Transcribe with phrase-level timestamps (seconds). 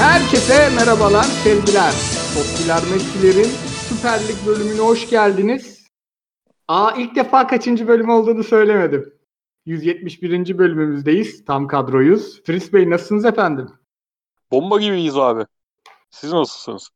[0.00, 1.92] Herkese merhabalar, sevgiler.
[2.34, 3.50] Popüler Messi'lerin
[3.88, 5.86] Süper Lig bölümüne hoş geldiniz.
[6.68, 9.14] Aa ilk defa kaçıncı bölüm olduğunu söylemedim.
[9.66, 10.58] 171.
[10.58, 11.44] bölümümüzdeyiz.
[11.44, 12.42] Tam kadroyuz.
[12.44, 13.68] Fris Bey nasılsınız efendim?
[14.52, 15.44] Bomba gibiyiz abi.
[16.10, 16.88] Siz nasılsınız?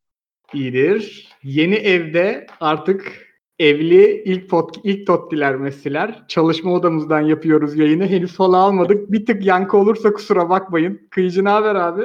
[0.52, 1.28] İyidir.
[1.42, 3.26] Yeni evde artık
[3.58, 6.24] evli ilk pot, ilk tottiler mesiler.
[6.28, 8.06] Çalışma odamızdan yapıyoruz yayını.
[8.06, 9.12] Henüz sola almadık.
[9.12, 11.08] Bir tık yankı olursa kusura bakmayın.
[11.10, 12.04] Kıyıcı ne haber abi?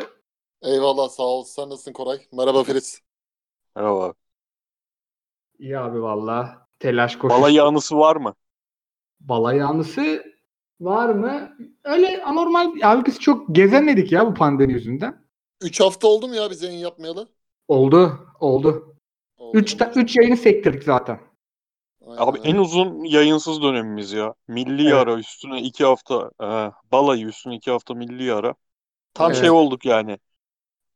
[0.61, 1.43] Eyvallah sağ ol.
[1.43, 2.28] Sen nasılsın Koray?
[2.32, 3.02] Merhaba Filiz.
[3.75, 4.14] Merhaba.
[5.60, 6.68] İyi abi valla.
[6.80, 7.38] Telaş koşuş.
[7.38, 8.33] Balayı anısı var mı?
[9.20, 10.24] Balay anısı
[10.82, 11.57] var mı?
[11.83, 12.71] Öyle anormal.
[12.83, 15.28] Abi biz çok gezemedik ya bu pandemi yüzünden.
[15.61, 17.30] 3 hafta oldu mu ya biz yayın yapmayalı?
[17.68, 18.28] Oldu.
[18.39, 18.96] Oldu.
[19.38, 19.60] Oldu.
[19.60, 21.19] 3 üç yayını sektirdik zaten.
[22.02, 24.33] Aynen Abi en uzun yayınsız dönemimiz ya.
[24.47, 24.94] Milli Evet.
[24.94, 26.47] ara üstüne iki hafta e,
[26.92, 28.55] balayı üstüne iki hafta milli ara.
[29.14, 29.42] Tam Evet.
[29.42, 30.19] şey olduk yani.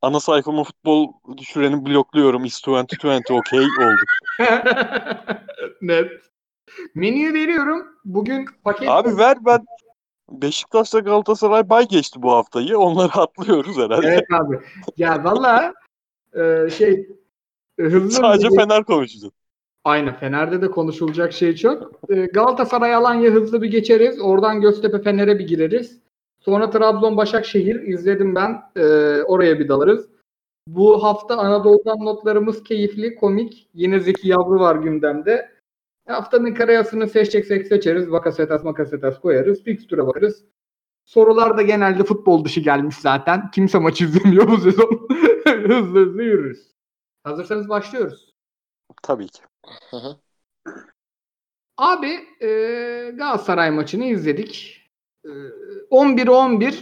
[0.01, 2.45] Ana sayfama futbol düşüreni blokluyorum.
[2.45, 4.09] Is 2020 okey olduk.
[5.81, 6.11] Net.
[6.95, 7.87] Menüyü veriyorum.
[8.05, 9.65] Bugün paket Abi ver ben
[10.29, 12.77] Beşiktaş'ta Galatasaray bay geçti bu haftayı.
[12.77, 14.07] Onları atlıyoruz herhalde.
[14.07, 14.59] Evet abi.
[14.97, 15.73] Ya valla
[16.33, 17.09] e, şey
[17.79, 19.33] e, hızlı Sadece hızlı- Fener konuşacağız.
[19.83, 21.91] Aynen Fener'de de konuşulacak şey çok.
[22.09, 24.21] E, Galatasaray Alanya hızlı bir geçeriz.
[24.21, 26.01] Oradan Göztepe Fener'e bir gireriz.
[26.41, 28.61] Sonra Trabzon Başakşehir izledim ben.
[28.75, 28.83] E,
[29.23, 30.09] oraya bir dalarız.
[30.67, 33.69] Bu hafta Anadolu'dan notlarımız keyifli, komik.
[33.73, 35.51] Yine Zeki Yavru var gündemde.
[36.07, 38.11] Haftanın karayasını seçeceksek seçeriz.
[38.11, 39.63] Vakasetas makasetas koyarız.
[39.63, 40.43] Fixture'a bakarız.
[41.05, 43.51] Sorular da genelde futbol dışı gelmiş zaten.
[43.51, 45.07] Kimse maç izlemiyor bu sezon.
[45.67, 46.71] hızlı hızlı yürürüz.
[47.23, 48.33] Hazırsanız başlıyoruz.
[49.03, 49.41] Tabii ki.
[51.77, 52.11] Abi
[52.41, 52.47] e,
[53.15, 54.80] Galatasaray maçını izledik.
[55.25, 55.29] E,
[55.91, 56.73] 11-11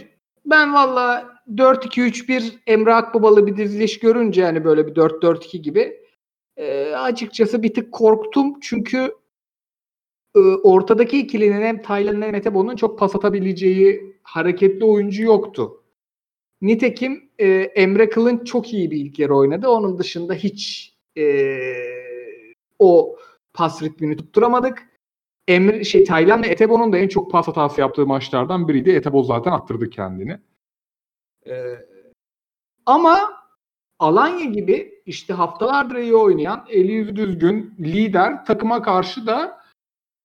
[0.46, 6.00] ben valla 4-2-3-1 Emre Akbabalı bir diziliş görünce yani böyle bir 4-4-2 gibi
[6.56, 8.60] e, açıkçası bir tık korktum.
[8.60, 9.14] Çünkü
[10.36, 15.84] e, ortadaki ikilinin hem Taylan'ın hem Etebo'nun çok pas atabileceği hareketli oyuncu yoktu.
[16.62, 19.68] Nitekim e, Emre Kılınç çok iyi bir ilk yarı oynadı.
[19.68, 21.24] Onun dışında hiç e,
[22.78, 23.16] o
[23.54, 24.89] pas ritmini tutturamadık.
[25.50, 28.90] Emre şey Taylan ve Etebo'nun da en çok pas hatası yaptığı maçlardan biriydi.
[28.90, 30.38] Etebo zaten attırdı kendini.
[31.46, 31.74] Ee,
[32.86, 33.40] ama
[33.98, 39.60] Alanya gibi işte haftalardır iyi oynayan, eli yüzü düzgün, lider takıma karşı da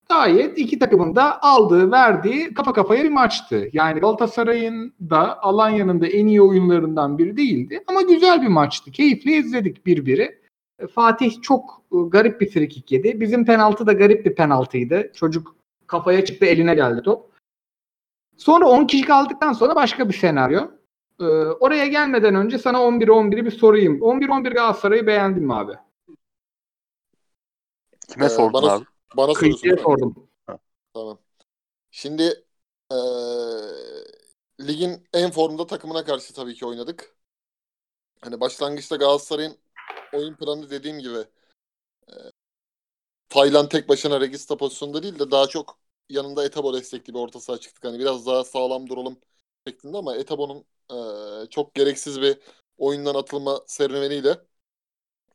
[0.08, 3.68] gayet iki takımın da aldığı, verdiği kafa kafaya bir maçtı.
[3.72, 7.84] Yani Galatasaray'ın da Alanya'nın da en iyi oyunlarından biri değildi.
[7.86, 8.90] Ama güzel bir maçtı.
[8.90, 10.45] Keyifli izledik birbiri.
[10.94, 13.20] Fatih çok e, garip bir frikik yedi.
[13.20, 15.12] Bizim penaltı da garip bir penaltıydı.
[15.14, 15.56] Çocuk
[15.86, 17.30] kafaya çıktı eline geldi top.
[18.36, 20.70] Sonra 10 kişi kaldıktan sonra başka bir senaryo.
[21.20, 21.24] E,
[21.60, 23.98] oraya gelmeden önce sana 11-11'i bir sorayım.
[24.02, 25.72] 11-11 Galatasaray'ı beğendin mi abi?
[28.08, 28.84] Kime Ee, sordun bana- abi?
[29.16, 29.76] Bana soruyorsun.
[29.76, 30.28] Sordum.
[30.94, 31.18] Tamam.
[31.90, 32.22] Şimdi
[32.92, 32.98] eee,
[34.60, 37.16] ligin en formda takımına karşı tabii ki oynadık.
[38.20, 39.56] Hani başlangıçta Galatasaray'ın
[40.16, 41.18] oyun planı dediğim gibi
[42.08, 42.32] eee
[43.28, 45.78] Taylan tek başına Regista pozisyonda değil de daha çok
[46.08, 47.84] yanında Etabo destekli bir orta saha çıktık.
[47.84, 49.18] Hani biraz daha sağlam duralım
[49.68, 52.38] şeklinde ama Etabo'nun eee, çok gereksiz bir
[52.78, 54.38] oyundan atılma serüveniyle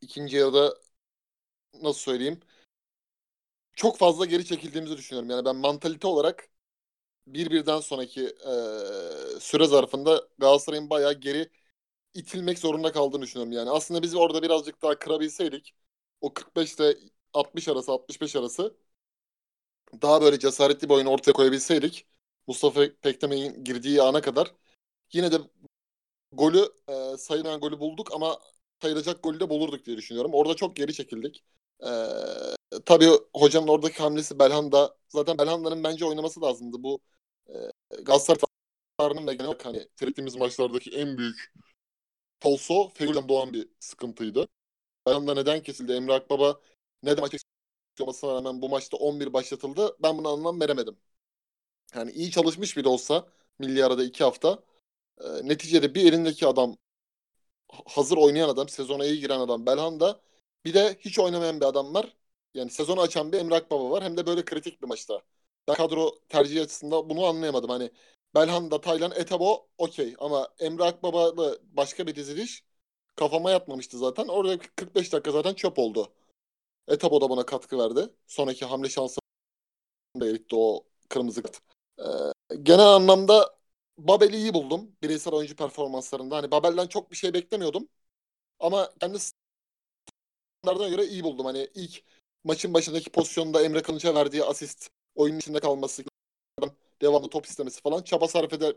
[0.02, 0.74] ikinci yarıda
[1.82, 2.40] nasıl söyleyeyim
[3.76, 5.30] çok fazla geri çekildiğimizi düşünüyorum.
[5.30, 6.48] Yani ben mantalite olarak
[7.28, 11.50] bir birden sonraki eee, süre zarfında Galatasaray'ın bayağı geri
[12.14, 13.52] itilmek zorunda kaldığını düşünüyorum.
[13.52, 15.74] Yani aslında biz orada birazcık daha kırabilseydik
[16.20, 16.96] o 45 ile
[17.32, 18.76] 60 arası 65 arası
[20.02, 22.06] daha böyle cesaretli bir oyun ortaya koyabilseydik
[22.46, 24.54] Mustafa Pektemey'in girdiği ana kadar
[25.12, 25.36] yine de
[26.32, 28.38] golü e, sayılan golü bulduk ama
[28.82, 30.34] sayılacak golü de bulurduk diye düşünüyorum.
[30.34, 31.44] Orada çok geri çekildik.
[31.82, 31.88] E,
[32.86, 36.82] tabii hocanın oradaki hamlesi Belhanda zaten Belhanda'nın bence oynaması lazımdı.
[36.82, 37.00] Bu
[37.48, 37.54] e,
[38.02, 38.38] Galatasaray
[38.98, 41.52] taraftarının ve genel hani seyrettiğimiz maçlardaki en büyük
[42.42, 44.48] falso Fegül'den doğan bir sıkıntıydı.
[45.06, 45.92] Belhanda neden kesildi?
[45.92, 46.60] Emre Akbaba
[47.02, 47.34] neden maç
[48.00, 49.96] olmasına rağmen bu maçta 11 başlatıldı?
[50.02, 50.98] Ben buna anlam veremedim.
[51.94, 53.26] Yani iyi çalışmış bile olsa
[53.58, 54.64] milli arada iki hafta
[55.20, 56.76] e, neticede bir elindeki adam
[57.72, 60.20] ha- hazır oynayan adam, sezona iyi giren adam Belhanda.
[60.64, 62.16] Bir de hiç oynamayan bir adam var.
[62.54, 64.04] Yani sezonu açan bir Emre Akbaba var.
[64.04, 65.22] Hem de böyle kritik bir maçta.
[65.68, 67.70] Ben kadro tercihi açısından bunu anlayamadım.
[67.70, 67.90] Hani
[68.34, 70.14] Belhanda, Taylan, Etebo okey.
[70.18, 72.64] Ama Emre Akbaba'lı başka bir diziliş
[73.16, 74.28] kafama yatmamıştı zaten.
[74.28, 76.12] Orada 45 dakika zaten çöp oldu.
[76.88, 78.10] Etebo da buna katkı verdi.
[78.26, 79.20] Sonraki hamle şansı
[80.20, 81.60] da eritti o kırmızı kart.
[81.98, 83.56] Ee, genel anlamda
[83.98, 86.36] Babel'i iyi buldum bireysel oyuncu performanslarında.
[86.36, 87.88] Hani Babel'den çok bir şey beklemiyordum.
[88.60, 89.18] Ama kendi
[90.62, 91.46] standartlarına göre iyi buldum.
[91.46, 92.02] Hani ilk
[92.44, 96.04] maçın başındaki pozisyonda Emre Kılıç'a verdiği asist, oyunun içinde kalması,
[97.02, 98.74] devamlı top istemesi falan çaba sarf eder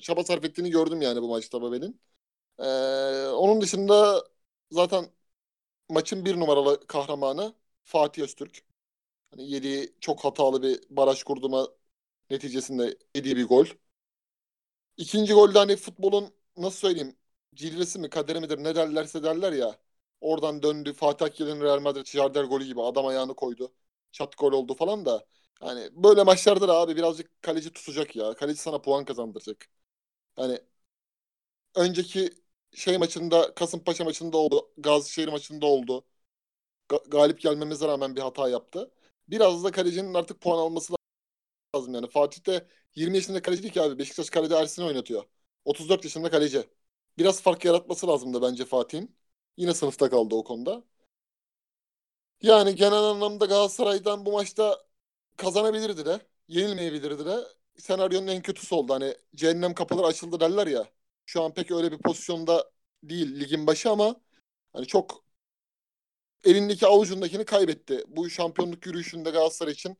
[0.00, 2.00] çaba sarf ettiğini gördüm yani bu maçta Babel'in.
[2.60, 2.64] Ee,
[3.28, 4.24] onun dışında
[4.70, 5.06] zaten
[5.90, 7.54] maçın bir numaralı kahramanı
[7.84, 8.62] Fatih Öztürk.
[9.30, 11.68] Hani yediği çok hatalı bir baraj kurduma
[12.30, 13.66] neticesinde yediği bir gol.
[14.96, 17.16] İkinci golde hani futbolun nasıl söyleyeyim
[17.54, 19.76] cilvesi mi kaderi midir ne derlerse derler ya.
[20.20, 23.72] Oradan döndü Fatih Akgül'ün Real Madrid Jardel golü gibi adam ayağını koydu.
[24.12, 25.26] Çat gol oldu falan da.
[25.62, 28.34] Yani böyle maçlarda da abi birazcık kaleci tutacak ya.
[28.34, 29.66] Kaleci sana puan kazandıracak.
[30.38, 30.60] Yani
[31.74, 32.30] önceki
[32.74, 34.70] şey maçında Kasımpaşa maçında oldu.
[34.78, 36.04] Gazişehir maçında oldu.
[36.90, 38.92] Ga- galip gelmemize rağmen bir hata yaptı.
[39.28, 40.94] Biraz da kalecinin artık puan alması
[41.76, 42.08] lazım yani.
[42.10, 42.66] Fatih de
[42.96, 43.98] 20 yaşında kaleci değil ki abi.
[43.98, 45.24] Beşiktaş kalede Ersin'i oynatıyor.
[45.64, 46.64] 34 yaşında kaleci.
[47.18, 49.16] Biraz fark yaratması lazımdı bence Fatih'in.
[49.56, 50.84] Yine sınıfta kaldı o konuda.
[52.42, 54.78] Yani genel anlamda Galatasaray'dan bu maçta
[55.42, 57.36] kazanabilirdi de, yenilmeyebilirdi de.
[57.78, 58.94] Senaryonun en kötüsü oldu.
[58.94, 60.86] Hani cehennem kapıları açıldı derler ya.
[61.26, 62.70] Şu an pek öyle bir pozisyonda
[63.02, 64.16] değil ligin başı ama
[64.72, 65.24] hani çok
[66.44, 68.04] elindeki avucundakini kaybetti.
[68.08, 69.96] Bu şampiyonluk yürüyüşünde Galatasaray için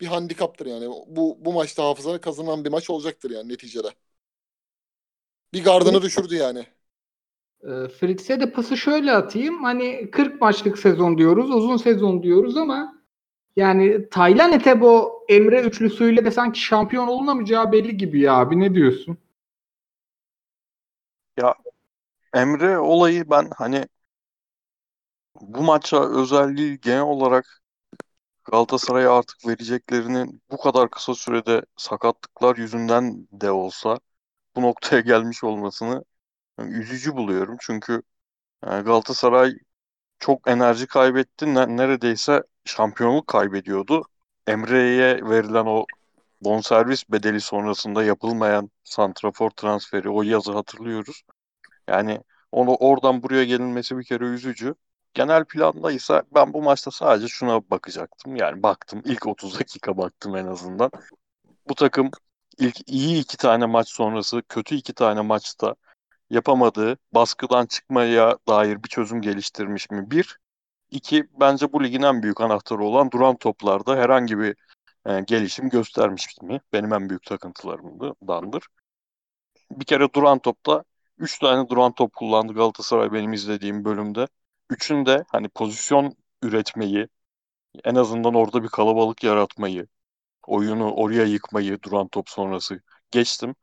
[0.00, 0.86] bir handikaptır yani.
[1.06, 3.88] Bu bu maçta hafızana kazanılan bir maç olacaktır yani neticede.
[5.52, 6.66] Bir gardını düşürdü yani.
[7.62, 9.64] E, Fritz'e de pası şöyle atayım.
[9.64, 12.99] Hani 40 maçlık sezon diyoruz, uzun sezon diyoruz ama
[13.60, 19.18] yani Taylan Etebo Emre üçlüsüyle de sanki şampiyon olunamayacağı belli gibi ya abi ne diyorsun?
[22.34, 23.86] Emre olayı ben hani
[25.40, 27.60] bu maça özelliği genel olarak
[28.44, 33.98] Galatasaray'a artık vereceklerinin bu kadar kısa sürede sakatlıklar yüzünden de olsa
[34.56, 36.04] bu noktaya gelmiş olmasını
[36.58, 37.56] yani üzücü buluyorum.
[37.60, 38.02] Çünkü
[38.66, 39.54] yani Galatasaray
[40.20, 41.54] çok enerji kaybetti.
[41.54, 44.04] Ne- neredeyse şampiyonluk kaybediyordu.
[44.46, 45.86] Emre'ye verilen o
[46.40, 51.22] bonservis bedeli sonrasında yapılmayan santrafor transferi o yazı hatırlıyoruz.
[51.88, 52.20] Yani
[52.52, 54.74] onu oradan buraya gelinmesi bir kere üzücü.
[55.14, 58.36] Genel planda ise ben bu maçta sadece şuna bakacaktım.
[58.36, 60.90] Yani baktım ilk 30 dakika baktım en azından.
[61.68, 62.10] Bu takım
[62.58, 65.74] ilk iyi iki tane maç sonrası kötü iki tane maçta
[66.30, 70.10] yapamadığı baskıdan çıkmaya dair bir çözüm geliştirmiş mi?
[70.10, 70.38] Bir.
[70.90, 74.56] İki, bence bu ligin en büyük anahtarı olan duran toplarda herhangi bir
[75.06, 76.60] e, gelişim göstermiş mi?
[76.72, 78.62] Benim en büyük takıntılarımdandır.
[79.70, 80.84] Bir kere duran topta
[81.18, 84.26] 3 tane duran top kullandı Galatasaray benim izlediğim bölümde.
[84.70, 87.08] Üçünde hani pozisyon üretmeyi,
[87.84, 89.86] en azından orada bir kalabalık yaratmayı,
[90.46, 93.54] oyunu oraya yıkmayı duran top sonrası geçtim.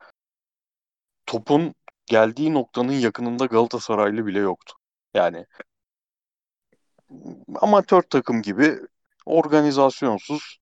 [1.26, 1.76] Topun
[2.06, 4.76] geldiği noktanın yakınında Galatasaraylı bile yoktu.
[5.14, 5.46] Yani
[7.62, 8.80] amatör takım gibi
[9.26, 10.58] organizasyonsuz,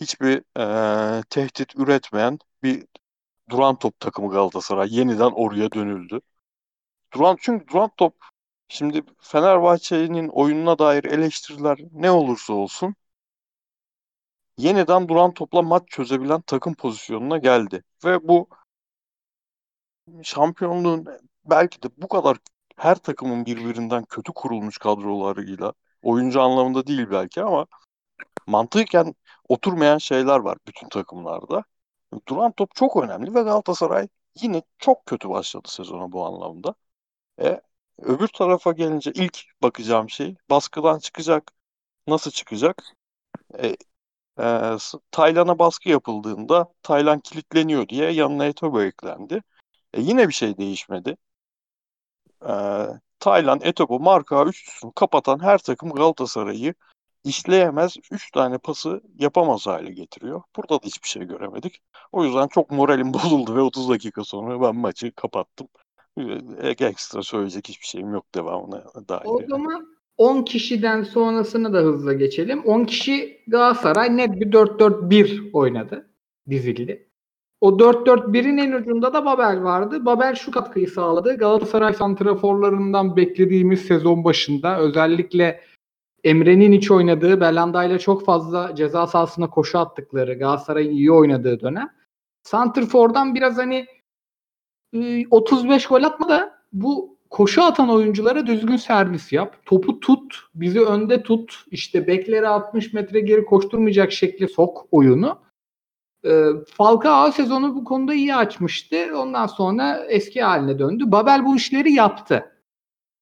[0.00, 2.86] hiçbir eee, tehdit üretmeyen bir
[3.50, 6.20] duran top takımı Galatasaray yeniden oraya dönüldü.
[7.14, 8.16] Duran çünkü duran top
[8.68, 12.96] şimdi Fenerbahçe'nin oyununa dair eleştiriler ne olursa olsun
[14.56, 18.48] yeniden duran topla maç çözebilen takım pozisyonuna geldi ve bu
[20.22, 21.06] şampiyonluğun
[21.44, 22.36] belki de bu kadar
[22.80, 25.72] her takımın birbirinden kötü kurulmuş kadrolarıyla
[26.02, 27.66] oyuncu anlamında değil belki ama
[28.46, 29.14] mantıken
[29.48, 31.64] oturmayan şeyler var bütün takımlarda.
[32.28, 34.08] Duran top çok önemli ve Galatasaray
[34.42, 36.74] yine çok kötü başladı sezona bu anlamda.
[37.42, 37.60] E,
[37.98, 41.52] öbür tarafa gelince ilk bakacağım şey baskıdan çıkacak.
[42.06, 42.84] Nasıl çıkacak?
[43.58, 43.76] E,
[44.40, 44.76] e,
[45.10, 49.42] Taylan'a baskı yapıldığında Taylan kilitleniyor diye yanına Etobo eklendi.
[49.94, 51.16] E, yine bir şey değişmedi.
[52.48, 52.52] E,
[53.20, 56.74] Taylan, Etobo, marka üçlüsünü kapatan her takım Galatasaray'ı
[57.24, 60.42] işleyemez 3 tane pası yapamaz hale getiriyor.
[60.56, 61.82] Burada da hiçbir şey göremedik.
[62.12, 65.68] O yüzden çok moralim bozuldu ve 30 dakika sonra ben maçı kapattım.
[66.62, 69.24] E, Ekstra söyleyecek hiçbir şeyim yok devamına dair.
[69.24, 72.62] O zaman 10 kişiden sonrasını da hızla geçelim.
[72.64, 76.10] 10 kişi Galatasaray net bir 4-4-1 oynadı.
[76.50, 77.09] Dizildi.
[77.60, 80.04] O 4-4-1'in en ucunda da Babel vardı.
[80.06, 81.36] Babel şu katkıyı sağladı.
[81.36, 85.60] Galatasaray santraforlarından beklediğimiz sezon başında özellikle
[86.24, 91.90] Emre'nin iç oynadığı, Belanda ile çok fazla ceza sahasına koşu attıkları, Galatasaray'ın iyi oynadığı dönem.
[92.42, 93.86] Santrfor'dan biraz hani
[94.92, 99.56] e, 35 gol atma da bu koşu atan oyunculara düzgün servis yap.
[99.66, 101.64] Topu tut, bizi önde tut.
[101.70, 105.38] İşte bekleri 60 metre geri koşturmayacak şekli sok oyunu.
[106.24, 106.44] E,
[106.76, 108.96] Falcao sezonu bu konuda iyi açmıştı.
[109.18, 111.04] Ondan sonra eski haline döndü.
[111.06, 112.52] Babel bu işleri yaptı.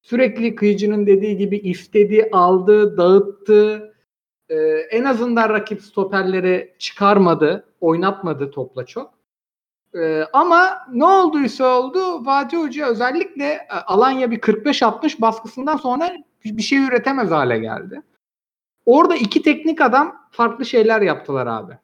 [0.03, 3.95] Sürekli kıyıcının dediği gibi istedi, aldı, dağıttı.
[4.49, 4.57] E,
[4.91, 9.19] en azından rakip stoperleri çıkarmadı, oynatmadı topla çok.
[9.95, 16.13] Ee, ama ne olduysa oldu Fatih Hoca özellikle e, Alanya bir 45-60 baskısından sonra
[16.45, 18.03] bir şey üretemez hale geldi.
[18.87, 21.79] Orada iki teknik adam farklı şeyler yaptılar abi.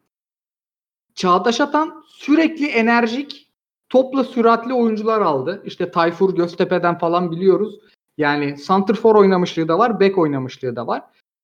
[1.15, 3.53] Çağdaş Atan sürekli enerjik,
[3.89, 5.63] topla süratli oyuncular aldı.
[5.65, 7.79] İşte Tayfur Göztepe'den falan biliyoruz.
[8.19, 11.03] Yani santrfor oynamışlığı da var, bek oynamışlığı da var.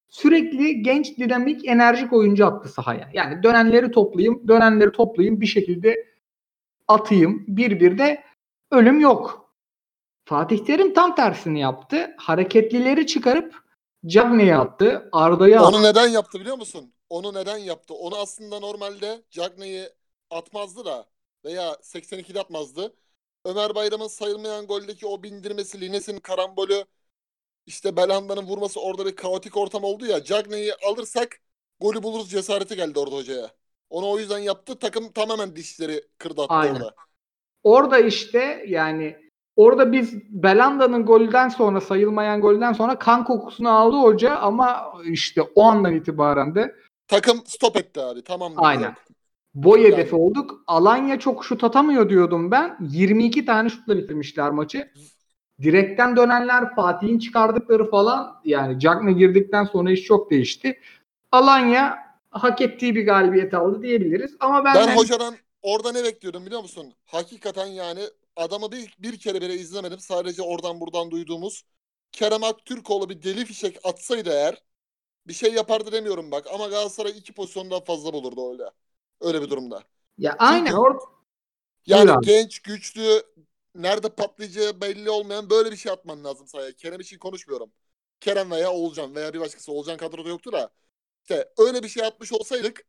[0.09, 3.11] Sürekli genç, dinamik, enerjik oyuncu attı sahaya.
[3.13, 6.07] Yani dönenleri toplayayım, dönenleri toplayayım bir şekilde
[6.89, 7.45] atayım.
[7.49, 8.25] Bir bir de
[8.71, 9.51] ölüm yok.
[10.25, 12.15] Fatih Terim tam tersini yaptı.
[12.17, 13.55] Hareketlileri çıkarıp
[14.07, 15.09] Cagney'e attı.
[15.13, 15.77] Arda'ya attı.
[15.77, 16.93] Onu neden yaptı biliyor musun?
[17.11, 17.95] Onu neden yaptı?
[17.95, 19.89] Onu aslında normalde Cagney'i
[20.31, 21.07] atmazdı da
[21.45, 22.95] veya 82'de atmazdı.
[23.45, 26.85] Ömer Bayram'ın sayılmayan goldeki o bindirmesi, Lines'in karambolü,
[27.67, 30.25] işte Belhanda'nın vurması orada bir kaotik ortam oldu ya.
[30.25, 31.41] Cagney'i alırsak
[31.81, 33.51] golü buluruz cesareti geldi orada hocaya.
[33.91, 34.79] Onu o yüzden yaptı.
[34.79, 36.75] Takım tamamen dişleri kırdı attı Aynen.
[36.75, 36.95] orada.
[37.63, 39.17] Orada işte yani
[39.57, 45.63] orada biz Belanda'nın golden sonra sayılmayan golden sonra kan kokusunu aldı hoca ama işte o
[45.63, 46.75] andan itibaren de
[47.11, 48.23] Takım stop etti abi.
[48.23, 48.53] Tamam.
[48.57, 48.95] Aynen.
[49.55, 49.93] boy Yani.
[49.93, 50.65] hedefi olduk.
[50.67, 52.77] Alanya çok şut atamıyor diyordum ben.
[52.81, 54.91] 22 tane şutla bitirmişler maçı.
[55.63, 60.81] Direkten dönenler, Fatih'in çıkardıkları falan yani Cagney girdikten sonra iş çok değişti.
[61.33, 61.99] Alanya
[62.31, 64.37] hak ettiği bir galibiyet aldı diyebiliriz.
[64.41, 66.93] Ama ben, Ben hocadan orada ne bekliyordum biliyor musun?
[67.07, 68.01] Hakikaten yani
[68.37, 69.99] adamı bir, bir kere bile izlemedim.
[69.99, 71.63] Sadece oradan buradan duyduğumuz
[72.13, 74.63] Kerem Aktürkoğlu bir deli fişek atsaydı eğer
[75.27, 76.47] bir şey yapardı demiyorum bak.
[76.55, 78.71] Ama Galatasaray iki pozisyondan fazla bulurdu öyle.
[79.21, 79.83] Öyle bir durumda.
[80.19, 81.01] ya aynen Çünkü-
[81.87, 83.23] Yani Buyur genç, güçlü,
[83.75, 86.73] nerede patlayacağı belli olmayan böyle bir şey atman lazım sahaya.
[86.73, 87.71] Kerem için konuşmuyorum.
[88.21, 89.73] Kerem veya Oğulcan veya bir başkası.
[89.73, 90.71] Oğulcan kadroda yoktu da.
[91.23, 92.87] İşte öyle bir şey atmış olsaydık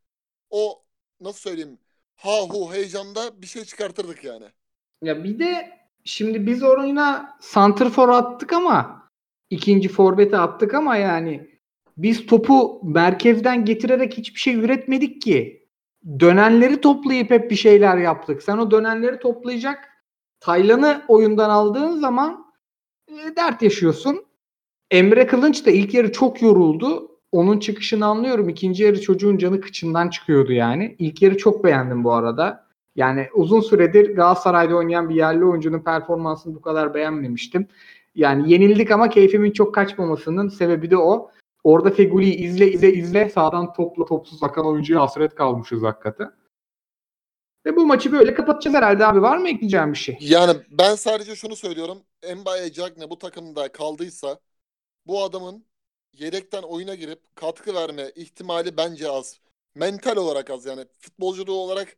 [0.50, 0.82] o
[1.20, 1.78] nasıl söyleyeyim
[2.16, 4.46] ha hu heyecanda bir şey çıkartırdık yani.
[5.02, 9.08] Ya bir de şimdi biz oyuna santrfor attık ama
[9.50, 11.51] ikinci forvete attık ama yani
[11.96, 15.66] biz topu merkezden getirerek hiçbir şey üretmedik ki.
[16.20, 18.42] Dönenleri toplayıp hep bir şeyler yaptık.
[18.42, 19.78] Sen o dönenleri toplayacak
[20.40, 22.46] Taylan'ı oyundan aldığın zaman
[23.08, 24.24] e, dert yaşıyorsun.
[24.90, 27.08] Emre Kılınç da ilk yarı çok yoruldu.
[27.32, 28.48] Onun çıkışını anlıyorum.
[28.48, 30.96] İkinci yarı çocuğun canı kıçından çıkıyordu yani.
[30.98, 32.66] İlk yarı çok beğendim bu arada.
[32.96, 37.66] Yani uzun süredir Galatasaray'da oynayan bir yerli oyuncunun performansını bu kadar beğenmemiştim.
[38.14, 41.30] Yani yenildik ama keyfimin çok kaçmamasının sebebi de o.
[41.64, 46.32] Orada Feguli'yi izle izle izle sağdan topla topsuz akan oyuncuya hasret kalmışız hakikaten.
[47.66, 49.22] Ve bu maçı böyle kapatacağız herhalde abi.
[49.22, 50.18] Var mı ekleyeceğim bir şey?
[50.20, 51.98] Yani ben sadece şunu söylüyorum.
[52.36, 54.38] Mbaye Cagne bu takımda kaldıysa
[55.06, 55.64] bu adamın
[56.12, 59.40] yedekten oyuna girip katkı verme ihtimali bence az.
[59.74, 60.86] Mental olarak az yani.
[60.98, 61.96] Futbolculuğu olarak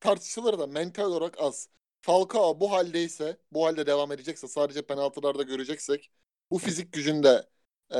[0.00, 1.68] tartışılır da mental olarak az.
[2.00, 6.10] Falcao bu haldeyse, bu halde devam edecekse, sadece penaltılarda göreceksek,
[6.50, 7.46] bu fizik gücünde
[7.92, 7.96] e,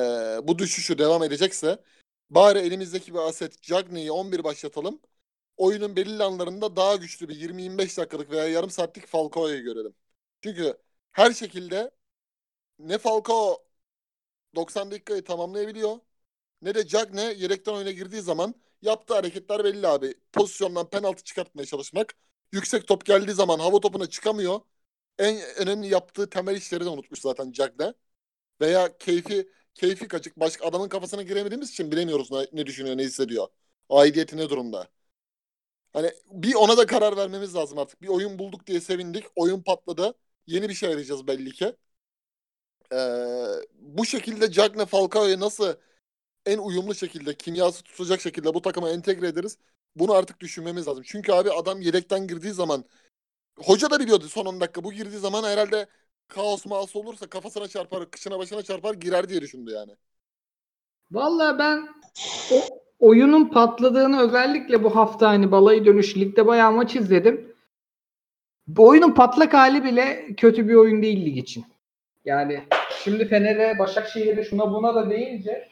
[0.48, 1.78] bu düşüşü devam edecekse
[2.30, 5.00] bari elimizdeki bir aset Cagney'i 11 başlatalım.
[5.56, 9.94] Oyunun belirli anlarında daha güçlü bir 20-25 dakikalık veya yarım saatlik Falcao'yu görelim.
[10.42, 10.78] Çünkü
[11.12, 11.90] her şekilde
[12.78, 13.64] ne Falcao
[14.56, 15.98] 90 dakikayı tamamlayabiliyor
[16.62, 20.14] ne de Cagney yedekten oyuna girdiği zaman yaptığı hareketler belli abi.
[20.32, 22.14] Pozisyondan penaltı çıkartmaya çalışmak.
[22.52, 24.60] Yüksek top geldiği zaman hava topuna çıkamıyor.
[25.18, 27.92] En önemli yaptığı temel işleri de unutmuş zaten Cagney.
[28.60, 30.40] Veya keyfi keyfi kaçık.
[30.40, 33.48] Başka adamın kafasına giremediğimiz için bilemiyoruz ne, ne düşünüyor, ne hissediyor.
[33.90, 34.88] Aidiyeti ne durumda.
[35.92, 38.02] Hani bir ona da karar vermemiz lazım artık.
[38.02, 39.24] Bir oyun bulduk diye sevindik.
[39.36, 40.14] Oyun patladı.
[40.46, 41.76] Yeni bir şey arayacağız belli ki.
[42.92, 42.96] Ee,
[43.74, 45.74] bu şekilde Cagney Falcao'yu nasıl
[46.46, 49.58] en uyumlu şekilde, kimyası tutacak şekilde bu takıma entegre ederiz.
[49.96, 51.04] Bunu artık düşünmemiz lazım.
[51.06, 52.84] Çünkü abi adam yedekten girdiği zaman
[53.58, 54.84] hoca da biliyordu son 10 dakika.
[54.84, 55.88] Bu girdiği zaman herhalde
[56.28, 59.96] kaos maos olursa kafasına çarpar, kışına başına çarpar girer diye düşündü yani.
[61.10, 61.88] Vallahi ben
[62.52, 62.56] o
[62.98, 67.54] oyunun patladığını özellikle bu hafta hani balayı dönüş ligde bayağı maç izledim.
[68.66, 71.64] Bu oyunun patlak hali bile kötü bir oyun değil lig için.
[72.24, 72.64] Yani
[73.02, 75.68] şimdi Fener'e, Başakşehir'e şuna buna da deyince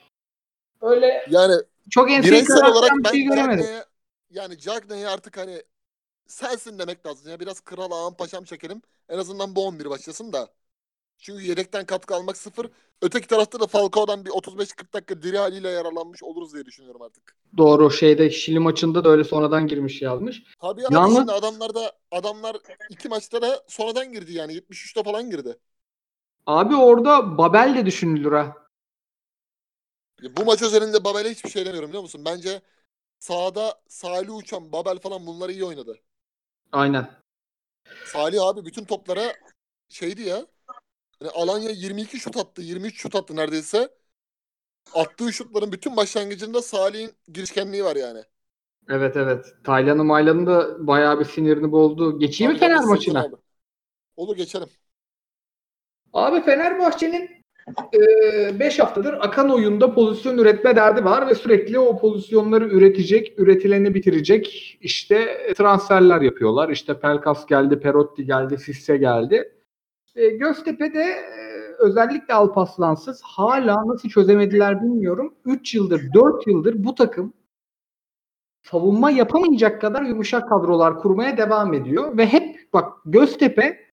[0.81, 1.55] öyle Yani
[1.91, 3.65] çok enseyi bireysel olarak bir ben şey göremedim.
[3.65, 3.85] Cagney'e
[4.31, 5.63] yani Cagney'e artık hani
[6.27, 7.31] sensin demek lazım.
[7.31, 8.83] Ya biraz kral ağam paşam çekelim.
[9.09, 10.49] En azından bu 11 başlasın da.
[11.19, 12.71] Çünkü yedekten katkı almak sıfır.
[13.03, 17.37] Öteki tarafta da Falcao'dan bir 35-40 dakika diri haliyle yaralanmış oluruz diye düşünüyorum artık.
[17.57, 20.43] Doğru şeyde Şili maçında da öyle sonradan girmiş yazmış.
[20.61, 22.57] Tabii abi Yalnız- şimdi adamlar da adamlar
[22.91, 25.59] iki maçta da sonradan girdi yani 73'te falan girdi.
[26.47, 28.57] Abi orada Babel de düşünülür ha.
[30.37, 32.23] Bu maç özelinde Babel'e hiçbir şey demiyorum biliyor musun?
[32.25, 32.61] Bence
[33.19, 35.99] sahada Salih Uçan, Babel falan bunları iyi oynadı.
[36.73, 37.09] Aynen.
[38.05, 39.33] Salih abi bütün toplara
[39.89, 40.47] şeydi ya.
[41.19, 43.89] Hani Alanya 22 şut attı, 23 şut attı neredeyse.
[44.95, 48.23] Attığı şutların bütün başlangıcında Salih'in girişkenliği var yani.
[48.89, 49.47] Evet evet.
[49.65, 52.19] Taylan'ı Maylan'ı da bayağı bir sinirini bozdu.
[52.19, 53.21] Geçeyim mi Fener maçına?
[53.23, 53.37] Abi.
[54.17, 54.69] Olur geçelim.
[56.13, 57.42] Abi Fenerbahçe'nin
[58.59, 64.79] 5 haftadır akan oyunda pozisyon üretme derdi var ve sürekli o pozisyonları üretecek, üretileni bitirecek
[64.81, 66.69] işte e, transferler yapıyorlar.
[66.69, 69.53] İşte Pelkas geldi, Perotti geldi, Sisse geldi.
[70.17, 71.43] E, Göztepe'de e,
[71.79, 75.35] özellikle Alpaslansız hala nasıl çözemediler bilmiyorum.
[75.45, 77.33] 3 yıldır, 4 yıldır bu takım
[78.63, 83.91] savunma yapamayacak kadar yumuşak kadrolar kurmaya devam ediyor ve hep bak Göztepe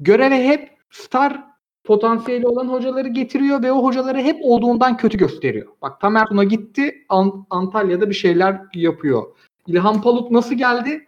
[0.00, 1.55] göreve hep star
[1.86, 5.66] potansiyeli olan hocaları getiriyor ve o hocaları hep olduğundan kötü gösteriyor.
[5.82, 9.22] Bak Tamer Tuna gitti Ant- Antalya'da bir şeyler yapıyor.
[9.66, 11.06] İlhan Palut nasıl geldi?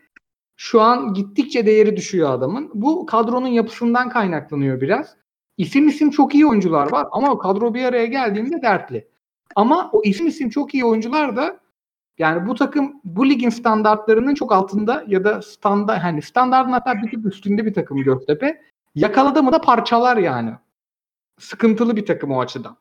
[0.57, 2.71] Şu an gittikçe değeri düşüyor adamın.
[2.75, 5.17] Bu kadronun yapısından kaynaklanıyor biraz.
[5.57, 9.09] İsim isim çok iyi oyuncular var ama kadro bir araya geldiğinde dertli.
[9.57, 11.61] Ama o isim isim çok iyi oyuncular da
[12.19, 17.25] yani bu takım bu ligin standartlarının çok altında ya da standa hani standartın hatta bir
[17.25, 18.63] üstünde bir takım Göztepe.
[18.95, 20.51] Yakaladı mı da parçalar yani.
[21.39, 22.77] Sıkıntılı bir takım o açıdan.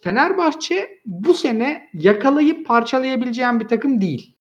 [0.00, 4.36] Fenerbahçe bu sene yakalayıp parçalayabileceğin bir takım değil.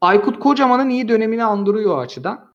[0.00, 2.54] Aykut Kocaman'ın iyi dönemini andırıyor o açıdan.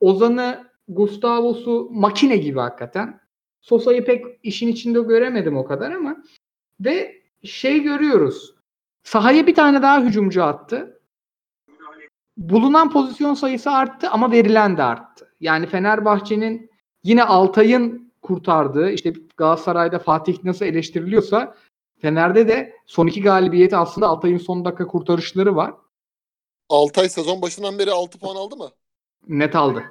[0.00, 3.20] Ozan'ı, Gustavo'su makine gibi hakikaten.
[3.60, 6.16] Sosa'yı pek işin içinde göremedim o kadar ama
[6.80, 8.54] ve şey görüyoruz.
[9.02, 11.00] Sahaya bir tane daha hücumcu attı.
[12.36, 15.32] Bulunan pozisyon sayısı arttı ama verilen de arttı.
[15.40, 16.70] Yani Fenerbahçe'nin
[17.02, 21.54] yine Altay'ın kurtardığı işte Galatasaray'da Fatih nasıl eleştiriliyorsa
[21.98, 25.74] Fener'de de son iki galibiyeti aslında Altay'ın son dakika kurtarışları var.
[26.68, 28.70] Altay sezon başından beri 6 puan aldı mı?
[29.28, 29.84] Net aldı.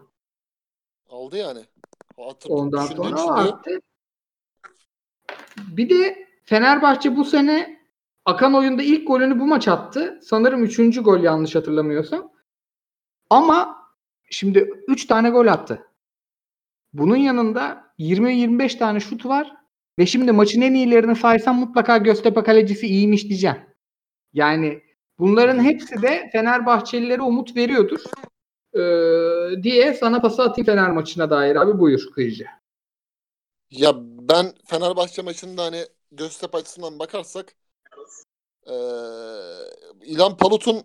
[1.09, 1.65] Aldı yani.
[2.17, 3.79] Hatır, Ondan sonra arttı.
[5.57, 7.79] Bir de Fenerbahçe bu sene
[8.25, 10.19] akan oyunda ilk golünü bu maç attı.
[10.23, 12.31] Sanırım üçüncü gol yanlış hatırlamıyorsam.
[13.29, 13.87] Ama
[14.29, 15.87] şimdi 3 tane gol attı.
[16.93, 19.55] Bunun yanında 20-25 tane şut var.
[19.99, 23.57] Ve şimdi maçın en iyilerini saysam mutlaka Göztepe kalecisi iyiymiş diyeceğim.
[24.33, 24.81] Yani
[25.19, 27.99] bunların hepsi de Fenerbahçelilere umut veriyordur.
[28.73, 32.45] Ee, diye sana pası atayım Fener maçına dair abi buyur Kıyıcı.
[33.71, 37.55] Ya ben Fenerbahçe maçında hani Göztepe açısından bakarsak
[38.67, 38.73] eee
[40.03, 40.83] İlhan Palut'un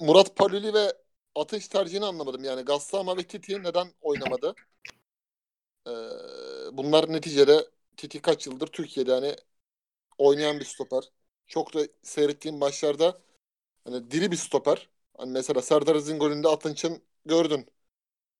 [0.00, 0.92] Murat Paluli ve
[1.34, 2.44] Ateş tercihini anlamadım.
[2.44, 4.54] Yani Gassama ve Titi neden oynamadı?
[5.86, 5.92] Eee,
[6.72, 9.36] bunlar neticede Titi kaç yıldır Türkiye'de hani
[10.18, 11.04] oynayan bir stoper.
[11.46, 13.18] Çok da seyrettiğim maçlarda
[13.84, 14.90] hani diri bir stoper.
[15.18, 17.66] Hani mesela Serdar Aziz'in golünde Atınç'ın gördün.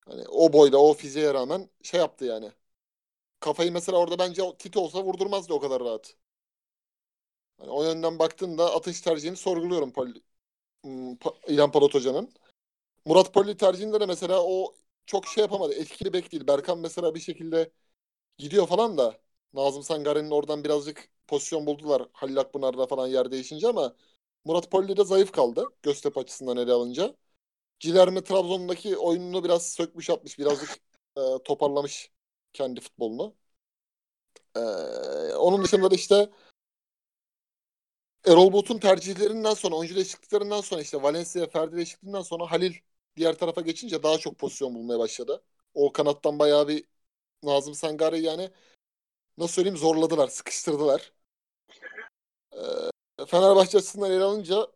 [0.07, 2.53] Hani o boyda o fiziğe rağmen şey yaptı yani.
[3.41, 6.15] Kafayı mesela orada bence Titi olsa vurdurmazdı o kadar rahat.
[7.59, 10.09] Hani o yönden baktığında atış tercihini sorguluyorum Pol
[10.85, 11.17] Hmm,
[11.49, 12.33] İlhan Palut Hoca'nın.
[13.07, 14.75] Murat Poli tercihinde de mesela o
[15.07, 15.75] çok şey yapamadı.
[15.75, 16.47] Etkili bek değil.
[16.47, 17.73] Berkan mesela bir şekilde
[18.39, 19.21] gidiyor falan da
[19.55, 22.09] Nazım Sangare'nin oradan birazcık pozisyon buldular.
[22.13, 23.97] Halil Akpınar'da falan yer değişince ama
[24.45, 25.67] Murat Poli de zayıf kaldı.
[25.83, 27.17] Göztepe açısından ele alınca.
[27.81, 30.39] Cilerme Trabzon'daki oyununu biraz sökmüş atmış.
[30.39, 30.81] Birazcık
[31.17, 32.11] e, toparlamış
[32.53, 33.35] kendi futbolunu.
[34.57, 34.61] Ee,
[35.35, 36.31] onun dışında da işte
[38.27, 42.75] Erol Bulut'un tercihlerinden sonra, oyuncu değişikliklerinden sonra işte Valencia, Ferdi değişikliğinden sonra Halil
[43.17, 45.43] diğer tarafa geçince daha çok pozisyon bulmaya başladı.
[45.75, 46.85] O kanattan bayağı bir
[47.43, 48.51] Nazım Sangare yani
[49.39, 51.13] nasıl söyleyeyim zorladılar, sıkıştırdılar.
[53.19, 54.67] Ee, Fenerbahçe açısından ele alınca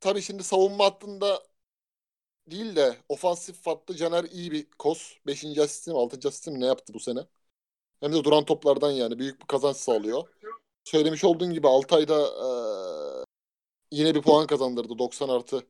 [0.00, 1.42] tabii şimdi savunma hattında
[2.50, 5.12] değil de ofansif hattı Caner iyi bir kos.
[5.26, 5.62] 5.
[5.62, 6.28] asistim, 6.
[6.28, 7.20] asistim ne yaptı bu sene?
[8.00, 10.28] Hem de duran toplardan yani büyük bir kazanç sağlıyor.
[10.84, 13.24] Söylemiş olduğun gibi Altay'da eee,
[13.92, 15.66] yine bir puan kazandırdı 90 artı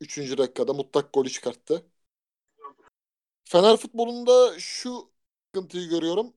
[0.00, 0.38] 3.
[0.38, 1.86] dakikada mutlak golü çıkarttı.
[3.44, 5.12] Fener futbolunda şu
[5.46, 6.34] sıkıntıyı görüyorum.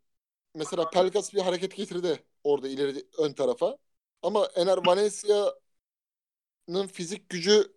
[0.56, 3.78] Mesela Pelkas bir hareket getirdi orada ileri ön tarafa.
[4.22, 5.58] Ama Ener Valencia'nın
[6.88, 7.74] fizik gücü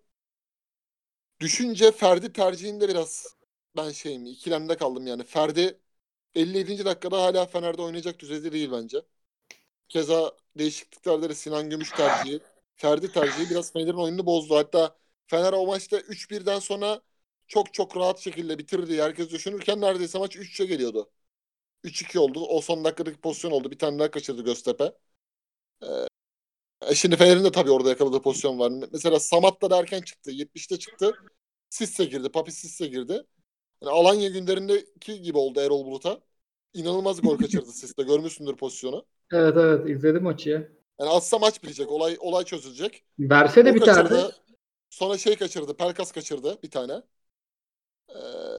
[1.40, 3.26] düşünce Ferdi tercihinde biraz
[3.76, 5.24] ben şeyim ikilemde kaldım yani.
[5.24, 5.80] Ferdi
[6.34, 6.84] 57.
[6.84, 8.98] dakikada hala Fener'de oynayacak düzeyde değil bence.
[9.88, 12.40] Keza değişikliklerde de Sinan Gümüş tercihi,
[12.76, 14.56] Ferdi tercihi biraz Fener'in oyununu bozdu.
[14.56, 14.96] Hatta
[15.30, 17.00] Fener o maçta 3-1'den sonra
[17.48, 21.10] çok çok rahat şekilde bitirdi herkes düşünürken neredeyse maç 3-3'e geliyordu.
[21.84, 22.46] 3-2 oldu.
[22.46, 23.70] O son dakikadaki pozisyon oldu.
[23.70, 24.92] Bir tane daha kaçırdı Göztepe.
[26.90, 28.72] Ee, şimdi Fener'in de tabii orada yakaladığı pozisyon var.
[28.92, 30.30] Mesela Samat da erken çıktı.
[30.30, 31.12] 70'te çıktı.
[31.70, 32.28] Sisse girdi.
[32.28, 33.12] Papi Sisse girdi.
[33.82, 36.20] Yani Alanya günlerindeki gibi oldu Erol Bulut'a.
[36.74, 38.02] İnanılmaz gol kaçırdı Sisse.
[38.02, 39.06] Görmüşsündür pozisyonu.
[39.32, 40.68] Evet evet izledim maçı ya.
[41.00, 41.90] Yani atsa maç bilecek.
[41.90, 43.04] Olay olay çözülecek.
[43.18, 44.08] Verse de O biterdi.
[44.08, 44.36] kaçırdı.
[44.90, 45.76] Sonra şey kaçırdı.
[45.76, 47.03] Pelkas kaçırdı bir tane.
[48.09, 48.59] Ee,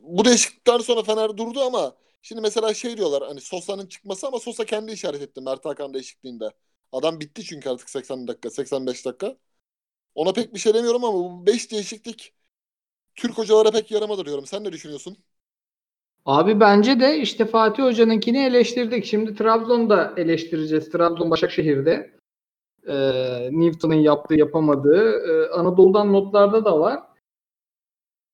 [0.00, 4.64] bu değişiklikten sonra Fener durdu ama şimdi mesela şey diyorlar hani Sosa'nın çıkması ama Sosa
[4.64, 6.50] kendi işaret etti Mert Hakan değişikliğinde.
[6.92, 9.36] Adam bitti çünkü artık 80 dakika, 85 dakika.
[10.16, 12.34] Ona pek bir şey demiyorum ama bu 5 değişiklik
[13.16, 14.46] Türk hocalara pek yaramadı diyorum.
[14.46, 15.18] Sen ne düşünüyorsun?
[16.26, 19.04] Abi bence de işte Fatih Hoca'nınkini eleştirdik.
[19.04, 20.90] Şimdi Trabzon'da eleştireceğiz.
[20.90, 22.10] Trabzon Başakşehir'de.
[22.88, 25.20] Ee, Newton'un yaptığı yapamadığı.
[25.28, 27.02] Ee, Anadolu'dan notlarda da var.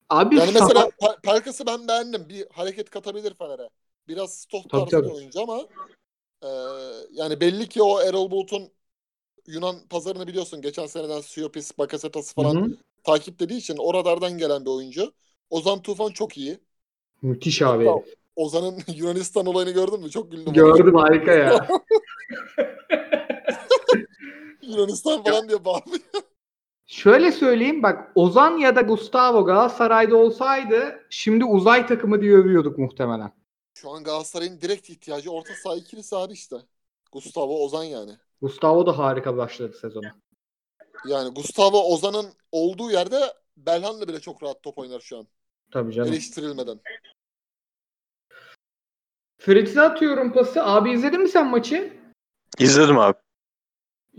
[0.08, 2.28] Abi Yani mesela Pe- Pelkas'ı ben beğendim.
[2.28, 3.68] Bir hareket katabilir Fener'e.
[4.08, 5.60] Biraz stok Tabii, tarzı bir oyuncu ama
[6.42, 6.48] e,
[7.12, 8.68] yani belli ki o Erol Bulut'un
[9.46, 10.62] Yunan pazarını biliyorsun.
[10.62, 12.76] Geçen seneden Siopis, Bakasetas falan Hı hı.
[13.04, 15.12] takiplediği için o radardan gelen bir oyuncu.
[15.50, 16.58] Ozan Tufan çok iyi.
[17.22, 17.86] Müthiş abi.
[17.86, 18.04] Hatta
[18.36, 20.10] Ozan'ın Yunanistan olayını gördün mü?
[20.10, 20.52] Çok güldüm.
[20.52, 21.68] Gördüm harika ya.
[24.62, 26.00] Yunanistan falan diye bağırıyor.
[26.86, 33.32] Şöyle söyleyeyim bak Ozan ya da Gustavo Galatasaray'da olsaydı şimdi uzay takımı diye övüyorduk muhtemelen.
[33.74, 36.56] Şu an Galatasaray'ın direkt ihtiyacı orta saha ikilisi abi işte.
[37.12, 38.12] Gustavo Ozan yani.
[38.42, 40.14] Gustavo da harika başladı sezona.
[41.08, 43.20] Yani Gustavo Ozan'ın olduğu yerde
[43.56, 45.26] Belhanda bile çok rahat top oynar şu an.
[45.72, 46.12] Tabii canım.
[46.12, 46.80] Eleştirilmeden.
[49.38, 50.64] Fritz'e atıyorum pası.
[50.64, 51.92] Abi izledin mi sen maçı?
[52.58, 53.18] İzledim abi.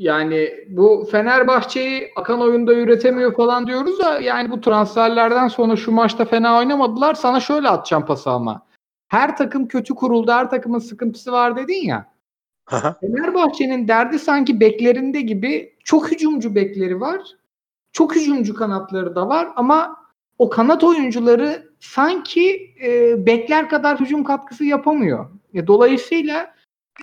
[0.01, 6.25] Yani bu Fenerbahçe'yi akan oyunda üretemiyor falan diyoruz da yani bu transferlerden sonra şu maçta
[6.25, 7.13] fena oynamadılar.
[7.13, 8.65] Sana şöyle atacağım pası ama.
[9.07, 12.11] Her takım kötü kuruldu, her takımın sıkıntısı var dedin ya.
[13.01, 17.21] Fenerbahçe'nin derdi sanki beklerinde gibi çok hücumcu bekleri var.
[17.93, 19.97] Çok hücumcu kanatları da var ama
[20.37, 25.29] o kanat oyuncuları sanki e, bekler kadar hücum katkısı yapamıyor.
[25.53, 26.53] E, dolayısıyla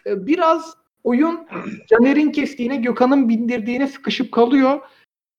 [0.07, 1.47] e, biraz oyun
[1.91, 4.81] Caner'in kestiğine, Gökhan'ın bindirdiğine sıkışıp kalıyor.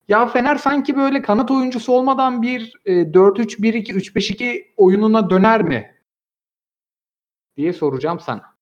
[0.08, 5.96] Ya Fener sanki böyle kanat oyuncusu olmadan bir e, 4-3-1-2, 3-5-2 oyununa döner mi?
[7.58, 8.56] diye soracağım sana.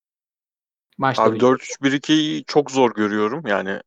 [0.98, 3.82] Maçta Abi bir- 4-3-1-2'yi çok zor görüyorum yani.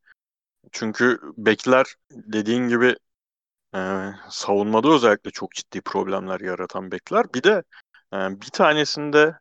[0.73, 2.96] Çünkü bekler dediğin gibi
[3.75, 3.81] e,
[4.31, 7.35] savunmada özellikle çok ciddi problemler yaratan bekler.
[7.35, 7.62] Bir de
[8.14, 9.38] e, bir tanesinde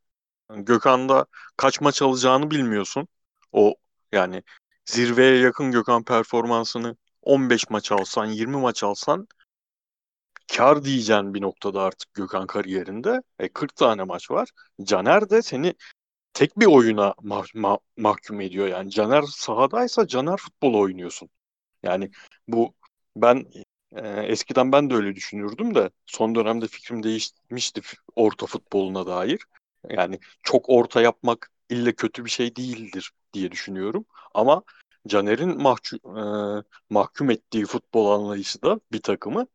[0.49, 1.25] Gökhan'da
[1.57, 3.07] kaç maç alacağını bilmiyorsun.
[3.51, 3.75] O
[4.11, 4.43] yani
[4.85, 9.27] zirveye yakın Gökhan performansını 15 maç alsan, 20 maç alsan
[10.57, 13.21] kar diyeceğin bir noktada artık Gökhan kariyerinde.
[13.39, 14.49] E, 40 tane maç var.
[14.83, 15.73] Caner de seni
[16.33, 18.67] tek bir oyuna mah- ma- mahkum ediyor.
[18.67, 21.29] Yani Caner sahadaysa Caner futbol oynuyorsun.
[21.83, 22.11] Yani
[22.47, 22.75] bu
[23.15, 23.45] ben
[23.95, 27.81] e, eskiden ben de öyle düşünürdüm de son dönemde fikrim değişmişti
[28.15, 29.41] orta futboluna dair.
[29.89, 34.05] Yani çok orta yapmak ille kötü bir şey değildir diye düşünüyorum.
[34.33, 34.63] Ama
[35.07, 39.47] Caner'in mahcu- e, mahkum ettiği futbol anlayışı da bir takımı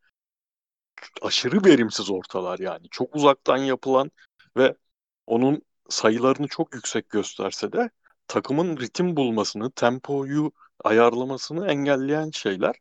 [1.22, 2.88] aşırı verimsiz ortalar yani.
[2.90, 4.10] Çok uzaktan yapılan
[4.56, 4.76] ve
[5.26, 7.90] onun sayılarını çok yüksek gösterse de
[8.28, 10.52] takımın ritim bulmasını, tempoyu
[10.84, 12.74] ayarlamasını engelleyen şeyler.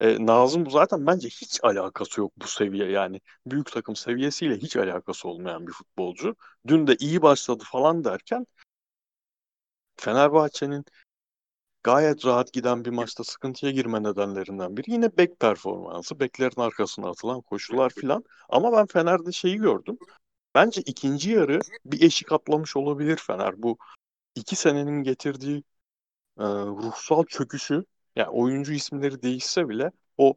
[0.00, 3.20] E, Nazım zaten bence hiç alakası yok bu seviye yani.
[3.46, 6.36] Büyük takım seviyesiyle hiç alakası olmayan bir futbolcu.
[6.66, 8.46] Dün de iyi başladı falan derken
[9.96, 10.84] Fenerbahçe'nin
[11.82, 16.20] gayet rahat giden bir maçta sıkıntıya girme nedenlerinden biri yine bek performansı.
[16.20, 18.24] Beklerin arkasına atılan koşular filan.
[18.48, 19.98] Ama ben Fener'de şeyi gördüm.
[20.54, 23.62] Bence ikinci yarı bir eşik atlamış olabilir Fener.
[23.62, 23.78] Bu
[24.34, 25.64] iki senenin getirdiği
[26.38, 27.84] e, ruhsal çöküşü
[28.16, 30.34] yani oyuncu isimleri değişse bile o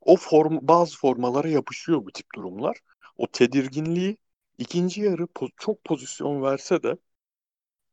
[0.00, 2.78] o form bazı formalara yapışıyor bu tip durumlar.
[3.16, 4.16] O tedirginliği
[4.58, 6.96] ikinci yarı po- çok pozisyon verse de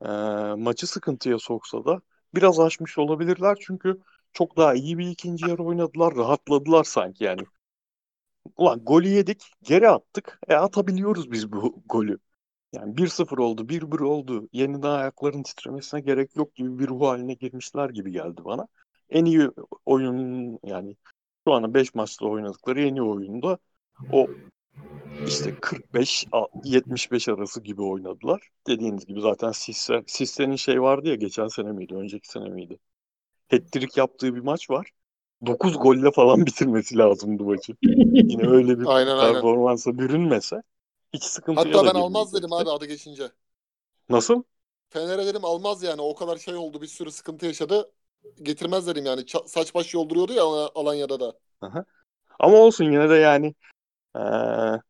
[0.06, 0.10] e,
[0.58, 2.02] maçı sıkıntıya soksa da
[2.36, 4.02] biraz aşmış olabilirler çünkü
[4.34, 7.42] çok daha iyi bir ikinci yarı oynadılar, rahatladılar sanki yani.
[8.58, 10.40] Ulan golü yedik, geri attık.
[10.48, 12.20] E atabiliyoruz biz bu golü.
[12.74, 14.50] Yani 1-0 oldu, 1-1 oldu.
[14.54, 18.68] Yeniden ayakların titremesine gerek yok gibi bir ruh haline girmişler gibi geldi bana.
[19.10, 19.50] En iyi
[19.86, 20.96] oyun yani
[21.48, 23.58] şu ana 5 maçta oynadıkları en iyi oyunda
[24.12, 24.28] o
[25.26, 28.50] işte 45-75 arası gibi oynadılar.
[28.68, 32.80] Dediğiniz gibi zaten Sisse, Sisse'nin şey vardı ya geçen sene miydi, önceki sene miydi?
[33.52, 34.92] Hat-trick yaptığı bir maç var.
[35.48, 37.74] 9 golle falan bitirmesi lazımdı maçı.
[38.30, 39.46] Yine öyle bir Aynen aynen.
[39.46, 40.64] performansa bürünmese
[41.14, 43.32] hiç sıkıntıya Hatta ben almaz dedim abi adı geçince.
[44.10, 44.44] Nasıl?
[44.90, 46.02] Fener'e dedim almaz yani.
[46.02, 47.92] O kadar şey oldu bir sürü sıkıntı yaşadı.
[48.42, 49.22] Getirmez dedim yani.
[49.22, 51.40] Ça- saç baş yolduruyordu ya Al- Alanya'da da.
[52.40, 53.56] Ama olsun yine de yani
[54.18, 54.82] eee,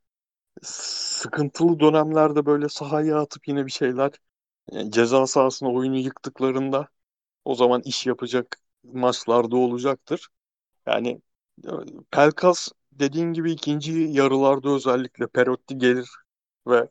[0.63, 4.11] sıkıntılı dönemlerde böyle sahaya atıp yine bir şeyler
[4.71, 6.89] yani ceza sahasına oyunu yıktıklarında
[7.45, 10.29] o zaman iş yapacak maçlarda olacaktır.
[10.87, 11.21] Yani
[11.65, 11.69] e,
[12.11, 16.09] Pelkas dediğin gibi ikinci yarılarda özellikle Perotti gelir
[16.67, 16.89] ve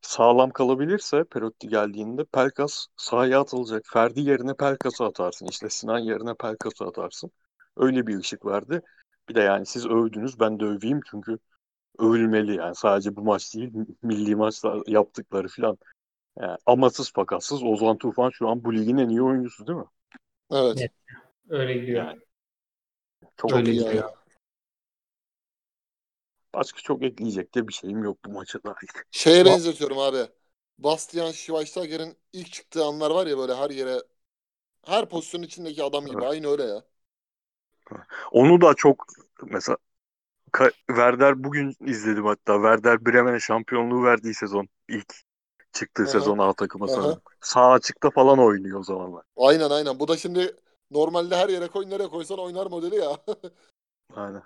[0.00, 3.84] sağlam kalabilirse Perotti geldiğinde Pelkas sahaya atılacak.
[3.92, 5.46] Ferdi yerine Pelkas'ı atarsın.
[5.46, 7.30] İşte Sinan yerine Pelkas'ı atarsın.
[7.76, 8.82] Öyle bir ışık verdi.
[9.28, 11.38] Bir de yani siz övdünüz ben de öveyim çünkü
[11.98, 15.78] övülmeli yani sadece bu maç değil milli maçlar yaptıkları falan.
[16.40, 19.84] Yani amatsız fakatsız Ozan Tufan şu an bu ligin en iyi oyuncusu değil mi?
[20.50, 20.78] Evet.
[20.78, 20.92] Evet.
[21.48, 22.04] Öyle gidiyor.
[22.06, 22.20] Yani
[23.36, 23.94] çok Öyle iyi gidiyor.
[23.94, 24.14] ya.
[26.54, 28.90] başka çok ekleyecek de bir şeyim yok bu maça dair.
[29.10, 30.26] Şeye benzetiyorum abi.
[30.78, 34.02] Bastian Schweinsteiger'in ilk çıktığı anlar var ya böyle her yere
[34.86, 36.16] her pozisyonun içindeki adam gibi.
[36.18, 36.30] Evet.
[36.30, 36.84] Aynı öyle ya.
[38.32, 39.06] Onu da çok
[39.42, 39.76] mesela
[40.52, 42.54] Ka- Werder bugün izledim hatta.
[42.54, 45.14] Werder Bremen'e şampiyonluğu verdiği sezon ilk
[45.72, 46.08] çıktığı Aha.
[46.12, 46.94] sezon A takıma Aha.
[46.94, 47.22] sanırım.
[47.40, 49.22] Sağ açıkta falan oynuyor o zamanlar.
[49.36, 50.00] Aynen aynen.
[50.00, 50.56] Bu da şimdi
[50.90, 53.16] normalde her yere koy nereye koysan oynar modeli ya.
[54.16, 54.42] Aynen.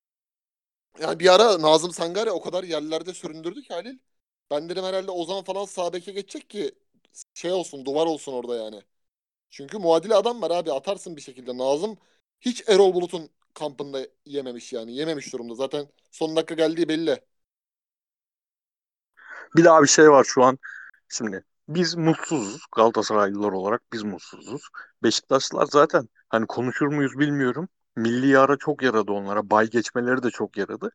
[1.00, 3.98] Yani bir ara Nazım Sangare o kadar yerlerde süründürdü ki Halil.
[4.50, 6.74] Ben dedim herhalde Ozan falan sağ beke geçecek ki
[7.34, 8.82] şey olsun duvar olsun orada yani.
[9.50, 11.58] Çünkü muadili adam var abi atarsın bir şekilde.
[11.58, 11.98] Nazım
[12.40, 14.96] hiç Erol Bulut'un kampında yememiş yani.
[14.96, 15.54] Yememiş durumda.
[15.54, 17.20] Zaten son dakika geldiği belli.
[19.56, 20.58] Bir daha bir şey var şu an.
[21.08, 22.62] Şimdi biz mutsuzuz.
[22.76, 24.62] Galatasaraylılar olarak biz mutsuzuz.
[25.02, 27.68] Beşiktaşlılar zaten hani konuşur muyuz bilmiyorum.
[27.96, 29.50] Milli ara çok yaradı onlara.
[29.50, 30.90] Bay geçmeleri de çok yaradı.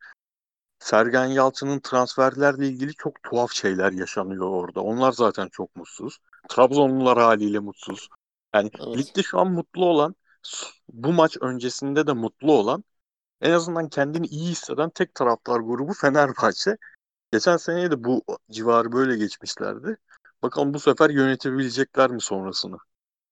[0.79, 4.81] Sergen Yalçın'ın transferlerle ilgili çok tuhaf şeyler yaşanıyor orada.
[4.81, 6.17] Onlar zaten çok mutsuz.
[6.49, 8.09] Trabzonlular haliyle mutsuz.
[8.55, 8.97] Yani Evet.
[8.97, 10.15] ligde şu an mutlu olan,
[10.93, 12.83] bu maç öncesinde de mutlu olan,
[13.41, 16.77] en azından kendini iyi hisseden tek taraftar grubu Fenerbahçe.
[17.31, 19.97] Geçen seneye de bu civarı böyle geçmişlerdi.
[20.43, 22.77] Bakalım bu sefer yönetebilecekler mi sonrasını?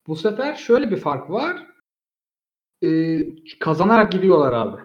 [0.08, 1.67] Bu sefer şöyle bir fark var.
[2.84, 3.19] Ee,
[3.60, 4.82] kazanarak gidiyorlar abi.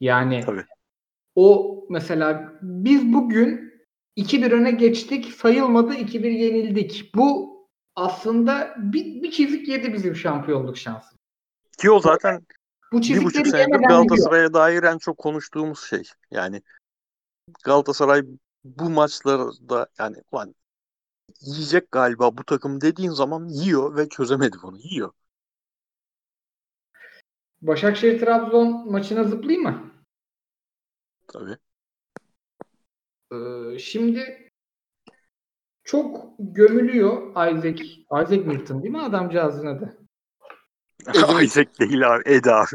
[0.00, 0.64] Yani Tabii.
[1.34, 3.72] o mesela biz bugün
[4.16, 7.12] 2-1 öne geçtik sayılmadı 2-1 yenildik.
[7.14, 7.52] Bu
[7.96, 11.16] aslında bir, bir çizik yedi bizim şampiyonluk şansı.
[11.82, 12.46] Ki o zaten
[12.92, 13.88] Bu bir buçuk senedir.
[13.88, 16.02] Galatasaray'a dair en çok konuştuğumuz şey.
[16.30, 16.62] Yani
[17.64, 18.22] Galatasaray
[18.64, 20.54] bu maçlarda yani ulan
[21.40, 24.78] yiyecek galiba bu takım dediğin zaman yiyor ve çözemedi bunu.
[24.78, 25.12] Yiyor.
[27.62, 29.92] Başakşehir Trabzon maçına zıplayayım mı?
[31.28, 31.56] Tabii.
[33.32, 34.50] Ee, şimdi
[35.84, 37.82] çok gömülüyor Isaac.
[38.22, 40.01] Isaac Newton değil mi adamcağızın adı?
[41.42, 42.22] Isaac değil abi.
[42.26, 42.74] Ed abi.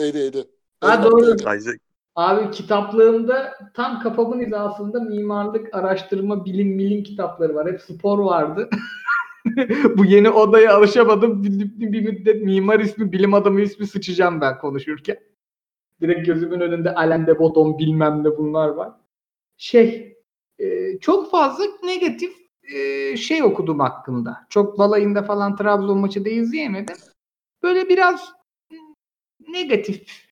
[0.00, 0.44] Eydi eydi.
[0.80, 1.34] Ha doğru.
[1.34, 1.78] Isaac.
[2.18, 7.72] Abi kitaplığımda tam kafamın hizasında mimarlık, araştırma, bilim, milim kitapları var.
[7.72, 8.70] Hep spor vardı.
[9.96, 11.44] Bu yeni odaya alışamadım.
[11.44, 15.18] Bir, bir, bir müddet mimar ismi, bilim adamı ismi sıçacağım ben konuşurken.
[16.00, 18.92] Direkt gözümün önünde Alain de Botton bilmem ne bunlar var.
[19.56, 20.16] Şey,
[20.58, 22.47] e, çok fazla negatif
[23.16, 24.46] şey okudum hakkında.
[24.48, 26.96] Çok balayında falan Trabzon maçı da izleyemedim.
[27.62, 28.32] Böyle biraz
[29.48, 30.28] negatif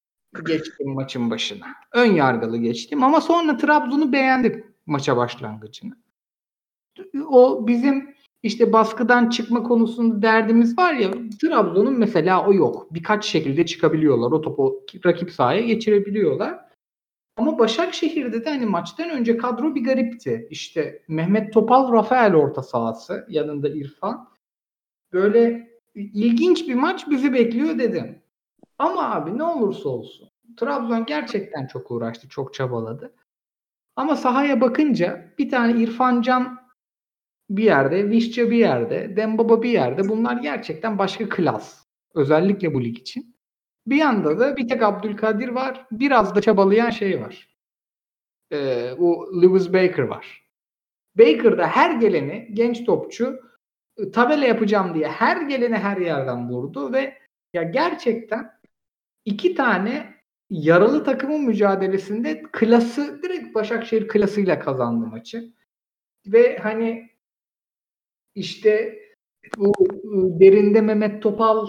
[0.46, 1.66] geçtim maçın başına.
[1.92, 5.96] Ön yargılı geçtim ama sonra Trabzon'u beğendim maça başlangıcını.
[7.30, 12.94] O bizim işte baskıdan çıkma konusunda derdimiz var ya Trabzon'un mesela o yok.
[12.94, 14.32] Birkaç şekilde çıkabiliyorlar.
[14.32, 16.65] O topu rakip sahaya geçirebiliyorlar.
[17.36, 20.48] Ama Başakşehir'de de hani maçtan önce kadro bir garipti.
[20.50, 23.26] İşte Mehmet Topal, Rafael orta sahası.
[23.28, 24.28] Yanında İrfan.
[25.12, 28.22] Böyle ilginç bir maç bizi bekliyor dedim.
[28.78, 30.28] Ama abi ne olursa olsun.
[30.56, 33.14] Trabzon gerçekten çok uğraştı, çok çabaladı.
[33.96, 36.58] Ama sahaya bakınca bir tane İrfan Can
[37.50, 40.08] bir yerde, Vişça bir yerde, Dembaba bir yerde.
[40.08, 41.86] Bunlar gerçekten başka klas.
[42.14, 43.35] Özellikle bu lig için.
[43.86, 45.86] Bir yanda da bir tek Abdülkadir var.
[45.92, 47.56] Biraz da çabalayan şey var.
[48.50, 50.46] Ee, o Lewis Baker var.
[51.18, 53.40] Baker da her geleni genç topçu
[53.98, 57.18] e, tabela yapacağım diye her geleni her yerden vurdu ve
[57.54, 58.60] ya gerçekten
[59.24, 60.14] iki tane
[60.50, 65.52] yaralı takımın mücadelesinde klası direkt Başakşehir klasıyla kazandı maçı.
[66.26, 67.10] Ve hani
[68.34, 68.98] işte
[69.56, 69.72] bu
[70.04, 71.68] ıı, derinde Mehmet Topal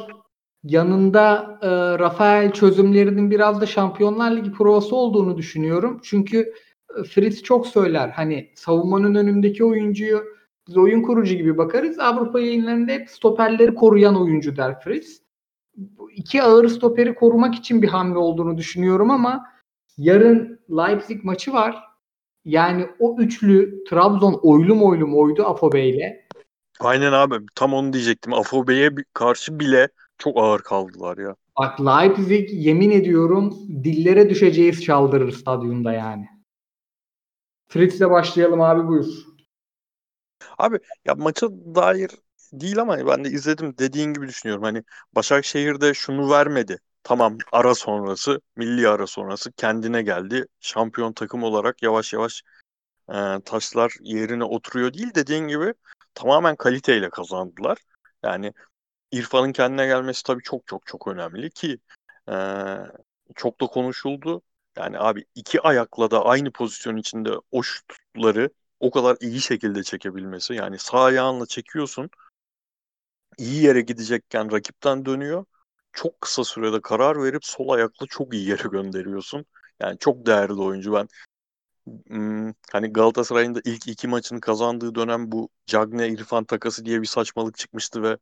[0.64, 1.68] yanında e,
[2.00, 6.00] Rafael çözümlerinin biraz da Şampiyonlar Ligi provası olduğunu düşünüyorum.
[6.04, 6.54] Çünkü
[7.00, 8.10] e, Fritz çok söyler.
[8.10, 10.24] Hani savunmanın önündeki oyuncuyu
[10.68, 12.00] biz oyun kurucu gibi bakarız.
[12.00, 15.22] Avrupa yayınlarında hep stoperleri koruyan oyuncu der Fritz.
[15.76, 19.46] Bu iki ağır stoperi korumak için bir hamle olduğunu düşünüyorum ama
[19.98, 21.84] yarın Leipzig maçı var.
[22.46, 26.28] Yani o üçlü Trabzon oylum oylum oydu Afobe ile.
[26.80, 27.36] Aynen abi.
[27.56, 28.34] Tam onu diyecektim.
[28.34, 31.36] Afobe'ye karşı bile çok ağır kaldılar ya.
[31.60, 33.54] Bak Leipzig yemin ediyorum
[33.84, 36.28] dillere düşeceğiz çaldırır stadyumda yani.
[37.68, 39.06] Fritz'le başlayalım abi buyur.
[40.58, 42.12] Abi ya maça dair
[42.54, 44.64] değil ama ben de izledim dediğin gibi düşünüyorum.
[44.64, 44.84] Hani
[45.16, 46.80] Başakşehir'de şunu vermedi.
[47.04, 50.46] Tamam ara sonrası, milli ara sonrası kendine geldi.
[50.60, 52.44] Şampiyon takım olarak yavaş yavaş
[53.10, 53.14] e,
[53.46, 55.74] taşlar yerine oturuyor değil dediğin gibi
[56.14, 57.78] tamamen kaliteyle kazandılar.
[58.24, 58.54] Yani
[59.12, 61.80] İrfan'ın kendine gelmesi tabii çok çok çok önemli ki
[62.30, 62.36] e,
[63.36, 64.42] çok da konuşuldu.
[64.78, 70.54] Yani abi iki ayakla da aynı pozisyon içinde o şutları o kadar iyi şekilde çekebilmesi.
[70.54, 72.10] Yani sağ ayağınla çekiyorsun.
[73.38, 75.46] iyi yere gidecekken rakipten dönüyor.
[75.94, 79.46] Çok kısa sürede karar verip sol ayakla çok iyi yere gönderiyorsun.
[79.80, 80.94] Yani çok değerli oyuncu.
[80.94, 81.08] Ben
[82.72, 87.58] hani Galatasaray'ın da ilk iki maçını kazandığı dönem bu Cagne İrfan takası diye bir saçmalık
[87.58, 88.18] çıkmıştı ve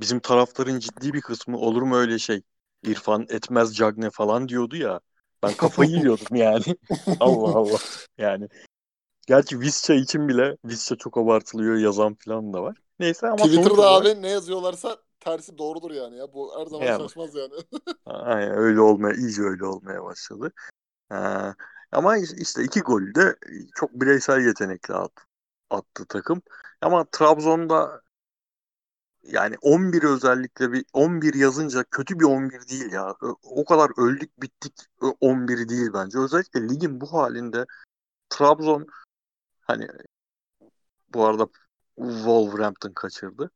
[0.00, 2.42] bizim taraftarın ciddi bir kısmı olur mu öyle şey?
[2.82, 5.00] İrfan etmez Cagne falan diyordu ya.
[5.42, 6.76] Ben kafayı yiyordum yani.
[7.20, 7.78] Allah Allah.
[8.18, 8.48] Yani
[9.26, 12.76] Gerçi Visca için bile Visca çok abartılıyor yazan falan da var.
[12.98, 16.32] Neyse ama Twitter'da olarak abi ne yazıyorlarsa tersi doğrudur yani ya.
[16.32, 17.02] Bu her zaman Yani.
[17.02, 17.52] şaşmaz yani.
[18.06, 20.52] aynen öyle olmaya, iyice öyle olmaya başladı.
[21.12, 21.16] Ee,
[21.92, 23.36] ama işte iki golü de
[23.74, 25.26] çok bireysel yetenekle at-
[25.70, 26.42] attı takım.
[26.80, 28.02] Ama Trabzon'da
[29.32, 33.14] yani 11 özellikle bir 11 yazınca kötü bir 11 değil ya.
[33.42, 36.18] O kadar öldük bittik ö- 11 değil bence.
[36.18, 37.66] Özellikle ligin bu halinde
[38.30, 38.86] Trabzon
[39.60, 39.88] hani
[41.14, 41.48] bu arada
[41.96, 43.50] Wolverhampton kaçırdı.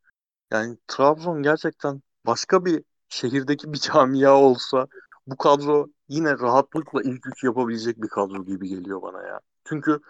[0.50, 4.86] Yani Trabzon gerçekten başka bir şehirdeki bir camia olsa
[5.26, 9.40] bu kadro yine rahatlıkla ilk üç yapabilecek bir kadro gibi geliyor bana ya.
[9.64, 10.00] Çünkü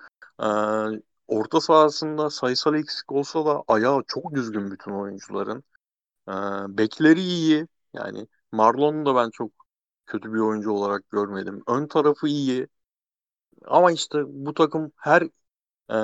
[1.31, 5.65] orta sahasında sayısal eksik olsa da ayağı çok düzgün bütün oyuncuların.
[6.29, 6.33] E,
[6.79, 7.69] bekleri iyi.
[7.95, 9.53] Yani Marlon'u da ben çok
[10.07, 11.63] kötü bir oyuncu olarak görmedim.
[11.69, 12.69] Ön tarafı iyi.
[13.65, 15.23] Ama işte bu takım her
[15.93, 15.97] e,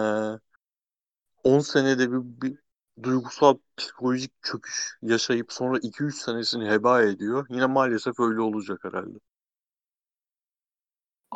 [1.44, 2.58] 10 senede bir, bir
[3.02, 7.46] duygusal psikolojik çöküş yaşayıp sonra 2-3 senesini heba ediyor.
[7.50, 9.18] Yine maalesef öyle olacak herhalde.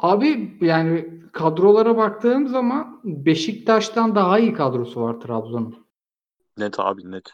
[0.02, 5.86] Abi yani kadrolara baktığım zaman Beşiktaş'tan daha iyi kadrosu var Trabzon'un.
[6.56, 7.30] Net abi net.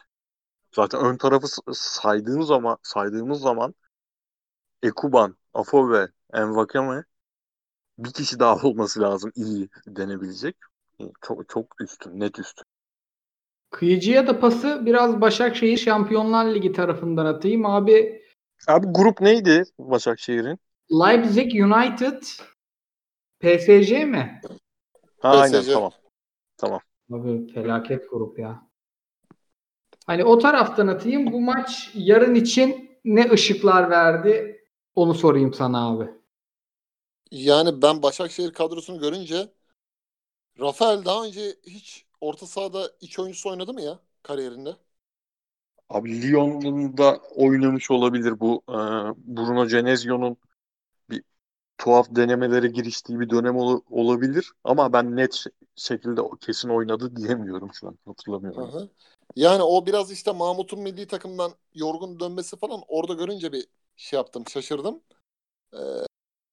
[0.75, 3.75] Zaten ön tarafı s- saydığın zaman saydığımız zaman
[4.83, 7.03] Ekuban, Afobe, Envakame
[7.99, 10.57] bir kişi daha olması lazım iyi denebilecek.
[11.21, 12.65] Çok çok üstün, net üstün.
[13.71, 17.65] Kıyıcıya da pası biraz Başakşehir Şampiyonlar Ligi tarafından atayım.
[17.65, 18.21] Abi
[18.67, 20.59] Abi grup neydi Başakşehir'in?
[20.89, 22.23] Leipzig United
[23.39, 24.41] PSG mi?
[25.21, 25.69] Ha aynen PSG.
[25.71, 25.91] tamam.
[26.57, 26.81] Tamam.
[27.13, 28.67] Abi felaket grup ya.
[30.07, 31.31] Hani o taraftan atayım.
[31.33, 34.61] Bu maç yarın için ne ışıklar verdi?
[34.95, 36.09] Onu sorayım sana abi.
[37.31, 39.51] Yani ben Başakşehir kadrosunu görünce
[40.59, 44.75] Rafael daha önce hiç orta sahada iç oyuncusu oynadı mı ya kariyerinde?
[45.89, 48.73] Abi Lyon'un da oynamış olabilir bu e,
[49.37, 50.46] Bruno Genesio'nun bir
[51.77, 57.87] tuhaf denemelere giriştiği bir dönem ol- olabilir ama ben net şekilde kesin oynadı diyemiyorum şu
[57.87, 58.71] an hatırlamıyorum.
[58.71, 58.89] Hı-hı.
[59.35, 64.43] Yani o biraz işte Mahmut'un milli takımdan yorgun dönmesi falan orada görünce bir şey yaptım,
[64.47, 65.01] şaşırdım.
[65.73, 65.77] Ee,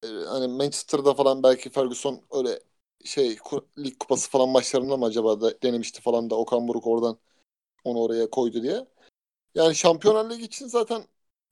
[0.03, 2.59] e, hani Manchester'da falan belki Ferguson öyle
[3.05, 3.37] şey
[3.77, 7.17] lig kupası falan maçlarında mı acaba da denemişti falan da Okan Buruk oradan
[7.83, 8.87] onu oraya koydu diye.
[9.55, 11.03] Yani Şampiyonlar Ligi için zaten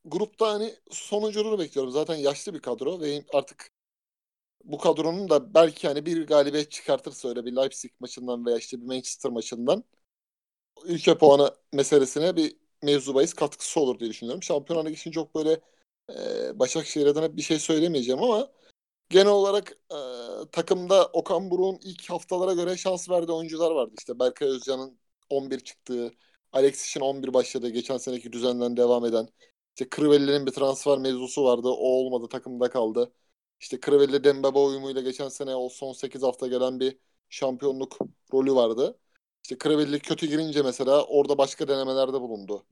[0.06, 1.92] grupta hani sonunculuğunu bekliyorum.
[1.92, 3.72] Zaten yaşlı bir kadro ve artık
[4.64, 8.86] bu kadronun da belki hani bir galibiyet çıkartırsa öyle bir Leipzig maçından veya işte bir
[8.86, 9.84] Manchester maçından
[10.86, 14.44] ülke puanı meselesine bir mevzu bahis katkısı olur diye düşünüyorum.
[14.44, 15.60] Şampiyonlar için çok böyle
[16.10, 18.52] e, Başakşehir adına bir şey söylemeyeceğim ama
[19.10, 19.98] genel olarak e,
[20.52, 23.94] takımda Okan Buruk'un ilk haftalara göre şans verdiği oyuncular vardı.
[24.00, 25.00] İşte Berkay Özcan'ın
[25.30, 26.12] 11 çıktığı,
[26.54, 29.30] Alexis'in 11 başladığı, geçen seneki düzenden devam eden.
[29.76, 31.68] İşte Crivelli'nin bir transfer mevzusu vardı.
[31.70, 33.14] O olmadı, takımda kaldı.
[33.60, 36.98] işte Crivelli Dembaba uyumuyla geçen sene o son 8 hafta gelen bir
[37.30, 37.98] şampiyonluk
[38.34, 39.00] rolü vardı.
[39.44, 42.66] İşte Crivelli kötü girince mesela orada başka denemelerde bulundu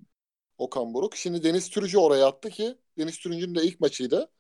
[0.58, 1.16] Okan Buruk.
[1.16, 4.32] Şimdi Deniz Türücü oraya attı ki Deniz Türücü'nün de ilk maçıydı.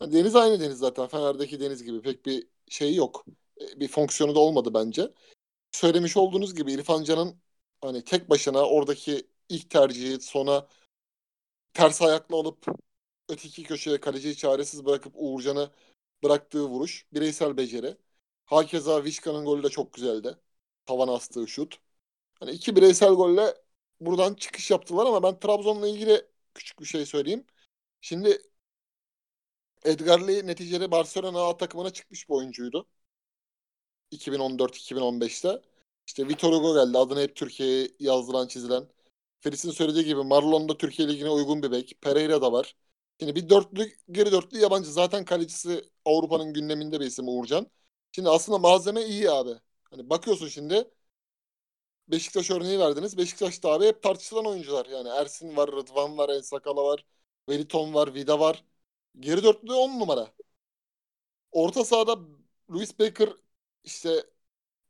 [0.00, 1.06] Yani Deniz aynı Deniz zaten.
[1.08, 3.26] Fener'deki Deniz gibi pek bir şeyi yok.
[3.60, 5.12] E, Bir fonksiyonu da olmadı bence.
[5.72, 7.40] Söylemiş olduğunuz gibi İrfan Can'ın
[7.80, 10.68] hani tek başına oradaki ilk tercihi sona
[11.78, 12.66] ters ayakla alıp
[13.28, 15.70] öteki köşeye kaleciyi çaresiz bırakıp Uğurcan'ı
[16.24, 17.06] bıraktığı vuruş.
[17.12, 17.96] Bireysel beceri.
[18.46, 20.38] Hakeza Vişka'nın golü de çok güzeldi.
[20.86, 21.80] Tavan astığı şut.
[22.40, 23.54] Hani iki bireysel golle
[24.00, 27.46] buradan çıkış yaptılar ama ben Trabzon'la ilgili küçük bir şey söyleyeyim.
[28.00, 28.42] Şimdi
[29.84, 32.86] Edgar Lee neticede Barcelona A takımına çıkmış bir oyuncuydu.
[34.10, 35.62] 2014-2015'te.
[36.06, 36.98] İşte Vitor Hugo geldi.
[36.98, 38.88] Adını hep Türkiye'ye yazdıran çizilen.
[39.40, 41.98] Feris'in söylediği gibi Marlon da Türkiye Ligi'ne uygun bir bek.
[42.02, 42.76] Pereira da var.
[43.20, 44.92] Şimdi bir dörtlü, geri dörtlü yabancı.
[44.92, 47.66] Zaten kalecisi Avrupa'nın gündeminde bir isim Uğurcan.
[48.12, 49.50] Şimdi aslında malzeme iyi abi.
[49.90, 50.90] Hani bakıyorsun şimdi
[52.08, 53.18] Beşiktaş örneği verdiniz.
[53.18, 54.86] Beşiktaş'ta abi hep tartışılan oyuncular.
[54.86, 57.04] Yani Ersin var, Rıdvan var, Ensakala var,
[57.48, 58.64] Veliton var, Vida var.
[59.20, 60.28] Geri dörtlü 10 numara.
[61.52, 62.16] Orta sahada
[62.70, 63.30] Louis Baker
[63.84, 64.26] işte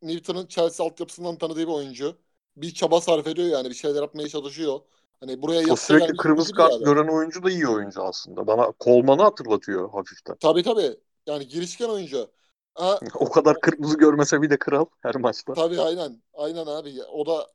[0.03, 2.19] Newton'un Chelsea altyapısından tanıdığı bir oyuncu.
[2.63, 4.81] Bir çaba sarf ediyor yani bir şeyler yapmaya çalışıyor.
[5.21, 6.71] Hani buraya O sürekli kırmızı gibi yani.
[6.71, 8.47] kart gören oyuncu da iyi oyuncu aslında.
[8.47, 10.37] Bana Kolman'ı hatırlatıyor hafiften.
[10.41, 10.97] Tabii tabii.
[11.27, 12.31] Yani girişken oyuncu.
[12.75, 15.55] Ha, O kadar kırmızı görmese bir de kral her maçta.
[15.55, 16.23] tabii aynen.
[16.35, 16.95] Aynen abi.
[17.13, 17.47] O da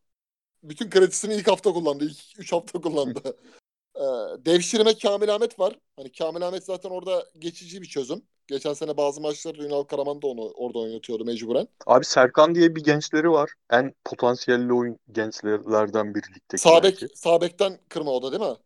[0.64, 2.06] bütün kredisini ilk hafta kullandı.
[2.06, 3.20] İlk 3 hafta kullandı.
[3.96, 4.02] Ee,
[4.46, 5.80] devşirme Kamil Ahmet var.
[5.96, 8.22] Hani Kamil Ahmet zaten orada geçici bir çözüm.
[8.48, 11.68] Geçen sene bazı maçlarda Ünal Karaman da onu orada oynatıyordu mecburen.
[11.86, 13.52] Abi Serkan diye bir gençleri var.
[13.72, 17.06] En potansiyelli oyun gençlerden biri ligdeki Sağ belki.
[17.06, 18.58] bek, sağ bekten kırma o da değil mi?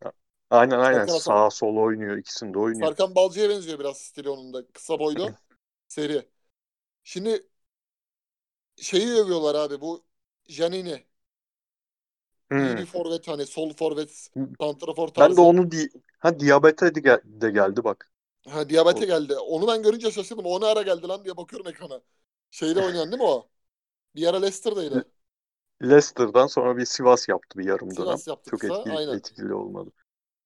[0.50, 1.06] Aynen aynen.
[1.06, 1.18] Serkan.
[1.18, 2.16] Sağ sol oynuyor.
[2.16, 2.86] ikisini de oynuyor.
[2.86, 4.66] Serkan Balcı'ya benziyor biraz stili onun da.
[4.72, 5.30] Kısa boylu.
[5.88, 6.28] seri.
[7.04, 7.46] Şimdi
[8.76, 10.04] şeyi övüyorlar abi bu
[10.48, 11.07] Janini.
[12.50, 12.78] Hmm.
[12.78, 14.30] Bir forvet hani sol forvet
[14.60, 15.36] santrafor Ben tarzı.
[15.36, 15.88] de onu di
[16.18, 18.10] ha diyabete de, gel- de geldi bak.
[18.48, 19.34] Ha diyabete geldi.
[19.36, 20.46] Onu ben görünce şaşırdım.
[20.46, 22.00] O ne ara geldi lan diye bakıyorum ekrana.
[22.50, 23.48] Şeyle oynayan değil mi o?
[24.16, 25.10] Bir ara Leicester'daydı.
[25.82, 28.18] Leicester'dan sonra bir Sivas yaptı bir yarım dönem.
[28.18, 29.10] Sivas yaptı Çok etkili, aynen.
[29.10, 29.90] etkili olmadı.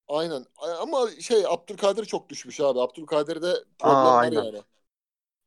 [0.07, 0.45] Aynen.
[0.57, 2.79] Ama şey Abdülkadir çok düşmüş abi.
[2.81, 4.45] Abdülkadir'de problem Aa, var aynen.
[4.45, 4.61] yani.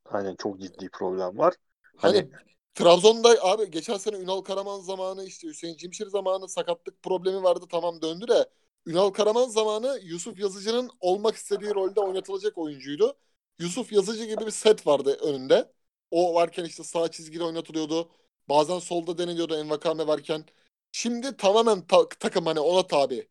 [0.05, 1.55] Aynen çok ciddi problem var.
[1.97, 2.31] Hani, Hani
[2.77, 8.03] Trabzon'da abi geçen sene Ünal Karaman zamanı işte Hüseyin Cimşir zamanı sakatlık problemi vardı tamam
[8.03, 8.51] döndü de
[8.87, 13.17] Ünal Karaman zamanı Yusuf Yazıcı'nın olmak istediği rolde oynatılacak oyuncuydu.
[13.59, 15.73] Yusuf Yazıcı gibi bir set vardı önünde.
[16.11, 18.11] O varken işte sağ çizgide oynatılıyordu.
[18.49, 20.45] Bazen solda deniliyordu Envakame varken.
[20.93, 23.29] Şimdi tamamen ta- takım hani ona tabi.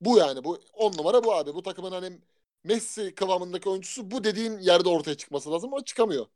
[0.00, 1.54] Bu yani bu on numara bu abi.
[1.54, 2.20] Bu takımın hani
[2.64, 6.26] Messi kıvamındaki oyuncusu bu dediğin yerde ortaya çıkması lazım ama çıkamıyor.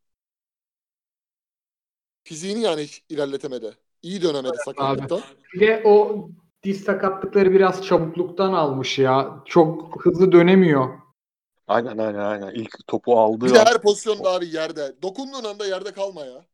[2.28, 3.76] Fiziğini yani hiç ilerletemedi.
[4.02, 5.22] İyi dönemedi sakatlıktan.
[5.54, 6.28] Bir de o
[6.62, 9.42] diz sakatlıkları biraz çabukluktan almış ya.
[9.46, 10.88] Çok hızlı dönemiyor.
[11.66, 12.50] aynen aynen aynen.
[12.54, 15.02] İlk topu aldığı Bir de an- her pozisyonda abi yerde.
[15.02, 16.44] Dokunduğun anda yerde kalma ya.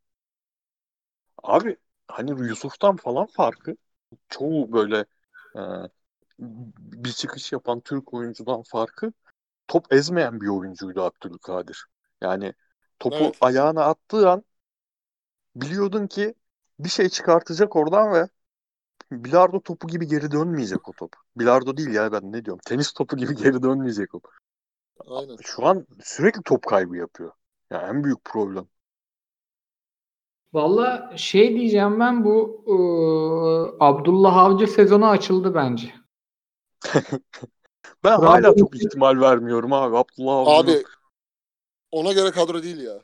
[1.43, 1.77] Abi
[2.09, 3.77] hani Yusuf'tan falan farkı
[4.29, 5.07] çoğu böyle
[5.57, 5.61] e,
[6.79, 9.13] bir çıkış yapan Türk oyuncudan farkı
[9.69, 11.87] top ezmeyen bir oyuncuydu Abdülkadir.
[12.23, 12.55] Yani
[13.01, 13.39] topu Evet.
[13.41, 14.45] ayağına attığı an
[15.57, 16.35] biliyordun ki
[16.79, 18.29] bir şey çıkartacak oradan ve
[19.13, 21.13] bilardo topu gibi geri dönmeyecek o top.
[21.37, 22.61] Bilardo değil ya ben ne diyorum.
[22.67, 24.21] Tenis topu gibi geri dönmeyecek o.
[25.07, 25.37] Aynen.
[25.43, 27.33] Şu an sürekli top kaybı yapıyor.
[27.71, 28.69] Yani en büyük problem.
[30.53, 35.95] Valla şey diyeceğim ben bu ıı, Abdullah Avcı sezonu açıldı bence.
[38.05, 39.97] Ben hala çok ihtimal vermiyorum abi.
[39.97, 40.85] Abdullah Avcı'nın Abi
[41.91, 43.03] ona göre kadro değil ya.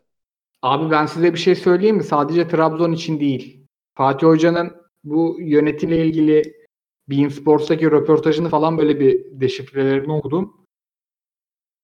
[0.62, 2.04] Abi ben size bir şey söyleyeyim mi?
[2.04, 3.66] Sadece Trabzon için değil.
[3.94, 6.60] Fatih Hoca'nın bu yönetimle ilgili
[7.08, 10.66] Bein Sports'taki röportajını falan böyle bir deşifrelerini okudum.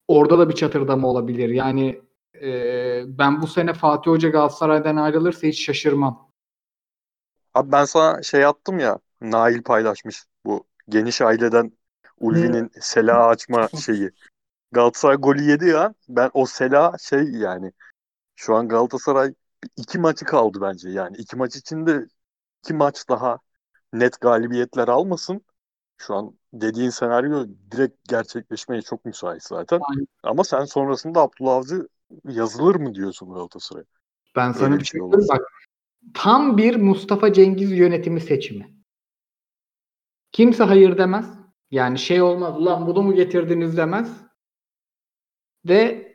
[0.09, 1.49] Orada da bir çatırdama olabilir.
[1.49, 2.01] Yani
[2.43, 6.31] e, ben bu sene Fatih Hoca Galatasaray'dan ayrılırsa hiç şaşırmam.
[7.55, 8.99] Abi ben sana şey attım ya.
[9.21, 11.73] Nail paylaşmış bu geniş aileden
[12.21, 14.11] Ulvi'nin Sela açma şeyi.
[14.73, 15.95] Galatasaray golü yedi ya.
[16.09, 17.73] Ben o Sela şey yani
[18.37, 19.35] şu an Galatasaray
[19.77, 21.17] iki maçı kaldı bence yani.
[21.17, 22.07] iki maç içinde
[22.65, 23.39] iki maç daha
[23.93, 25.41] net galibiyetler almasın.
[25.99, 29.81] Şu an dediğin senaryo direkt gerçekleşmeye çok müsait zaten.
[29.91, 30.07] Aynen.
[30.23, 31.89] Ama sen sonrasında Abdullah Avcı
[32.25, 33.85] yazılır mı diyorsun Galatasaray'a?
[34.37, 35.29] Ben sana Öyle bir şey şey söyleyeyim.
[35.29, 35.53] Bak
[36.15, 38.77] tam bir Mustafa Cengiz yönetimi seçimi.
[40.33, 41.27] Kimse hayır demez.
[41.71, 42.57] Yani şey olmaz.
[42.57, 44.11] Ulan bunu mu getirdiniz demez.
[45.69, 46.06] Ve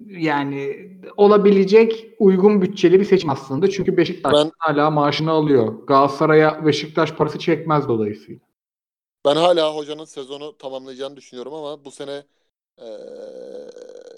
[0.00, 3.70] yani olabilecek uygun bütçeli bir seçim aslında.
[3.70, 5.86] Çünkü Beşiktaş Ben- hala maaşını alıyor.
[5.86, 8.40] Galatasaray'a Beşiktaş parası çekmez dolayısıyla.
[9.24, 12.24] Ben hala hocanın sezonu tamamlayacağını düşünüyorum ama bu sene
[12.78, 13.70] eee,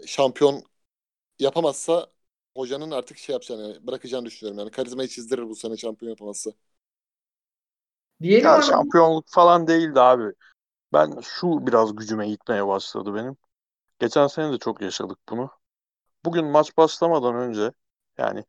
[0.07, 0.63] şampiyon
[1.41, 2.09] yapamazsa
[2.57, 4.59] hocanın artık şey yapacağını yani bırakacağını düşünüyorum.
[4.61, 6.53] Yani karizmayı çizdirir bu sene şampiyon yapamazsa.
[8.23, 8.71] Diyelim Ya abi.
[8.71, 10.33] şampiyonluk falan değildi abi.
[10.93, 13.37] Ben şu biraz gücüme gitmeye başladı benim.
[14.01, 15.51] Geçen sene de çok yaşadık bunu.
[16.25, 17.73] Bugün maç başlamadan önce
[18.19, 18.45] yani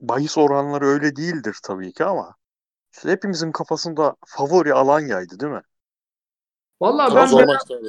[0.00, 2.34] bahis oranları öyle değildir tabii ki ama
[2.92, 5.62] işte hepimizin kafasında favori Alanya'ydı değil mi?
[6.80, 7.88] Vallahi ben abi.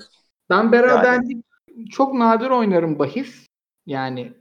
[0.50, 1.44] ben beraber Yani.
[1.92, 3.48] çok nadir oynarım bahis.
[3.86, 4.34] Yani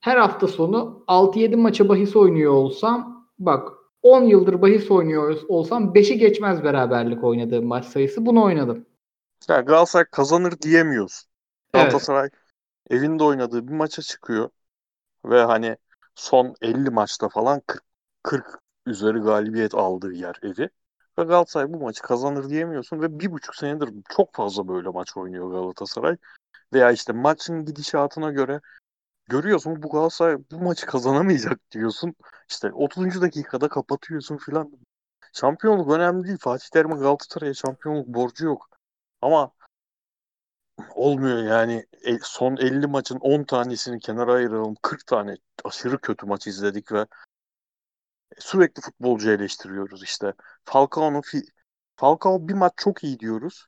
[0.00, 3.68] her hafta sonu 6-7 maça bahis oynuyor olsam bak
[4.02, 8.26] 10 yıldır bahis oynuyor olsam 5'i geçmez beraberlik oynadığım maç sayısı.
[8.26, 8.86] Bunu oynadım.
[9.48, 11.28] Yani Galatasaray kazanır diyemiyorsun.
[11.74, 11.92] Evet.
[12.90, 14.50] Evinde oynadığı bir maça çıkıyor
[15.24, 15.76] ve hani
[16.14, 17.84] son 50 maçta falan 40,
[18.22, 18.46] 40
[18.86, 20.70] üzeri galibiyet aldığı yer evi.
[21.18, 25.50] Ve Galatasaray bu maçı kazanır diyemiyorsun ve bir buçuk senedir çok fazla böyle maç oynuyor
[25.50, 26.16] Galatasaray.
[26.72, 28.60] Veya işte maçın gidişatına göre
[29.28, 32.14] görüyorsun bu Galatasaray bu maçı kazanamayacak diyorsun.
[32.50, 33.22] İşte 30.
[33.22, 34.72] dakikada kapatıyorsun filan.
[35.32, 36.38] Şampiyonluk önemli değil.
[36.40, 38.68] Fatih Terim'e Galatasaray'a şampiyonluk borcu yok.
[39.22, 39.52] Ama
[40.94, 41.86] olmuyor yani.
[42.04, 44.76] E, son 50 maçın 10 tanesini kenara ayıralım.
[44.82, 47.06] 40 tane aşırı kötü maç izledik ve
[48.38, 50.34] sürekli futbolcu eleştiriyoruz işte.
[50.64, 51.48] Falcao'nun fi-
[51.96, 53.66] Falcao bir maç çok iyi diyoruz.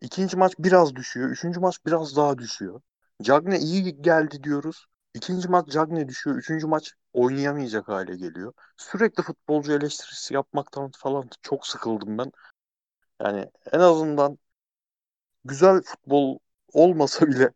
[0.00, 1.30] İkinci maç biraz düşüyor.
[1.30, 2.80] Üçüncü maç biraz daha düşüyor.
[3.22, 4.86] Cagne iyi geldi diyoruz.
[5.14, 6.36] İkinci maç Cagne düşüyor.
[6.36, 8.52] Üçüncü maç oynayamayacak hale geliyor.
[8.76, 12.32] Sürekli futbolcu eleştirisi yapmaktan falan çok sıkıldım ben.
[13.22, 14.38] Yani en azından
[15.44, 16.38] güzel futbol
[16.72, 17.50] olmasa bile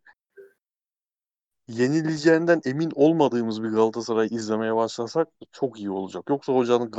[1.67, 6.23] yenileceğinden emin olmadığımız bir Galatasaray izlemeye başlasak çok iyi olacak.
[6.29, 6.91] Yoksa hocanın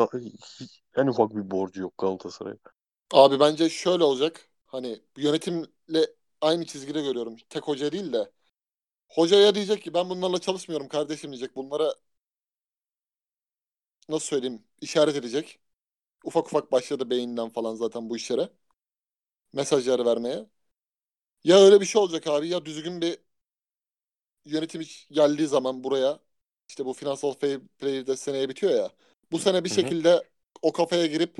[0.96, 2.56] en ufak bir borcu yok Galatasaray'a.
[3.12, 4.48] Abi bence şöyle olacak.
[4.66, 6.06] Hani yönetimle
[6.40, 7.36] aynı çizgide görüyorum.
[7.48, 8.30] Tek hoca değil de.
[9.08, 11.56] Hocaya diyecek ki ben bunlarla çalışmıyorum kardeşim diyecek.
[11.56, 11.94] Bunlara
[14.08, 15.58] nasıl söyleyeyim işaret edecek.
[16.24, 18.50] Ufak ufak başladı beyinden falan zaten bu işlere.
[19.52, 20.46] Mesajları vermeye.
[21.44, 23.18] Ya öyle bir şey olacak abi ya düzgün bir
[24.44, 26.20] yönetim geldiği zaman buraya
[26.68, 28.90] işte bu finansal fair play de seneye bitiyor ya.
[29.32, 29.80] Bu sene bir Hı hı.
[29.82, 30.22] şekilde
[30.62, 31.36] o kafaya girip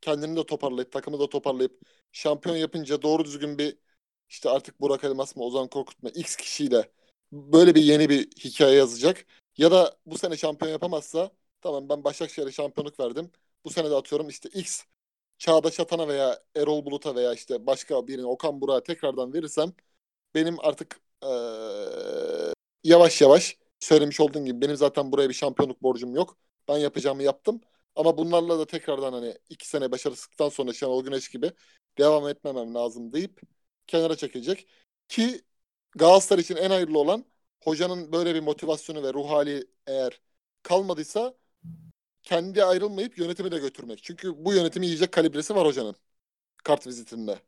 [0.00, 1.80] kendini de toparlayıp takımı da toparlayıp
[2.12, 3.78] şampiyon yapınca doğru düzgün bir
[4.28, 6.90] işte artık Burak Elmas mı Ozan Korkut mu X kişiyle
[7.32, 9.26] böyle bir yeni bir hikaye yazacak.
[9.56, 11.30] Ya da bu sene şampiyon yapamazsa
[11.60, 13.30] tamam ben Başakşehir'e şampiyonluk verdim.
[13.64, 14.84] Bu sene de atıyorum işte X
[15.42, 19.72] Çağdaş Atan'a veya Erol Bulut'a veya işte başka birine Okan Burak'a tekrardan verirsem
[20.34, 22.52] benim artık eee,
[22.84, 26.36] yavaş yavaş söylemiş olduğum gibi benim zaten buraya bir şampiyonluk borcum yok.
[26.68, 27.60] Ben yapacağımı yaptım.
[27.96, 31.52] Ama bunlarla da tekrardan hani iki sene başarısızlıktan sonra Şenol Güneş gibi
[31.98, 33.40] devam etmemem lazım deyip
[33.86, 34.66] kenara çekilecek.
[35.08, 35.42] Ki
[35.96, 37.24] Galatasaray için en hayırlı olan
[37.64, 40.20] hocanın böyle bir motivasyonu ve ruh hali eğer
[40.62, 41.34] kalmadıysa
[42.22, 44.02] kendi ayrılmayıp yönetimi de götürmek.
[44.02, 45.96] Çünkü bu yönetimi yiyecek kalibresi var hocanın
[46.64, 47.40] kart vizitinde.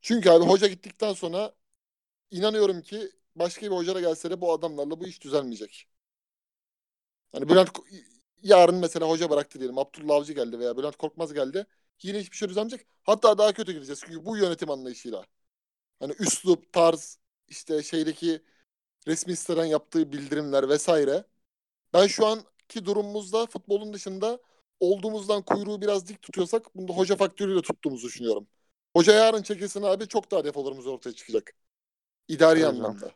[0.00, 1.54] Çünkü abi hoca gittikten sonra
[2.30, 5.88] inanıyorum ki başka bir hoca da gelse de bu adamlarla bu iş düzelmeyecek.
[7.32, 7.70] Hani Bülent
[8.42, 9.78] yarın mesela hoca bıraktı diyelim.
[9.78, 11.66] Abdullah Avcı geldi veya Bülent Korkmaz geldi.
[12.02, 12.86] Yine hiçbir şey düzelmeyecek.
[13.02, 14.00] Hatta daha kötü gideceğiz.
[14.06, 15.24] Çünkü bu yönetim anlayışıyla.
[16.00, 18.42] Hani üslup, tarz, işte şeydeki
[19.08, 21.24] resmi siteden yaptığı bildirimler vesaire.
[21.94, 22.26] Ben şu
[22.68, 24.38] anki durumumuzda futbolun dışında
[24.80, 28.46] olduğumuzdan kuyruğu biraz dik tutuyorsak bunda hoca faktörüyle tuttuğumuzu düşünüyorum.
[28.96, 31.52] Hoca yarın çekilsin abi çok daha defolarımız ortaya çıkacak.
[32.28, 32.76] İdari canım.
[32.76, 33.10] anlamda.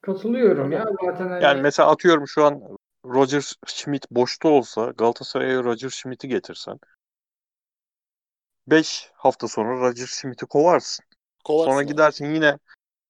[0.00, 2.62] Katılıyorum ya zaten hani Yani mesela atıyorum şu an
[3.04, 6.78] Roger Schmidt boşta olsa Galatasaray'a Roger Schmidt'i getirsen
[8.66, 11.04] 5 hafta sonra Roger Schmidt'i kovarsın.
[11.44, 12.58] Kovarsın Sonra gidersin yine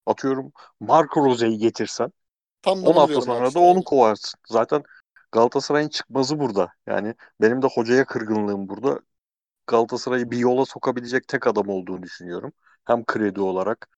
[0.07, 2.13] atıyorum Marco Rose'yi getirsen
[2.65, 4.41] Tam da 10 bunu hafta abi sonra da onu kovarsın.
[4.49, 4.83] Zaten
[5.33, 6.73] Galatasaray'ın çıkmazı burada.
[6.87, 9.01] Yani benim de hocaya kırgınlığım burada.
[9.67, 12.53] Galatasaray'ı bir yola sokabilecek tek adam olduğunu düşünüyorum.
[12.85, 13.89] Hem kredi olarak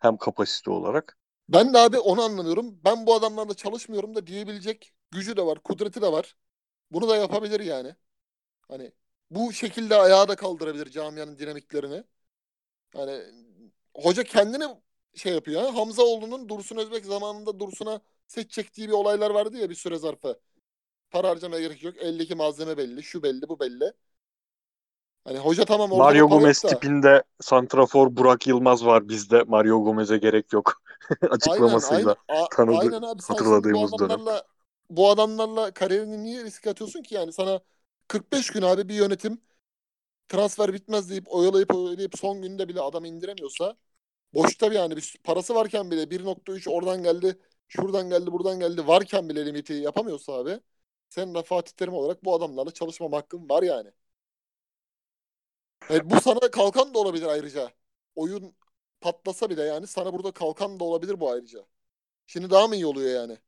[0.00, 1.16] hem kapasite olarak.
[1.48, 2.80] Ben de abi onu anlamıyorum.
[2.84, 6.36] Ben bu adamlarla çalışmıyorum da diyebilecek gücü de var, kudreti de var.
[6.90, 7.96] Bunu da yapabilir yani.
[8.68, 8.92] Hani
[9.30, 12.04] bu şekilde ayağa da kaldırabilir camianın dinamiklerini.
[12.94, 13.22] Hani
[13.94, 14.64] hoca kendini
[15.16, 15.62] şey yapıyor.
[15.62, 15.74] Ha?
[15.76, 20.40] Hamzaoğlu'nun Dursun Özbek zamanında Dursun'a set çektiği bir olaylar vardı ya bir süre zarfı.
[21.10, 21.96] Para harcamaya gerek yok.
[21.98, 23.92] Eldeki malzeme belli, şu belli, bu belli.
[25.24, 26.68] Hani hoca tamam ortada Mario Gomez da.
[26.68, 29.42] tipinde santrafor Burak Yılmaz var bizde.
[29.46, 30.82] Mario Gomez'e gerek yok.
[31.30, 32.14] açıklamasıyla.
[32.28, 34.18] Aynen, aynen, tanıdı- aynen abi şimdi bu hatırladığımız dönem.
[34.18, 34.46] adamlarla
[34.90, 37.60] bu adamlarla kariyerini niye riske atıyorsun ki yani sana
[38.08, 39.40] 45 gün abi bir yönetim
[40.28, 43.76] transfer bitmez deyip oyalayıp oyalayıp son günde bile adam indiremiyorsa
[44.34, 49.28] boşta bir yani bir parası varken bile 1.3 oradan geldi şuradan geldi buradan geldi varken
[49.28, 50.60] bile limiti yapamıyorsa abi
[51.10, 53.90] sen de Fatih Terim olarak bu adamlarla çalışmama hakkın var yani.
[55.90, 57.72] Evet, bu sana kalkan da olabilir ayrıca.
[58.14, 58.54] Oyun
[59.00, 61.66] patlasa bile yani sana burada kalkan da olabilir bu ayrıca.
[62.26, 63.38] Şimdi daha mı iyi oluyor yani?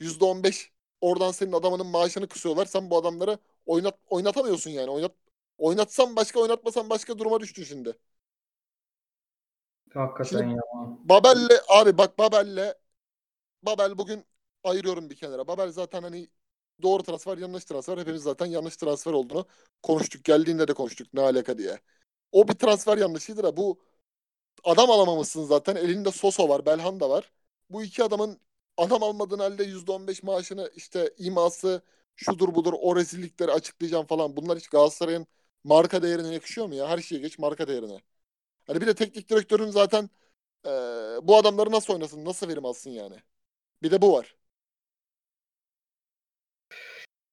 [0.00, 2.66] %15 oradan senin adamının maaşını kısıyorlar.
[2.66, 4.90] Sen bu adamları oynat oynatamıyorsun yani.
[4.90, 5.12] Oynat
[5.58, 7.94] oynatsan başka oynatmasan başka duruma düştün şimdi.
[9.96, 10.60] Hakikaten Şimdi- ya.
[11.04, 12.74] Babel'le abi bak Babel'le
[13.62, 14.24] Babel bugün
[14.64, 15.48] ayırıyorum bir kenara.
[15.48, 16.28] Babel zaten hani
[16.82, 17.98] doğru transfer yanlış transfer.
[17.98, 19.46] Hepimiz zaten yanlış transfer olduğunu
[19.82, 20.24] konuştuk.
[20.24, 21.80] Geldiğinde de konuştuk ne alaka diye.
[22.32, 23.80] O bir transfer yanlışıydı da bu
[24.64, 25.76] adam alamamışsın zaten.
[25.76, 27.32] Elinde Soso var, Belhanda var.
[27.70, 28.40] Bu iki adamın
[28.76, 31.82] adam almadığın halde %15 maaşını işte iması
[32.16, 34.36] şudur budur o rezillikleri açıklayacağım falan.
[34.36, 35.26] Bunlar hiç Galatasaray'ın
[35.64, 36.88] marka değerine yakışıyor mu ya?
[36.88, 38.00] Her şeye geç marka değerine.
[38.66, 40.10] Hani bir de teknik direktörün zaten
[40.66, 40.72] eee,
[41.22, 43.16] bu adamları nasıl oynasın, nasıl verim alsın yani.
[43.82, 44.36] Bir de bu var.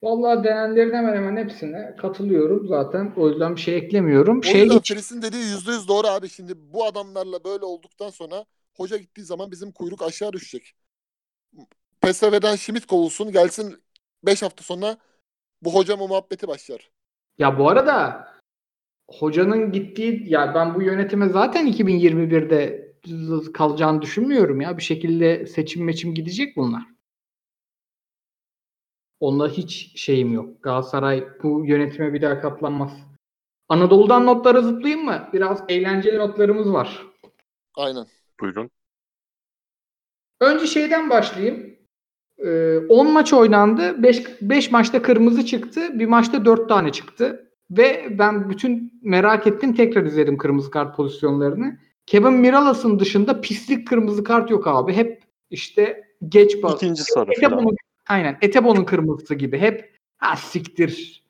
[0.04, 3.14] Vallahi denenlerin hemen hemen hepsine katılıyorum zaten.
[3.18, 4.44] O yüzden bir şey eklemiyorum.
[4.46, 4.82] O Şeye yüzden
[5.22, 6.30] dediği yüzde yüz doğru abi.
[6.30, 10.76] Şimdi bu adamlarla böyle olduktan sonra hoca gittiği zaman bizim kuyruk aşağı düşecek.
[12.02, 13.84] PSV'den Schmidt kovulsun gelsin
[14.24, 14.98] 5 hafta sonra
[15.62, 16.92] bu hoca mı muhabbeti başlar.
[17.38, 18.28] Ya bu arada
[19.20, 22.94] hocanın gittiği ya ben bu yönetime zaten 2021'de
[23.54, 24.78] kalacağını düşünmüyorum ya.
[24.78, 26.84] Bir şekilde seçim meçim gidecek bunlar.
[29.20, 30.64] Onda hiç şeyim yok.
[30.64, 32.92] Galatasaray bu yönetime bir daha katlanmaz.
[33.70, 35.30] Anadolu'dan notlara zıplayayım mı?
[35.34, 37.08] Biraz eğlenceli notlarımız var.
[37.76, 38.06] Aynen.
[38.40, 38.70] Buyurun.
[40.42, 41.76] Önce şeyden başlayayım.
[42.38, 44.04] Ee, 10 maç oynandı.
[44.04, 46.00] 5 5 maçta kırmızı çıktı.
[46.00, 47.53] Bir maçta 4 tane çıktı.
[47.78, 49.76] Ve ben bütün merak ettim.
[49.76, 51.78] Tekrar izledim kırmızı kart pozisyonlarını.
[52.06, 54.94] Kevin Miralas'ın dışında pislik kırmızı kart yok abi.
[54.94, 56.76] Hep işte geç bas.
[56.76, 57.32] İkinci sarı.
[57.38, 57.76] Etebo'nun,
[58.10, 58.38] aynen.
[58.42, 59.58] Etebo'nun kırmızısı gibi.
[59.58, 61.24] Hep ha siktir.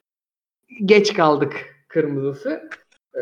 [0.86, 2.70] Geç kaldık kırmızısı.
[3.16, 3.20] Ee,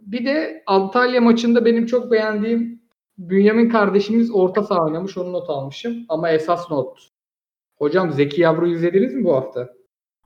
[0.00, 2.80] bir de Antalya maçında benim çok beğendiğim
[3.18, 5.18] Bünyamin kardeşimiz orta saha oynamış.
[5.18, 6.04] Onu not almışım.
[6.08, 7.10] Ama esas not.
[7.76, 9.68] Hocam Zeki Yavru izlediniz mi bu hafta?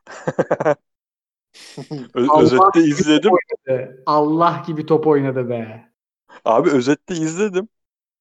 [2.15, 3.33] Ö- özette izledim.
[4.07, 5.91] Allah gibi top oynadı be.
[6.45, 7.69] Abi özette izledim.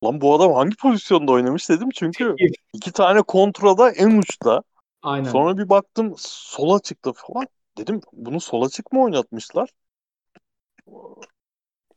[0.04, 2.36] Lan bu adam hangi pozisyonda oynamış dedim çünkü
[2.74, 4.64] iki tane kontrada en uçta.
[5.04, 5.32] Aynen.
[5.32, 7.48] Sonra bir baktım sola çıktı falan.
[7.78, 9.70] Dedim bunu sola çık mı oynatmışlar?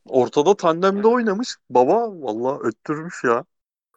[0.09, 1.57] Ortada tandemde oynamış.
[1.70, 3.45] Baba vallahi öttürmüş ya.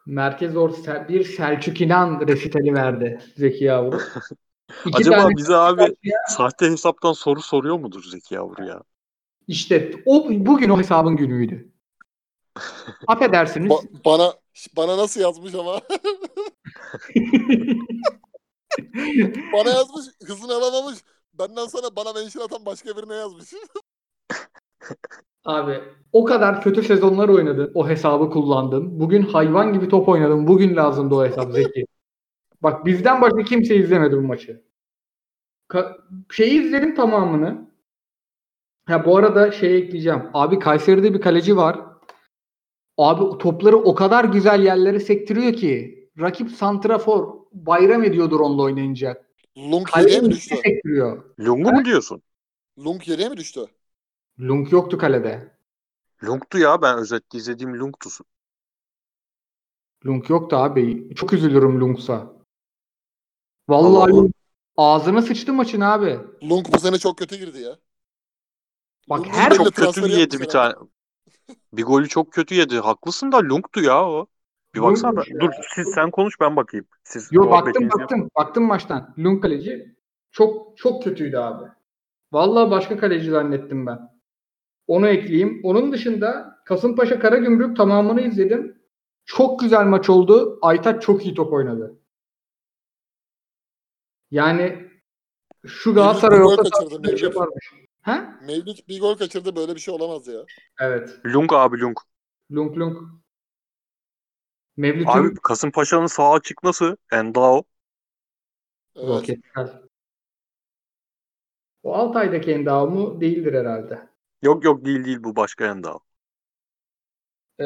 [0.06, 4.00] Merkez orta bir Selçuk İnan resitali verdi Zeki Yavru.
[4.86, 5.96] İki Acaba tane bize abi
[6.28, 8.84] sahte hesaptan soru soruyor mudur Zeki Yavru ya?
[9.48, 11.72] işte o bugün o hesabın günüydü.
[13.08, 13.72] Affedersiniz.
[13.72, 14.34] Ba- bana
[14.78, 15.82] bana nasıl yazmış ama?
[19.54, 21.00] bana yazmış hızını alamamış.
[21.34, 23.54] Benden sonra bana mention atan başka birine yazmış.
[25.46, 27.72] Abi o kadar kötü sezonlar oynadın.
[27.76, 29.00] O hesabı kullandın.
[29.00, 30.48] Bugün hayvan gibi top oynadın.
[30.48, 31.86] Bugün lazımdı o hesap Zeki.
[32.64, 34.64] Bak bizden başka kimse izlemedi bu maçı.
[35.70, 35.98] Ka-
[36.32, 37.70] şeyi izledim tamamını.
[38.86, 40.24] Ha bu arada şey ekleyeceğim.
[40.34, 41.80] Abi Kayseri'de bir kaleci var.
[42.98, 49.24] Abi topları o kadar güzel yerlere sektiriyor ki rakip santrafor bayram ediyordur onunla oynayınca.
[49.58, 50.56] Lung yediye mi düştü?
[50.56, 51.36] sektiriyor.
[51.40, 52.22] Lungu mu diyorsun?
[52.80, 53.66] Lung yediye mi düştü?
[54.40, 55.56] Lunk yoktu kalede.
[56.24, 58.10] Lung'tu ya ben özette izlediğim Lung'tu.
[60.06, 61.16] Lunk yoktu abi.
[61.16, 62.39] Çok üzülürüm Lunk'sa.
[63.76, 64.18] Allah Vallahi Allah.
[64.22, 64.32] Lunk
[64.78, 66.20] ağzına sıçtı maçın abi.
[66.50, 67.78] Lung bu sene çok kötü girdi ya.
[69.10, 70.74] Bak Lung'un her Çok kötü transferi yedi yapmış bir herhalde.
[70.76, 70.88] tane.
[71.74, 72.80] Bir golü çok kötü yedi.
[72.80, 74.28] Haklısın da Lung'tu ya o.
[74.76, 75.10] Bir baksana.
[75.12, 75.42] Lung'muş ben- ya.
[75.42, 76.86] Dur siz sen konuş ben bakayım.
[77.04, 78.02] Siz Yo baktım muhabbetinizi yapın.
[78.02, 78.30] baktım.
[78.36, 79.14] Baktım maçtan.
[79.20, 79.96] Lunk kaleci
[80.32, 81.68] çok çok kötüydü abi.
[82.32, 84.00] Vallahi başka kaleci zannettim ben.
[84.88, 85.62] Onu ekleyeyim.
[85.64, 88.82] Onun dışında Kasımpaşa Karagümrük tamamını izledim.
[89.26, 90.60] Çok güzel maç oldu.
[90.62, 91.99] Aytaç çok iyi top oynadı.
[94.32, 94.90] Yani
[95.66, 97.24] şu Galatasaray orta Mevlüt.
[97.24, 97.74] yaparmış.
[98.02, 98.40] Ha?
[98.48, 100.46] Mevlüt bir gol kaçırdı böyle bir şey olamaz ya.
[100.82, 101.20] Evet.
[101.26, 101.98] Lung abi Lung.
[102.52, 102.98] Lunk lunk.
[104.78, 106.96] Mevlüt'ün Abi Kasımpaşa'nın sağ açık nasıl?
[107.12, 107.64] Endao.
[108.96, 109.08] Evet.
[109.08, 109.82] Roketler.
[111.84, 114.10] O Altay'daki endamı değildir herhalde.
[114.42, 116.00] Yok yok değil değil bu başka Endao.
[117.60, 117.66] Ee,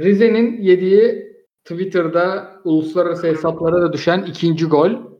[0.00, 1.32] Rize'nin yediği
[1.64, 5.17] Twitter'da uluslararası hesaplara da düşen ikinci gol.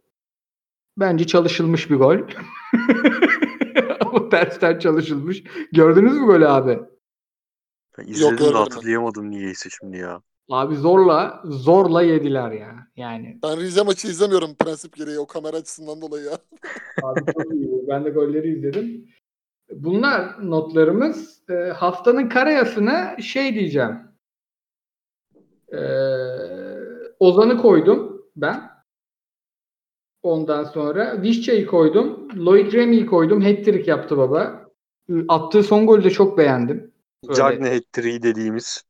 [0.99, 2.19] Bence çalışılmış bir gol.
[4.01, 5.45] Ama tersten çalışılmış.
[5.73, 6.81] Gördünüz mü golü abi?
[7.99, 8.59] Ben izledim görmedim de ben.
[8.59, 10.23] hatırlayamadım niyeyse şimdi ya.
[10.51, 12.87] Abi zorla zorla yediler ya.
[12.97, 16.39] Yani Ben Rize maçı izlemiyorum prensip gereği o kamera açısından dolayı ya.
[17.03, 17.89] Abi çok iyi.
[17.89, 19.09] Ben de golleri izledim.
[19.71, 21.43] Bunlar notlarımız.
[21.51, 23.99] Ee, haftanın karayasına şey diyeceğim.
[25.73, 25.79] Ee,
[27.19, 28.78] Ozan'ı koydum ben.
[30.23, 32.29] Ondan sonra Vişça'yı koydum.
[32.37, 33.41] Lloyd Remy'yi koydum.
[33.41, 34.69] Hat-trick yaptı baba.
[35.29, 36.93] Attığı son golü de çok beğendim.
[37.35, 38.83] Cagne hat-trick'i dediğimiz.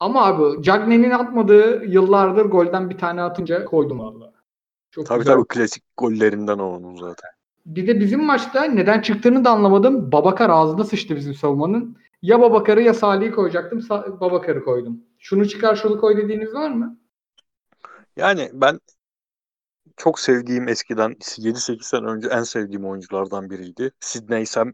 [0.00, 4.32] Ama abi Cagney'in atmadığı yıllardır golden bir tane atınca koydum valla.
[4.90, 5.34] Çok Tabii güzel.
[5.34, 7.30] tabii klasik gollerinden o onun zaten.
[7.66, 10.12] Bir de bizim maçta neden çıktığını da anlamadım.
[10.12, 11.96] Babakar ağzına sıçtı bizim savunmanın.
[12.22, 13.78] Ya Babakar'ı ya Salih'i koyacaktım.
[13.78, 15.00] Sa- Babakar'ı koydum.
[15.18, 16.98] Şunu çıkar şunu koy dediğiniz var mı?
[18.16, 18.80] Yani ben
[19.96, 23.92] çok sevdiğim eskiden 7-8 sene önce en sevdiğim oyunculardan biriydi.
[24.00, 24.72] Sidney Sam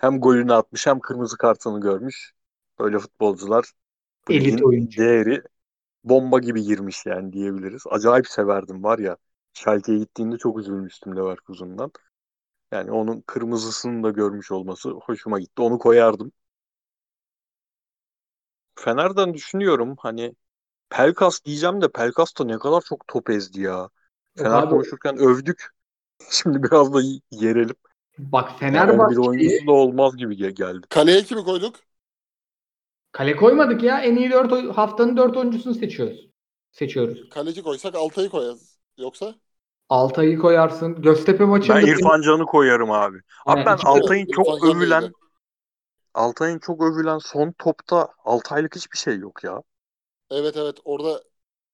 [0.00, 2.32] hem golünü atmış hem kırmızı kartını görmüş.
[2.78, 3.72] Böyle futbolcular
[4.28, 4.98] Elit oyuncu.
[4.98, 5.42] değeri
[6.04, 7.82] bomba gibi girmiş yani diyebiliriz.
[7.90, 9.16] Acayip severdim var ya.
[9.54, 11.92] Schalke'ye gittiğinde çok üzülmüştüm Leverkusen'dan.
[12.72, 15.62] Yani onun kırmızısını da görmüş olması hoşuma gitti.
[15.62, 16.32] Onu koyardım.
[18.74, 20.34] Fener'den düşünüyorum hani
[20.90, 23.90] Pelkas diyeceğim de Pelkas da ne kadar çok top ezdi ya.
[24.36, 25.70] Fener Abi, konuşurken övdük.
[26.30, 27.00] Şimdi biraz da
[27.30, 27.76] yerelim.
[28.18, 30.86] bak Yani Fenerbahçe'yi 11 oyuncusu da olmaz gibi ge- geldi.
[30.88, 31.76] Kaleye kimi koyduk?
[33.12, 34.00] kale koymadık ya.
[34.00, 36.30] En iyi 4 haftanın 4 oyuncusunu seçiyoruz.
[36.72, 37.30] Seçiyoruz.
[37.30, 38.78] Kaleci koysak Altay'ı koyarız.
[38.98, 39.34] Yoksa?
[39.88, 41.02] Altay'ı koyarsın.
[41.02, 43.18] Göztepe maçında Ben İrfan Can'ı koyarım abi.
[43.46, 45.12] Abi ben Altay'ın İrfan çok Can övülen.
[46.14, 49.62] Altay'ın çok övülen son topta Altaylık hiçbir şey yok ya.
[50.30, 51.22] Evet evet orada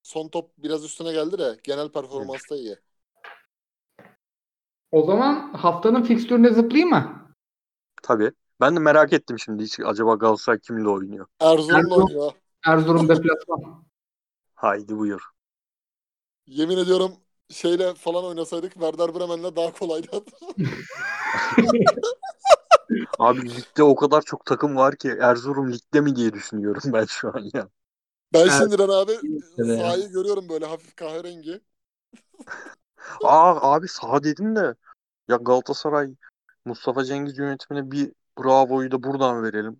[0.06, 2.76] son top biraz üstüne geldi de genel performans da iyi.
[4.92, 7.32] o zaman haftanın fikstürüne zıplayayım mı?
[8.02, 8.32] Tabii.
[8.60, 11.26] Ben de merak ettim şimdi hiç acaba Galatasaray kimle oynuyor?
[11.40, 12.02] Erzurum'la Erzurum.
[12.02, 12.32] oynuyor.
[12.66, 13.84] Erzurum deplasman.
[14.54, 15.22] Haydi buyur.
[16.46, 17.12] Yemin ediyorum
[17.50, 20.08] şeyle falan oynasaydık Werder Bremen'le daha kolaydı.
[23.18, 27.28] Abi ligde o kadar çok takım var ki Erzurum ligde mi diye düşünüyorum ben şu
[27.28, 27.68] an ya.
[28.32, 28.52] Ben Evet.
[28.52, 29.12] şimdiden abi
[29.58, 29.78] Evet.
[29.80, 31.60] sahayı görüyorum böyle hafif kahverengi.
[33.24, 34.74] Aa abi sağ dedin de
[35.28, 36.14] ya Galatasaray
[36.64, 39.76] Mustafa Cengiz yönetimine bir bravoyu da buradan verelim.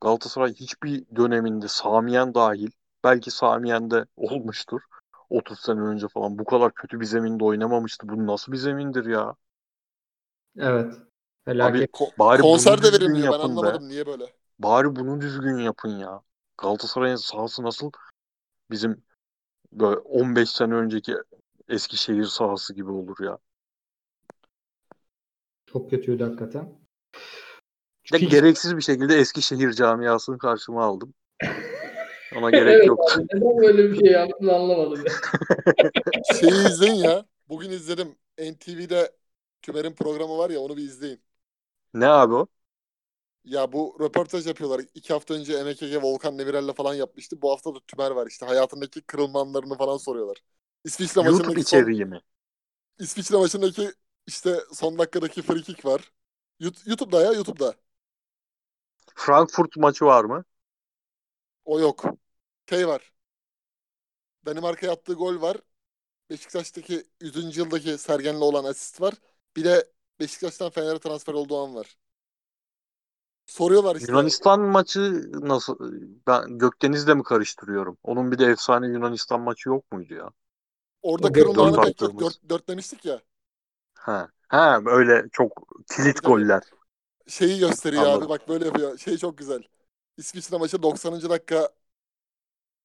[0.00, 2.70] Galatasaray hiçbir döneminde Samiyen dahil
[3.04, 4.80] belki Samiyen de olmuştur.
[5.30, 8.08] 30 sene önce falan bu kadar kötü bir zeminde oynamamıştı.
[8.08, 9.34] Bu nasıl bir zemindir ya?
[10.58, 10.94] Evet.
[11.44, 11.90] Felaket.
[11.90, 13.58] Ko- Bari konser de verilmiyor ben yapın be.
[13.60, 14.32] anlamadım niye böyle.
[14.58, 16.22] Bari bunu düzgün yapın ya.
[16.62, 17.90] Galatasaray'ın sahası nasıl
[18.70, 19.02] bizim
[19.72, 21.14] böyle 15 sene önceki
[21.68, 23.38] Eskişehir sahası gibi olur ya.
[25.66, 26.68] Çok kötüydü hakikaten.
[28.12, 31.14] De Fix- gereksiz bir şekilde Eskişehir camiasını karşıma aldım.
[32.36, 33.14] Ona gerek Evet yoktu.
[33.16, 35.04] abi, neden böyle bir şey yaptın anlamadım.
[36.40, 37.26] Şeyi izleyin ya.
[37.48, 38.16] Bugün izledim.
[38.38, 39.12] NTV'de
[39.62, 41.20] Tümer'in programı var ya onu bir izleyin.
[41.94, 42.46] Ne abi o?
[43.44, 44.80] Ya bu röportaj yapıyorlar.
[44.94, 47.42] İki hafta önce MKG Volkan Demirel'le falan yapmıştı.
[47.42, 48.46] Bu hafta da Tümer var işte.
[48.46, 50.36] Hayatındaki kırılma anlarını falan soruyorlar.
[50.84, 52.20] İsviçre YouTube maçındaki son, içeriği mi?
[52.98, 53.92] İsviçre maçındaki
[54.26, 56.12] işte son dakikadaki free kick var.
[56.60, 57.74] YouTube'da ya YouTube'da.
[59.14, 60.44] Frankfurt maçı var mı?
[61.64, 62.04] O yok.
[62.68, 63.12] Şey var.
[64.46, 65.56] Danimarka'ya attığı gol var.
[66.30, 67.60] Beşiktaş'taki 100.
[67.60, 69.14] yıldaki Sergen'le olan asist var.
[69.56, 71.98] Bir de Beşiktaş'tan Fener'e transfer olduğu an var.
[73.52, 74.12] Soruyorlar işte.
[74.12, 75.78] Yunanistan maçı nasıl?
[76.26, 77.96] Ben Gökdeniz'le mi karıştırıyorum?
[78.02, 80.30] Onun bir de efsane Yunanistan maçı yok muydu ya?
[81.02, 82.24] Orada O kırılma dört anı pek attığımız.
[82.24, 83.20] Dört, dört demiştik ya.
[83.94, 84.28] Ha.
[84.48, 86.26] Ha öyle çok kilit tabii.
[86.32, 86.62] goller.
[87.26, 88.22] Şeyi gösteriyor Anladım.
[88.22, 88.98] abi bak böyle yapıyor.
[88.98, 89.62] Şey çok güzel.
[90.16, 91.30] İsviçre maçı 90.
[91.30, 91.68] dakika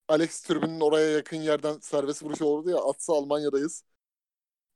[0.08, 2.78] Alex tribünün oraya yakın yerden serbest vuruşu oldu ya.
[2.78, 3.84] Atsa Almanya'dayız.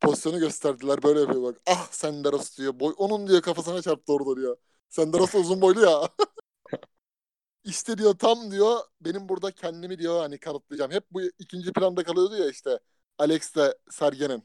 [0.02, 1.04] Pozisyonu gösterdiler.
[1.04, 1.62] Böyle yapıyor bak.
[1.68, 2.80] Ah Senderos diyor.
[2.80, 4.58] Boy, onun diyor kafasına çarptı orada diyor.
[4.92, 6.10] Senderos da uzun boylu ya.
[7.64, 10.92] işte diyor tam diyor benim burada kendimi diyor hani kanıtlayacağım.
[10.92, 12.80] Hep bu ikinci planda kalıyordu ya işte.
[13.18, 14.44] Alex'le Sergen'in.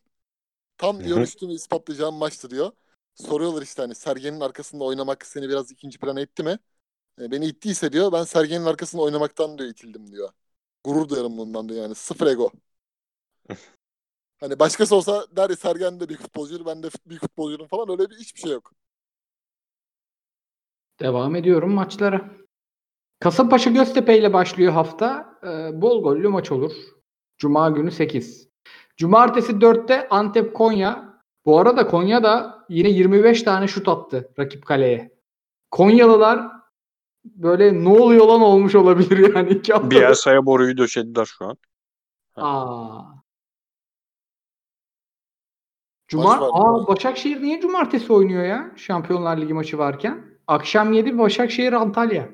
[0.79, 2.73] Tam diyor üstümü ispatlayacağım maçtı diyor.
[3.15, 6.59] Soruyorlar işte hani Sergen'in arkasında oynamak seni biraz ikinci plana itti mi?
[7.21, 10.31] E, beni ittiyse diyor ben Sergen'in arkasında oynamaktan diyor itildim diyor.
[10.85, 11.95] Gurur duyarım bundan diyor yani.
[11.95, 12.53] Sıfır ego.
[14.41, 18.11] hani başkası olsa der ya Sergen de bir futbolcuydu ben de bir futbolcuydum falan öyle
[18.11, 18.73] bir hiçbir şey yok.
[21.01, 22.31] Devam ediyorum maçlara.
[23.21, 25.39] Kasımpaşa Göztepe ile başlıyor hafta.
[25.43, 26.73] Ee, bol gollü maç olur.
[27.39, 28.49] Cuma günü 8.
[28.97, 31.23] Cumartesi 4'te Antep Konya.
[31.47, 35.17] Bu arada Konya da yine 25 tane şut attı rakip kaleye.
[35.71, 36.51] Konyalılar
[37.25, 39.91] böyle ne oluyor lan olmuş olabilir yani iki hafta.
[39.91, 41.57] Bielsa'ya boruyu döşediler şu an.
[42.37, 43.03] Aa.
[46.09, 46.35] Cuma.
[46.35, 48.73] Aa, Başakşehir niye cumartesi oynuyor ya?
[48.77, 50.36] Şampiyonlar Ligi maçı varken.
[50.47, 52.31] Akşam 7 Başakşehir Antalya.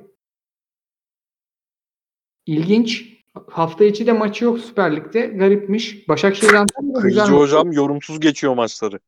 [2.46, 3.12] İlginç.
[3.50, 5.26] Hafta içi de maçı yok Süper Lig'de.
[5.26, 6.08] Garipmiş.
[6.08, 9.00] Başakşehir Antalya Kıyıcı hocam yorumsuz geçiyor maçları.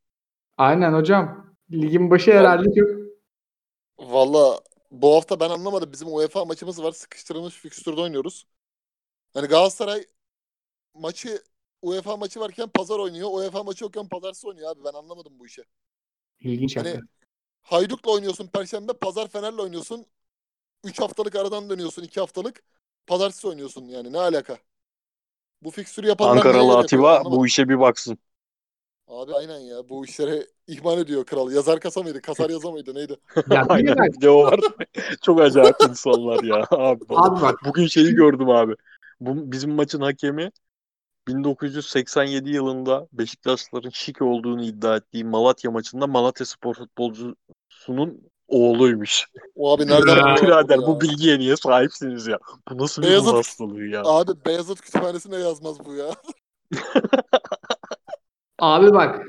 [0.57, 1.55] Aynen hocam.
[1.73, 2.91] Ligin başı herhalde çok.
[3.99, 5.93] Valla bu hafta ben anlamadım.
[5.93, 6.93] Bizim UEFA maçımız var.
[6.93, 8.47] Sıkıştırılmış fikstürde oynuyoruz.
[9.35, 10.05] Hani Galatasaray
[10.95, 11.43] maçı
[11.83, 13.29] UEFA maçı varken pazar oynuyor.
[13.33, 14.85] UEFA maçı yokken pazartesi oynuyor abi.
[14.85, 15.65] Ben anlamadım bu işi.
[16.41, 17.09] İlginç Hani hakikaten.
[17.65, 20.07] Hayduk'la oynuyorsun perşembe, pazar Fener'le oynuyorsun.
[20.85, 22.63] 3 haftalık aradan dönüyorsun, 2 haftalık.
[23.07, 24.59] Pazartesi oynuyorsun yani ne alaka?
[25.63, 26.79] Bu fikstürü yapanlar Ankaralı yapıyor?
[26.79, 28.19] Atiba bu işe bir baksın.
[29.09, 31.53] Abi aynen ya bu işlere ihmal ediyor kral.
[31.53, 32.21] Yazar kasa mıydı?
[32.23, 32.95] Kasar yaza mıydı?
[32.95, 33.17] Neydi?
[33.51, 34.61] Ya Aynen bir de o var.
[35.23, 36.67] Çok acayip insanlar ya.
[36.71, 38.75] Abi, abi bak Bugün şeyi gördüm abi.
[39.21, 40.51] Bu bizim maçın hakemi
[41.29, 49.27] 1987 yılında Beşiktaşlıların şik olduğunu iddia ettiği Malatya maçında Malatya Spor futbolcusunun oğluymuş.
[49.55, 52.39] O abi nereden Birader bu bilgiye niye sahipsiniz ya?
[52.71, 54.03] Bu nasıl bir Beyazıt- hastalığı ya?
[54.05, 56.11] Abi Beyazıt kütüphanesine yazmaz bu ya.
[58.59, 59.27] Abi bak.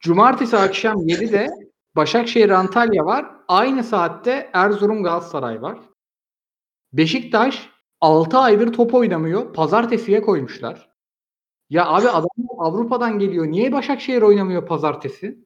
[0.00, 1.48] Cumartesi akşam 7'de
[1.96, 3.26] Başakşehir Antalya var.
[3.48, 5.78] Aynı saatte Erzurum Galatasaray var.
[6.92, 7.68] Beşiktaş
[8.02, 9.52] 6 aydır top oynamıyor.
[9.54, 10.92] Pazartesiye koymuşlar.
[11.70, 12.28] Ya abi adam
[12.58, 13.46] Avrupa'dan geliyor.
[13.46, 15.38] Niye Başakşehir oynamıyor pazartesi?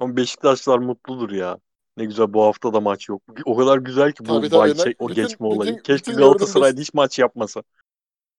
[0.00, 1.58] Ama Beşiktaşlılar mutludur ya.
[1.96, 3.22] Ne güzel bu hafta da maç yok.
[3.44, 4.76] O kadar güzel ki bu Tabii, tabii.
[4.78, 5.70] şey- o Bütün- geçme olayı.
[5.72, 7.62] bütün- Keşke bütün Galatasaray'da hiç maç yapmasa.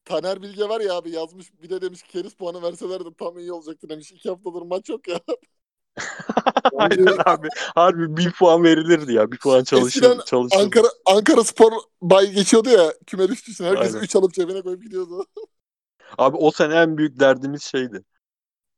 [0.06, 3.90] Taner Bilge var ya abi yazmış bir de demiş keriz puanı verselerdi tam iyi olacaktı
[3.90, 4.12] demiş.
[4.12, 5.20] 2 haftadır maç yok ya.
[6.78, 7.48] Aynen abi.
[7.76, 9.32] Harbi bir puan verilirdi ya.
[9.32, 10.60] Bir puan çalışır, Eskiden çalışır.
[10.60, 11.72] Ankara Ankara Spor
[12.02, 14.04] bay geçiyordu ya küme düştüğü için herkes Aynen.
[14.04, 15.26] 3 alıp cebine koyup gidiyordu.
[16.18, 18.04] Abi o sene en büyük derdimiz şeydi.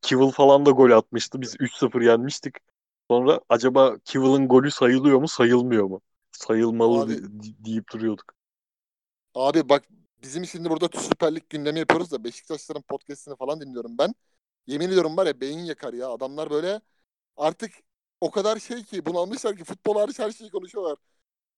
[0.01, 1.41] Kivil falan da gol atmıştı.
[1.41, 2.55] Biz 3-0 yenmiştik.
[3.11, 6.01] Sonra acaba Kivil'in golü sayılıyor mu, sayılmıyor mu?
[6.31, 7.21] Sayılmalı Abi-
[7.65, 8.33] deyip duruyorduk.
[9.35, 9.83] Abi bak
[10.23, 14.13] bizim şimdi burada Süper Lig gündemi yapıyoruz da Beşiktaşların podcastini falan dinliyorum ben.
[14.67, 16.09] Yemin ediyorum var ya beyin yakar ya.
[16.09, 16.81] Adamlar böyle
[17.37, 17.71] artık
[18.21, 20.97] o kadar şey ki bunalmışlar ki futbol hariç her şeyi konuşuyorlar.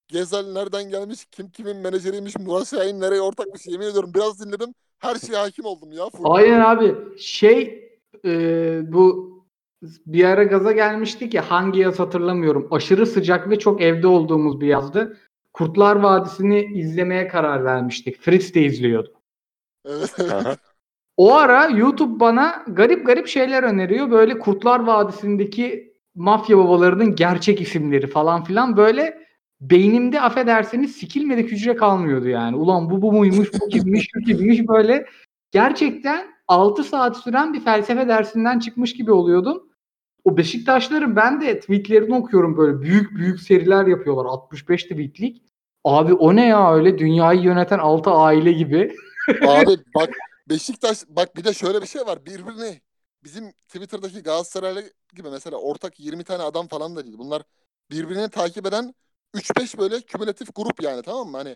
[0.07, 4.11] Gezel nereden gelmiş, kim kimin menajeriymiş, Murat Şahin nereye ortakmış yemin ediyorum.
[4.15, 6.09] Biraz dinledim her şeye hakim oldum ya.
[6.09, 6.23] Full.
[6.25, 6.95] Aynen abi.
[7.19, 7.89] Şey
[8.25, 9.35] e, bu
[10.05, 12.67] bir ara gaza gelmiştik ya hangi yaz hatırlamıyorum.
[12.71, 15.17] Aşırı sıcak ve çok evde olduğumuz bir yazdı.
[15.53, 18.21] Kurtlar Vadisi'ni izlemeye karar vermiştik.
[18.21, 19.13] Fritz de izliyordu.
[19.85, 20.15] Evet.
[21.17, 24.11] O ara YouTube bana garip garip şeyler öneriyor.
[24.11, 29.25] Böyle Kurtlar Vadisi'ndeki mafya babalarının gerçek isimleri falan filan böyle
[29.61, 32.55] beynimde affedersiniz sikilmedik hücre kalmıyordu yani.
[32.55, 35.05] Ulan bu bu muymuş, bu kimmiş, şu kimmiş böyle.
[35.51, 39.63] Gerçekten 6 saat süren bir felsefe dersinden çıkmış gibi oluyordum.
[40.23, 45.41] O Beşiktaşların ben de tweetlerini okuyorum böyle büyük büyük seriler yapıyorlar 65 tweetlik.
[45.83, 48.95] Abi o ne ya öyle dünyayı yöneten 6 aile gibi.
[49.47, 50.09] Abi bak
[50.49, 52.25] Beşiktaş bak bir de şöyle bir şey var.
[52.25, 52.81] Birbirini
[53.23, 57.17] bizim Twitter'daki Galatasaraylı gibi mesela ortak 20 tane adam falan da değil.
[57.17, 57.43] Bunlar
[57.91, 58.95] birbirini takip eden
[59.33, 61.37] 3-5 böyle kümülatif grup yani tamam mı?
[61.37, 61.55] Hani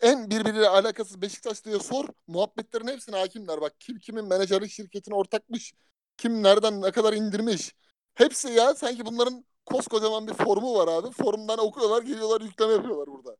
[0.00, 2.08] en birbiriyle alakasız Beşiktaş diye sor.
[2.26, 3.60] Muhabbetlerin hepsine hakimler.
[3.60, 5.74] Bak kim kimin menajerlik şirketine ortakmış.
[6.16, 7.74] Kim nereden ne kadar indirmiş.
[8.14, 11.10] Hepsi ya sanki bunların koskocaman bir formu var abi.
[11.12, 13.36] Forumdan okuyorlar geliyorlar yükleme yapıyorlar burada.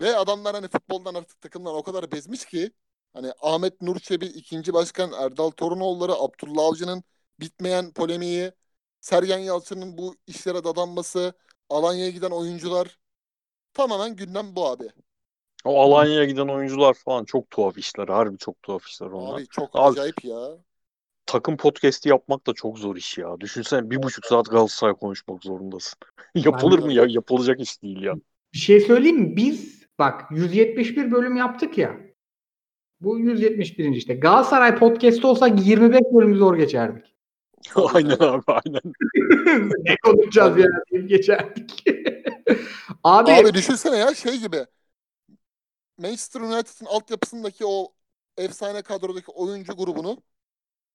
[0.00, 2.72] Ve adamlar hani futboldan artık takımdan o kadar bezmiş ki
[3.16, 7.04] hani Ahmet Nur Çebi, ikinci başkan Erdal Torunoğulları, Abdullah Avcı'nın
[7.40, 8.52] bitmeyen polemiği,
[9.00, 11.32] Sergen Yalçın'ın bu işlere dadanması,
[11.68, 12.98] Alanya'ya giden oyuncular
[13.72, 14.84] tamamen gündem bu abi.
[15.64, 18.08] O Alanya'ya giden oyuncular falan çok tuhaf işler.
[18.08, 19.34] Harbi çok tuhaf işler onlar.
[19.34, 20.48] Abi çok Abi- acayip ya.
[21.26, 23.40] Takım podcast'i yapmak da çok zor iş ya.
[23.40, 25.98] Düşünsene bir buçuk saat Galatasaray konuşmak zorundasın.
[26.34, 27.04] Yapılır mı ya?
[27.08, 28.14] Yapılacak iş değil ya.
[28.54, 29.36] Bir şey söyleyeyim mi?
[29.36, 32.05] Biz bak 171 bölüm yaptık ya.
[33.00, 33.92] Bu 171.
[33.96, 34.14] işte.
[34.14, 37.04] Galatasaray podcast'ı olsak 25 bölümü zor geçerdik.
[37.74, 38.82] Aynen abi aynen.
[39.84, 41.84] ne konuşacağız ya deyip geçerdik.
[43.04, 44.66] Abi, Abi düşünsene ya şey gibi.
[45.98, 47.92] Manchester United'ın altyapısındaki o
[48.38, 50.22] efsane kadrodaki oyuncu grubunu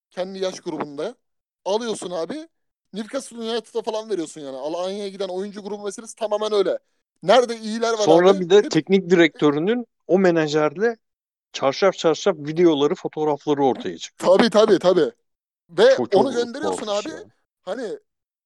[0.10, 1.16] kendi yaş grubunda
[1.66, 2.48] alıyorsun abi.
[2.94, 4.58] Newcastle United'a falan veriyorsun yani.
[4.58, 6.78] Alanya'ya giden oyuncu grubu meselesi tamamen öyle.
[7.24, 8.40] Nerede iyiler var Sonra abi?
[8.40, 10.98] bir de Hep- teknik direktörünün o menajerle
[11.54, 14.26] çarşaf çarşaf videoları, fotoğrafları ortaya çıktı.
[14.26, 15.12] Tabii tabii tabii.
[15.70, 17.10] Ve Çok- çok onu gönderiyorsun abi.
[17.10, 17.24] ya.
[17.62, 18.00] Hani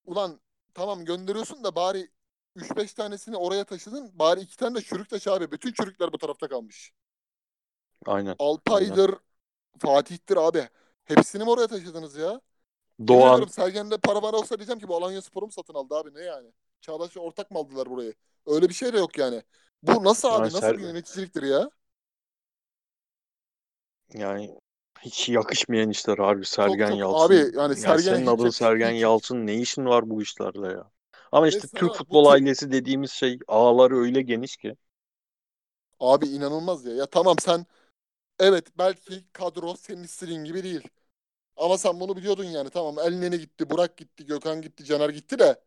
[0.06, 0.40] ulan
[0.74, 2.10] tamam gönderiyorsun da bari
[2.56, 4.12] 3-5 tanesini oraya taşıdın.
[4.20, 5.52] Bari iki tane de çürük taşı abi.
[5.52, 6.92] Bütün çürükler bu tarafta kalmış.
[8.06, 8.36] Aynen.
[8.40, 9.16] Alpay'dır,
[9.80, 10.70] Fatih'tir abi.
[11.04, 12.42] Hepsini mi oraya taşıdınız ya?
[13.08, 16.14] Doğan ediyorum Sergen'de para var olsa diyeceğim ki bu Alanya Spor'u mu satın aldı abi
[16.14, 16.52] ne yani?
[16.82, 18.14] Çağdaş'la ortak mı aldılar burayı?
[18.46, 19.44] Öyle bir şey de yok yani.
[19.84, 20.34] Bu nasıl abi?
[20.34, 21.70] Yani Nasıl Ser- bir yöneticiliktir ya?
[24.14, 24.56] Yani
[25.02, 27.26] hiç yakışmayan işler harbi Sergen çok- Yalçın.
[27.26, 30.92] abi, yani Yani Sergen'e senin adın Sergen hiç- Yalçın ne işin var bu işlerle ya?
[31.32, 34.76] Ama işte Mesela Türk futbol ailesi dediğimiz şey ağları öyle geniş ki.
[36.00, 36.94] Abi inanılmaz ya.
[36.94, 37.66] Ya tamam sen
[38.40, 40.90] evet belki kadro senin istediğin gibi değil.
[41.58, 42.70] Ama sen bunu biliyordun yani.
[42.70, 45.62] Tamam Elneni gitti, Burak gitti, Gökhan gitti, Caner gitti de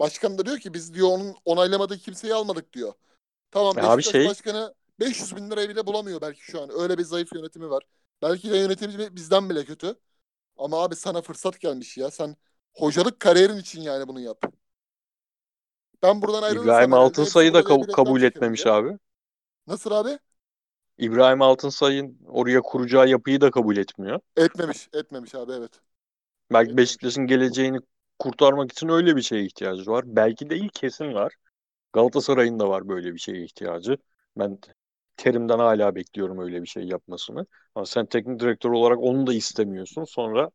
[0.00, 2.94] başkan da diyor ki biz diyor onun onaylamadığı kimseyi almadık diyor.
[3.50, 6.70] Tamam abi Beşiktaş şey- başkanı 500 bin liraya bile bulamıyor belki şu an.
[6.80, 7.82] Öyle bir zayıf yönetimi var.
[8.22, 9.94] Belki de yönetimi bizden bile kötü.
[10.58, 12.10] Ama abi sana fırsat gelmiş ya.
[12.10, 12.36] Sen
[12.74, 14.44] hocalık kariyerin için yani bunu yap.
[16.02, 18.74] Ben buradan ayrılırsam İbrahim Altınsay'ı da kab- kabul etmemiş ya.
[18.74, 18.98] abi.
[19.66, 20.18] Nasıl abi?
[20.98, 24.20] İbrahim Altınsay'ın oraya kuracağı yapıyı da kabul etmiyor.
[24.36, 24.88] Etmemiş.
[24.92, 25.80] Etmemiş abi evet.
[26.52, 26.76] Belki Etmemiş.
[26.76, 27.78] Beşiktaş'ın geleceğini
[28.18, 30.04] kurtarmak için öyle bir şeye ihtiyacı var.
[30.06, 31.34] Belki değil kesin var.
[31.92, 33.98] Galatasaray'ın da var böyle bir şeye ihtiyacı.
[34.38, 34.58] Ben
[35.18, 37.46] Terim'den hala bekliyorum öyle bir şey yapmasını.
[37.76, 40.04] Ama sen teknik direktör olarak onu da istemiyorsun.
[40.04, 40.50] Sonra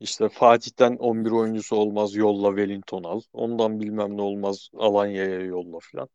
[0.00, 3.20] işte Fatih'ten 11 oyuncusu olmaz yolla Wellington al.
[3.32, 6.08] Ondan bilmem ne olmaz Alanya'ya yolla falan.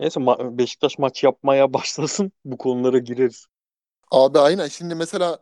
[0.00, 3.46] Neyse ma- Beşiktaş maç yapmaya başlasın bu konulara gireriz.
[4.10, 4.68] Abi aynen.
[4.68, 5.38] Şimdi mesela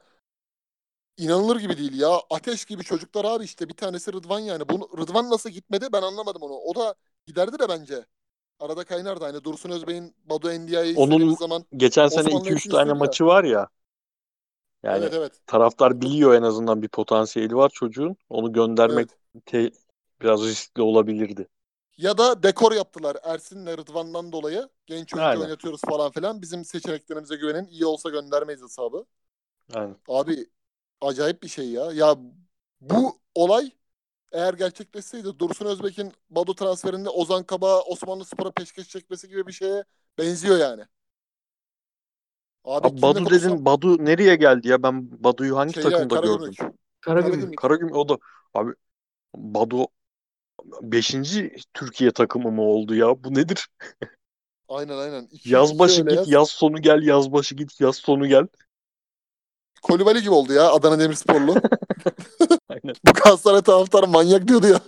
[1.16, 2.20] inanılır gibi değil ya.
[2.30, 4.68] Ateş gibi çocuklar abi işte bir tanesi Rıdvan yani.
[4.68, 6.53] Bunu Rıdvan nasıl gitmedi ben anlamadım onu.
[6.55, 6.95] O da
[7.26, 8.07] giderdi de bence.
[8.61, 11.65] Arada kaynardı hani Dursun Özbey'in Badu Endia'yı Onun zaman.
[11.77, 12.95] Geçen sene Osmanlı 2-3 hepsini tane ya.
[12.95, 13.69] maçı var ya.
[14.83, 15.33] Yani evet evet.
[15.47, 18.17] taraftar biliyor en azından bir potansiyeli var çocuğun.
[18.29, 19.47] Onu göndermek evet.
[19.47, 19.71] te-
[20.23, 21.49] biraz riskli olabilirdi.
[21.99, 24.69] Ya da dekor yaptılar Ersin'le Rıdvan'dan dolayı.
[24.87, 25.43] Genç oyuncu Aynen.
[25.45, 26.43] oynatıyoruz falan filan.
[26.43, 27.67] Bizim seçeneklerimize güvenin.
[27.67, 29.05] iyi olsa göndermeyiz hesabı.
[29.75, 30.47] Yani Abi
[31.01, 31.93] acayip bir şey ya.
[31.93, 32.17] Ya
[32.81, 33.71] bu olay
[34.33, 39.85] eğer gerçekleşseydi Dursun Özbek'in Badu transferinde Ozan Kabak'a Osmanlı Spor'a peşkeş çekmesi gibi bir şeye
[40.18, 40.83] benziyor yani.
[42.64, 44.83] Abi, Abi Badu konuşsam- dedin Badu nereye geldi ya?
[44.83, 46.57] Ben Badu'yu hangi Şeyler, takımda Karagümrük.
[46.59, 46.74] gördüm?
[47.01, 47.59] Karagümrük.
[47.59, 47.97] Karagümrük.
[47.97, 48.18] O da
[48.55, 48.72] abi
[49.37, 49.87] Badu
[50.83, 51.14] 5.
[51.74, 53.24] Türkiye takımı mı oldu ya?
[53.24, 53.68] Bu nedir?
[54.68, 55.29] Aynen aynen.
[55.33, 56.29] İki, Yaz başı git, yaz.
[56.31, 58.47] yaz sonu gel, yaz başı git, yaz sonu gel.
[59.83, 61.55] Kolibali gibi oldu ya Adana Demirsporlu.
[62.68, 62.95] Aynen.
[63.07, 64.81] Bu Galatasaray taraftarı manyak diyordu ya.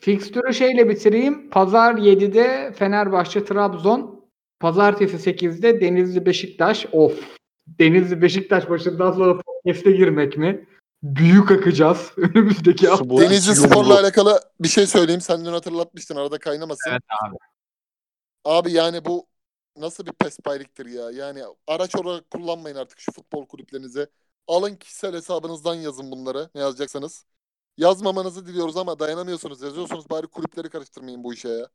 [0.00, 1.50] Fikstürü şeyle bitireyim.
[1.50, 4.26] Pazar 7'de Fenerbahçe Trabzon.
[4.60, 6.86] Pazartesi 8'de Denizli Beşiktaş.
[6.92, 7.36] Of.
[7.66, 10.66] Denizli Beşiktaş başından sonra podcast'e girmek mi?
[11.02, 13.18] Büyük akacağız önümüzdeki hafta.
[13.18, 15.20] Denizli Spor'la alakalı bir şey söyleyeyim.
[15.20, 16.90] Sen dün hatırlatmıştın arada kaynamasın.
[16.90, 17.36] Evet abi.
[18.44, 19.26] Abi yani bu
[19.76, 21.10] nasıl bir pespayliktir ya?
[21.10, 24.08] Yani araç olarak kullanmayın artık şu futbol kulüplerinizi.
[24.46, 27.24] Alın kişisel hesabınızdan yazın bunları ne yazacaksanız.
[27.76, 29.62] Yazmamanızı diliyoruz ama dayanamıyorsunuz.
[29.62, 31.68] Yazıyorsunuz bari kulüpleri karıştırmayın bu işe ya.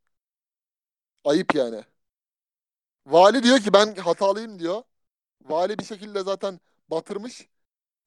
[1.26, 1.84] Ayıp yani.
[3.06, 4.84] Vali diyor ki ben hatalıyım diyor.
[5.42, 7.50] Vali bir şekilde zaten batırmış.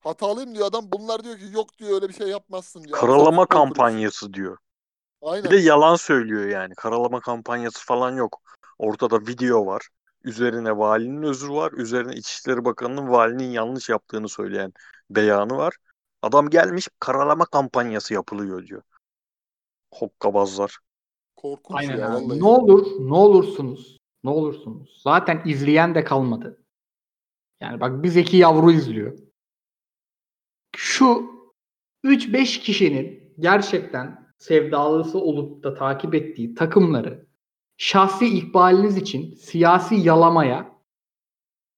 [0.01, 0.93] Hatalıyım diyor adam.
[0.93, 2.99] Bunlar diyor ki yok diyor öyle bir şey yapmazsın diyor.
[2.99, 3.49] Karalama kulübü.
[3.49, 4.59] kampanyası diyor.
[5.23, 5.45] Aynen.
[5.45, 6.75] Bir de yalan söylüyor yani.
[6.75, 8.41] Karalama kampanyası falan yok.
[8.79, 9.89] Ortada video var.
[10.25, 11.73] Üzerine valinin özrü var.
[11.73, 14.73] Üzerine İçişleri Bakanı'nın valinin yanlış yaptığını söyleyen
[15.11, 15.77] beyanı var.
[16.23, 18.83] Adam gelmiş karalama kampanyası yapılıyor diyor.
[19.95, 20.79] Hokkabazlar.
[21.37, 22.41] Korkunç Aynen ya vallahi.
[22.41, 23.99] Ne olur, ne olursunuz.
[24.25, 25.01] Ne olursunuz.
[25.03, 26.61] Zaten izleyen de kalmadı.
[27.61, 29.19] Yani bak bir zeki yavru izliyor.
[30.77, 31.31] Şu
[32.05, 37.27] 3-5 kişinin gerçekten sevdalısı olup da takip ettiği takımları
[37.77, 40.75] şahsi ikbaliniz için siyasi yalamaya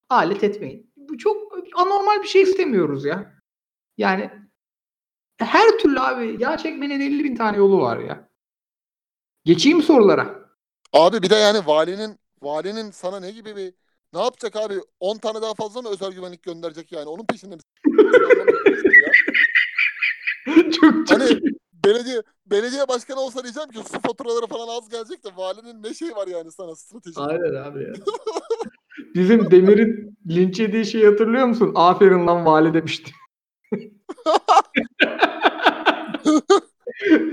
[0.08, 0.92] alet etmeyin.
[0.96, 3.32] Bu çok anormal bir şey istemiyoruz ya.
[3.98, 4.30] Yani
[5.38, 8.28] her türlü abi yağ çekmenin 50 bin tane yolu var ya.
[9.44, 10.46] Geçeyim sorulara.
[10.92, 13.74] Abi bir de yani valinin valinin sana ne gibi bir
[14.12, 14.74] ne yapacak abi?
[15.00, 17.08] 10 tane daha fazla mı özel güvenlik gönderecek yani?
[17.08, 17.54] Onun peşinde
[20.46, 20.72] ya.
[20.72, 21.40] çok çok Hani
[21.86, 26.16] belediye belediye başkanı olsa diyeceğim ki su faturaları falan az gelecek de valinin ne şey
[26.16, 27.20] var yani sana strateji.
[27.20, 27.92] Aynen abi ya.
[29.14, 31.72] Bizim Demir'in linç yediği şeyi hatırlıyor musun?
[31.74, 33.12] Aferin lan vali demişti.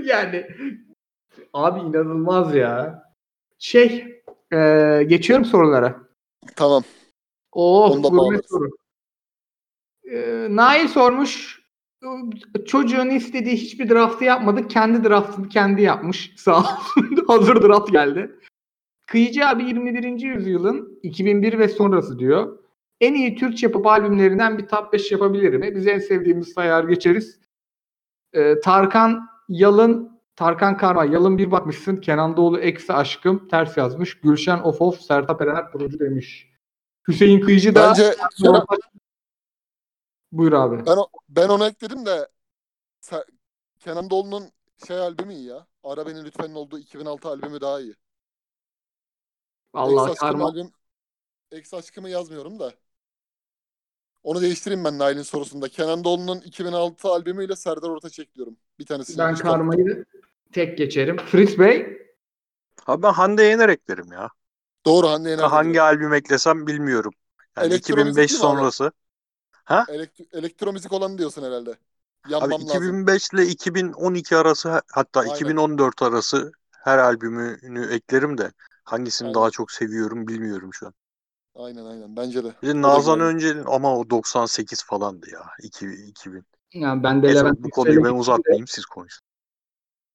[0.04, 0.46] yani
[1.54, 3.02] Abi inanılmaz ya.
[3.58, 4.20] Şey,
[4.52, 4.58] e,
[5.06, 6.00] geçiyorum sorulara.
[6.56, 6.82] Tamam.
[7.52, 8.70] Oh, gurme soru.
[10.10, 11.63] E, Nail sormuş.
[12.66, 14.68] Çocuğun istediği hiçbir draftı yapmadı.
[14.68, 16.32] Kendi draftını kendi yapmış.
[16.36, 17.24] Sağ olsun.
[17.26, 18.30] Hazır draft geldi.
[19.06, 20.20] Kıyıcı abi 21.
[20.20, 22.58] yüzyılın 2001 ve sonrası diyor.
[23.00, 25.74] En iyi Türkçe pop albümlerinden bir top 5 yapabilir mi?
[25.74, 27.40] Biz en sevdiğimiz sayar geçeriz.
[28.32, 31.96] Ee, Tarkan Yalın Tarkan Karma Yalın bir bakmışsın.
[31.96, 34.20] Kenan Doğulu eksi aşkım ters yazmış.
[34.20, 36.50] Gülşen Of Of Sertab Erener kurucu demiş.
[37.08, 38.14] Hüseyin Kıyıcı da Bence
[40.36, 40.84] Buyur abi.
[40.86, 42.28] ben, o- ben onu ekledim de
[43.78, 44.52] Kenan Doğulu'nun
[44.86, 45.66] şey albümü iyi ya.
[45.82, 47.94] Ara Beni Lütfen'in olduğu 2006 albümü daha iyi.
[49.72, 50.46] Allah Ex Aşkım karma.
[50.46, 50.72] albüm
[51.52, 52.74] Ex Aşkım'ı yazmıyorum da.
[54.22, 55.68] Onu değiştireyim ben Nail'in sorusunda.
[55.68, 58.56] Kenan Doğulu'nun 2006 albümüyle Serdar Ortaç ekliyorum.
[58.78, 59.58] Bir tanesini Ben çıkardım.
[59.58, 60.04] karmayı
[60.52, 61.16] tek geçerim.
[61.16, 61.98] Fritz Bey
[62.86, 64.30] Abi ben Hande Yener eklerim ya.
[64.86, 65.50] Doğru Hande Yener.
[65.50, 67.12] Hangi albüm eklesem bilmiyorum.
[67.56, 68.60] Yani Elektro müzik 2005 değil mi abi?
[68.62, 68.92] sonrası.
[69.88, 71.70] Elektro, elektro müzik olan diyorsun herhalde.
[71.70, 72.66] Abi Yanmam lazım.
[72.66, 75.34] 2005 ile 2012 arası hatta Aynen.
[75.34, 78.52] 2014 arası her albümünü eklerim de
[78.84, 79.34] hangisini Aynen.
[79.40, 80.94] daha çok seviyorum bilmiyorum şu an.
[81.54, 82.52] Aynen aynen bence de.
[82.62, 83.20] Bir de Nazan.
[83.20, 85.40] Öncel'in ama o 98 falandı ya.
[85.62, 86.06] 2000.
[86.06, 86.44] 2000.
[86.74, 89.24] yani ben de Levent bu konuyu ben uzatmayayım siz konuşun.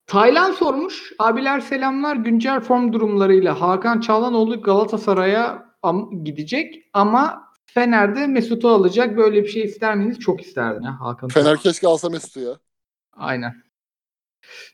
[0.08, 1.14] Taylan sormuş.
[1.20, 2.16] Abiler selamlar.
[2.16, 9.18] Güncel form durumlarıyla Hakan Çalhanoğlu Galatasaray'a am- gidecek ama Fener'de Mesut'u alacak.
[9.18, 10.20] Böyle bir şey ister miydiniz?
[10.20, 11.30] Çok isterdim ya Hakan.
[11.30, 12.60] Fener keşke alsa Mesut'u ya.
[13.14, 13.64] Aynen.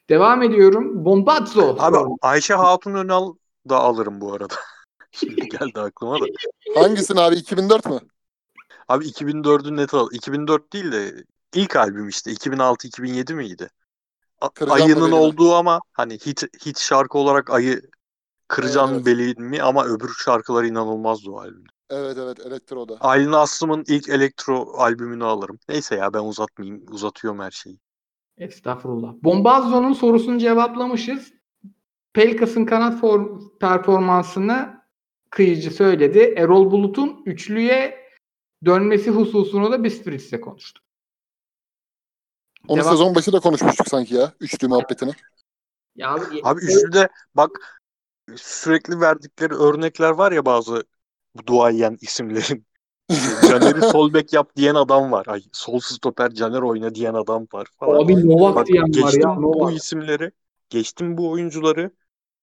[0.09, 1.05] Devam ediyorum.
[1.05, 1.75] Bombazzo.
[1.79, 1.97] Abi.
[2.21, 3.33] Ayşe Hatun Önal
[3.69, 4.55] da alırım bu arada.
[5.11, 6.25] Şimdi geldi aklıma da.
[6.75, 7.99] Hangisini abi 2004 mü?
[8.87, 10.07] Abi 2004'ü net al.
[10.11, 11.23] 2004 değil de
[11.53, 13.69] ilk albüm işte 2006-2007 miydi?
[14.41, 17.81] A- Kıracağım Ayının olduğu ama hani hit hit şarkı olarak ayı
[18.47, 19.19] Kıracağım Evet, evet.
[19.19, 21.74] belini ama öbür şarkıları inanılmazdı o albümde.
[21.89, 22.97] Evet evet Elektro'da.
[22.99, 25.59] Aylin Aslım'ın ilk elektro albümünü alırım.
[25.69, 26.85] Neyse ya ben uzatmayayım.
[26.91, 27.79] Uzatıyorum her şeyi.
[28.37, 29.13] Estağfurullah.
[29.23, 31.33] Bombazzo'nun sorusunu cevaplamışız.
[32.13, 34.81] Pelkas'ın kanat form performansını
[35.29, 36.33] kıyıcı söyledi.
[36.37, 38.05] Erol Bulut'un üçlüye
[38.65, 40.83] dönmesi hususunu da biz Fritz'le konuştuk.
[42.67, 44.33] Onu Devam- sezon başı da konuşmuştuk sanki ya.
[44.39, 45.11] Üçlü muhabbetini.
[45.95, 47.81] Ya abi, Abi üçlüde bak
[48.35, 50.83] sürekli verdikleri örnekler var ya bazı
[51.35, 52.65] bu duayen isimlerin.
[53.49, 55.25] Caner'i sol bek yap diyen adam var.
[55.27, 58.03] Ay, sol stoper Caner oyna diyen adam var falan.
[58.03, 59.37] abi Novak Bak diyen var ya.
[59.37, 59.75] bu Novak.
[59.75, 60.31] isimleri,
[60.69, 61.91] geçtim bu oyuncuları.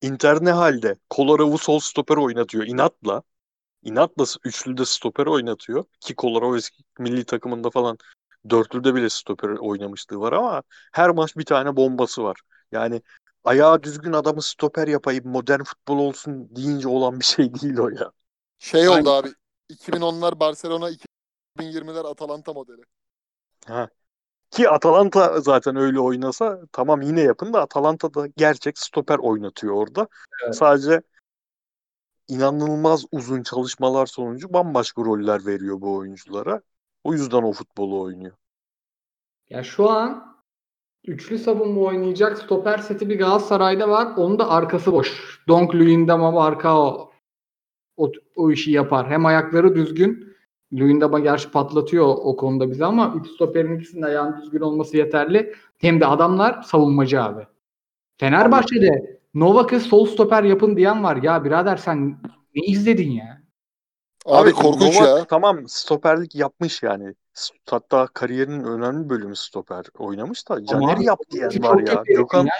[0.02, 0.96] Inter ne halde?
[1.10, 3.22] Kolarov'u sol stoper oynatıyor inatla.
[3.82, 5.84] İnatla üçlüde stoper oynatıyor.
[6.00, 7.98] Ki Kolarov eski milli takımında falan
[8.50, 10.62] dörtlüde bile stoper oynamışlığı var ama
[10.92, 12.40] her maç bir tane bombası var.
[12.72, 13.02] Yani
[13.44, 18.12] ayağı düzgün adamı stoper yapayım modern futbol olsun deyince olan bir şey değil o ya.
[18.62, 19.28] Şey oldu abi.
[19.70, 20.90] 2010'lar Barcelona
[21.58, 22.82] 2020'ler Atalanta modeli.
[23.66, 23.88] Ha.
[24.50, 30.08] Ki Atalanta zaten öyle oynasa tamam yine yapın da Atalanta da gerçek stoper oynatıyor orada.
[30.44, 30.56] Evet.
[30.56, 31.02] Sadece
[32.28, 36.62] inanılmaz uzun çalışmalar sonucu bambaşka roller veriyor bu oyunculara.
[37.04, 38.36] O yüzden o futbolu oynuyor.
[39.50, 40.36] Ya şu an
[41.04, 44.16] üçlü savunma oynayacak stoper seti bir Galatasaray'da var.
[44.16, 45.40] Onun da arkası boş.
[45.48, 47.11] Donk Luyendama Marcao
[47.96, 49.10] o, o işi yapar.
[49.10, 50.32] Hem ayakları düzgün.
[50.72, 55.54] Luyendama gerçi patlatıyor o konuda bizi ama üç stoperin ikisinin ayağının düzgün olması yeterli.
[55.78, 57.46] Hem de adamlar savunmacı abi.
[58.20, 61.16] Fenerbahçe'de Novak'ı sol stoper yapın diyen var.
[61.16, 62.18] Ya birader sen
[62.54, 63.42] ne izledin ya?
[64.26, 65.24] Abi, korkunç Novak ya.
[65.24, 67.14] Tamam stoperlik yapmış yani.
[67.70, 72.02] Hatta kariyerinin önemli bölümü stoper oynamış da Caner'i abi, yap diyen Çok var ya.
[72.06, 72.52] Gökhan ya.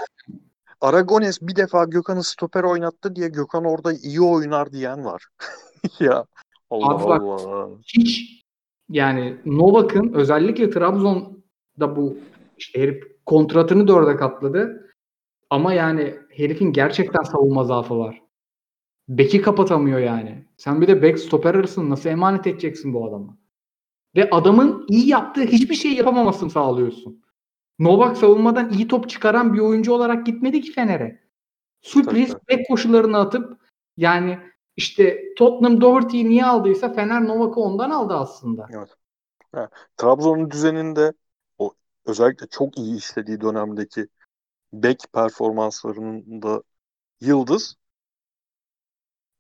[0.83, 5.27] Aragones bir defa Gökhan'ı stoper oynattı diye Gökhan orada iyi oynar diyen var.
[6.01, 6.25] ya
[6.71, 7.69] Allah Abi bak- Allah.
[7.87, 8.43] hiç
[8.89, 12.17] yani Novak'ın özellikle Trabzon'da bu
[12.59, 14.91] işte herif kontratını dörde katladı.
[15.51, 18.23] Ama yani herifin gerçekten savunma zaafı var.
[19.09, 20.47] Beki kapatamıyor yani.
[20.57, 23.37] Sen bir de bek stoper arasını nasıl emanet edeceksin bu adama?
[24.17, 27.22] Ve adamın iyi yaptığı hiçbir şey yapamamasını sağlıyorsun.
[27.79, 31.23] Novak savunmadan iyi top çıkaran bir oyuncu olarak gitmedi ki Fener'e.
[31.83, 33.61] Sürpriz bek koşularını atıp
[33.97, 34.39] yani
[34.77, 38.67] işte Tottenham Doherty'yi niye aldıysa Fener Novak'ı ondan aldı aslında.
[39.97, 41.13] Trabzon'un düzeninde
[41.59, 41.75] o
[42.07, 44.07] özellikle çok iyi işlediği dönemdeki
[44.73, 46.63] bek performanslarında
[47.21, 47.77] yıldız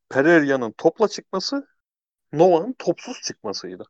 [0.09, 1.67] Pereira'nın topla çıkması
[2.33, 3.85] Nova'nın topsuz çıkmasıydı.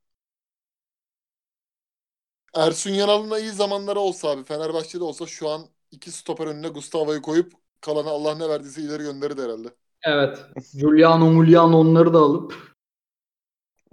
[2.55, 7.23] Ersun Yanal'ın da iyi zamanları olsa abi Fenerbahçe'de olsa şu an iki stoper önüne Gustavo'yu
[7.23, 9.74] koyup kalanı Allah ne verdiyse ileri gönderirdi herhalde.
[10.03, 10.39] Evet.
[10.74, 12.55] Giuliano Muliano onları da alıp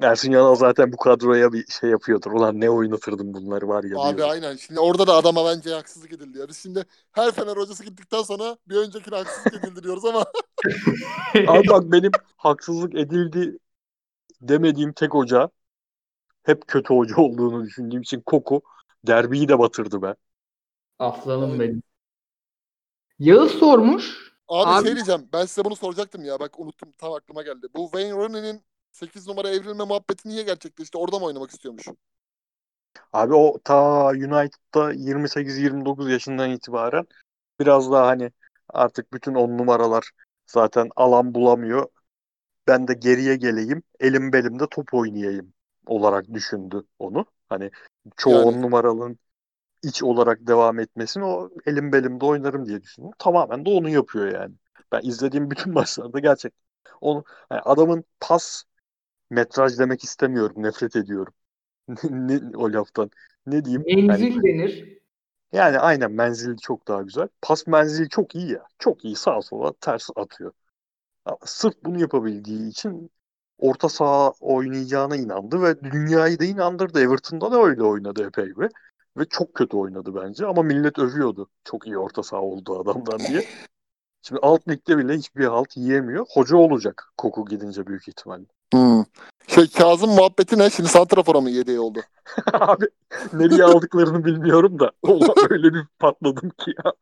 [0.01, 2.31] Ersun Yanal zaten bu kadroya bir şey yapıyordur.
[2.31, 4.29] Ulan ne oynatırdım bunları var ya Abi diyor.
[4.29, 4.55] aynen.
[4.55, 6.47] Şimdi orada da adama bence haksızlık edildi ya.
[6.47, 10.25] Biz şimdi her Fener hocası gittikten sonra bir öncekine haksızlık edildi diyoruz ama
[11.47, 13.57] Abi bak benim haksızlık edildi
[14.41, 15.49] demediğim tek hoca
[16.49, 18.61] hep kötü hoca olduğunu düşündüğüm için Koku
[19.07, 20.15] derbiyi de batırdı be.
[20.99, 21.83] aslanım benim.
[23.19, 24.31] Yağız sormuş.
[24.47, 25.29] Abi, Abi- şey diyeceğim.
[25.33, 26.39] Ben size bunu soracaktım ya.
[26.39, 26.91] Bak unuttum.
[26.97, 27.67] Tam aklıma geldi.
[27.75, 30.97] Bu Wayne Rooney'nin 8 numara evrilme muhabbeti niye gerçekleşti?
[30.97, 31.87] Orada mı oynamak istiyormuş?
[33.13, 37.07] Abi o ta United'da 28-29 yaşından itibaren
[37.59, 38.31] biraz daha hani
[38.69, 40.11] artık bütün on numaralar
[40.47, 41.87] zaten alan bulamıyor.
[42.67, 45.53] Ben de geriye geleyim, elim belimde top oynayayım
[45.89, 47.25] olarak düşündü onu.
[47.49, 47.71] Hani
[48.17, 49.19] çoğu Yani- on numaralının
[49.83, 53.11] iç olarak devam etmesini o elim belimde oynarım diye düşündüm.
[53.19, 54.55] Tamamen de onu yapıyor yani.
[54.91, 56.59] Ben izlediğim bütün maçlarda gerçekten
[57.01, 58.63] onu yani adamın pas
[59.29, 60.63] metraj demek istemiyorum.
[60.63, 61.33] Nefret ediyorum.
[62.09, 63.11] ne, o laftan.
[63.47, 63.83] Ne diyeyim?
[63.87, 64.99] Yani, Menzil denir.
[65.53, 67.27] yani aynen menzili çok daha güzel.
[67.41, 68.67] Pas menzili çok iyi ya.
[68.79, 70.51] Çok iyi sağa sola ters atıyor.
[71.45, 73.11] Sırf bunu yapabildiği için
[73.59, 77.01] orta saha oynayacağına inandı ve dünyayı da inandırdı.
[77.01, 78.69] Everton'da da öyle oynadı epey bir.
[79.17, 81.49] Ve çok kötü oynadı bence ama millet övüyordu.
[81.63, 83.45] Çok iyi orta saha olduğu adamdan diye.
[84.21, 86.25] Şimdi alt ligde bile hiçbir halt yiyemiyor.
[86.29, 88.45] Hoca olacak Koku gidince büyük ihtimalle.
[88.73, 89.03] Hmm.
[89.47, 90.69] Şey Kazım muhabbeti ne?
[90.69, 91.99] Şimdi Santrafor'a mı yedeği oldu?
[92.53, 92.85] Abi
[93.33, 96.93] nereye aldıklarını bilmiyorum da ulan öyle bir patladım ki ya.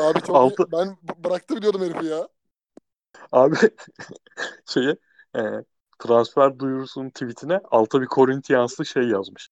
[0.00, 0.72] Abi çok Altı-.
[0.72, 2.28] Ben bıraktı biliyordum herifi ya.
[3.32, 3.56] Abi
[4.66, 4.96] şeye
[5.36, 5.40] e,
[5.98, 9.48] transfer duyurusunun tweetine alta bir Corinthians'lı şey yazmış.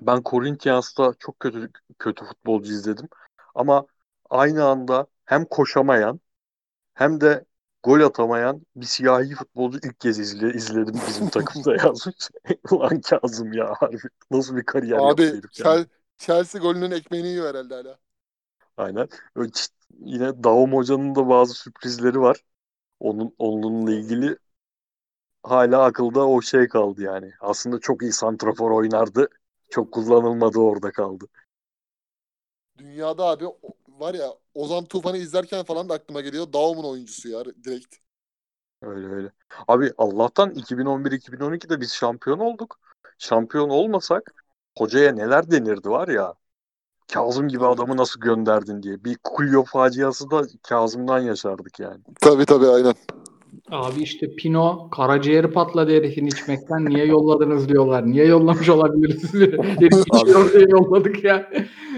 [0.00, 3.08] Ben Corinthians'ta çok kötü kötü futbolcu izledim.
[3.54, 3.86] Ama
[4.30, 6.20] aynı anda hem koşamayan
[6.94, 7.44] hem de
[7.84, 12.30] gol atamayan bir siyahi futbolcu ilk kez izle, izledim bizim takımda yazmış.
[12.70, 13.98] Ulan Kazım ya harbi
[14.30, 15.78] nasıl bir kariyer Abi herif yani.
[15.78, 15.88] Chel-
[16.18, 17.98] Chelsea golünün ekmeğini yiyor herhalde hala.
[18.76, 19.08] Aynen.
[19.36, 19.50] Öyle
[19.98, 22.44] Yine Daum Hoca'nın da bazı sürprizleri var.
[23.00, 24.38] Onun onunla ilgili
[25.50, 27.32] hala akılda o şey kaldı yani.
[27.40, 29.28] Aslında çok iyi santrafor oynardı.
[29.70, 31.26] Çok kullanılmadı orada kaldı.
[32.78, 33.44] Dünyada abi
[33.88, 36.52] var ya Ozan Tufan'ı izlerken falan da aklıma geliyor.
[36.52, 37.96] Daum'un oyuncusu ya direkt.
[38.82, 39.32] Öyle öyle.
[39.68, 42.78] Abi Allah'tan 2011-2012'de biz şampiyon olduk.
[43.18, 44.34] Şampiyon olmasak
[44.78, 46.34] hocaya neler denirdi var ya.
[47.12, 49.04] Kazım gibi adamı nasıl gönderdin diye.
[49.04, 52.00] Bir Kulyo faciası da Kazım'dan yaşardık yani.
[52.20, 52.94] Tabii tabii aynen.
[53.70, 56.84] Abi işte Pino karaciğeri patladı herifin içmekten.
[56.84, 58.06] Niye yolladınız diyorlar.
[58.06, 59.34] Niye yollamış olabiliriz?
[59.34, 61.50] Herif içiyor diye yolladık ya.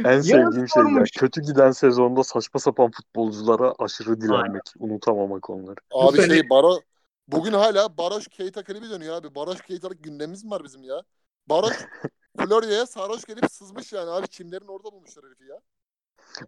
[0.05, 1.05] En sevdiğim şey ya.
[1.19, 4.63] Kötü giden sezonda saçma sapan futbolculara aşırı direnmek.
[4.79, 5.77] Unutamamak onları.
[5.91, 6.81] Abi sene- şey Baro
[7.29, 9.35] bugün hala Baroş Keita klibi dönüyor abi.
[9.35, 11.03] Baroş Keita'lık gündemimiz mi var bizim ya?
[11.47, 11.77] Baroş
[12.39, 15.61] Florya'ya sarhoş gelip sızmış yani abi çimlerin orada bulmuşlar herifi ya.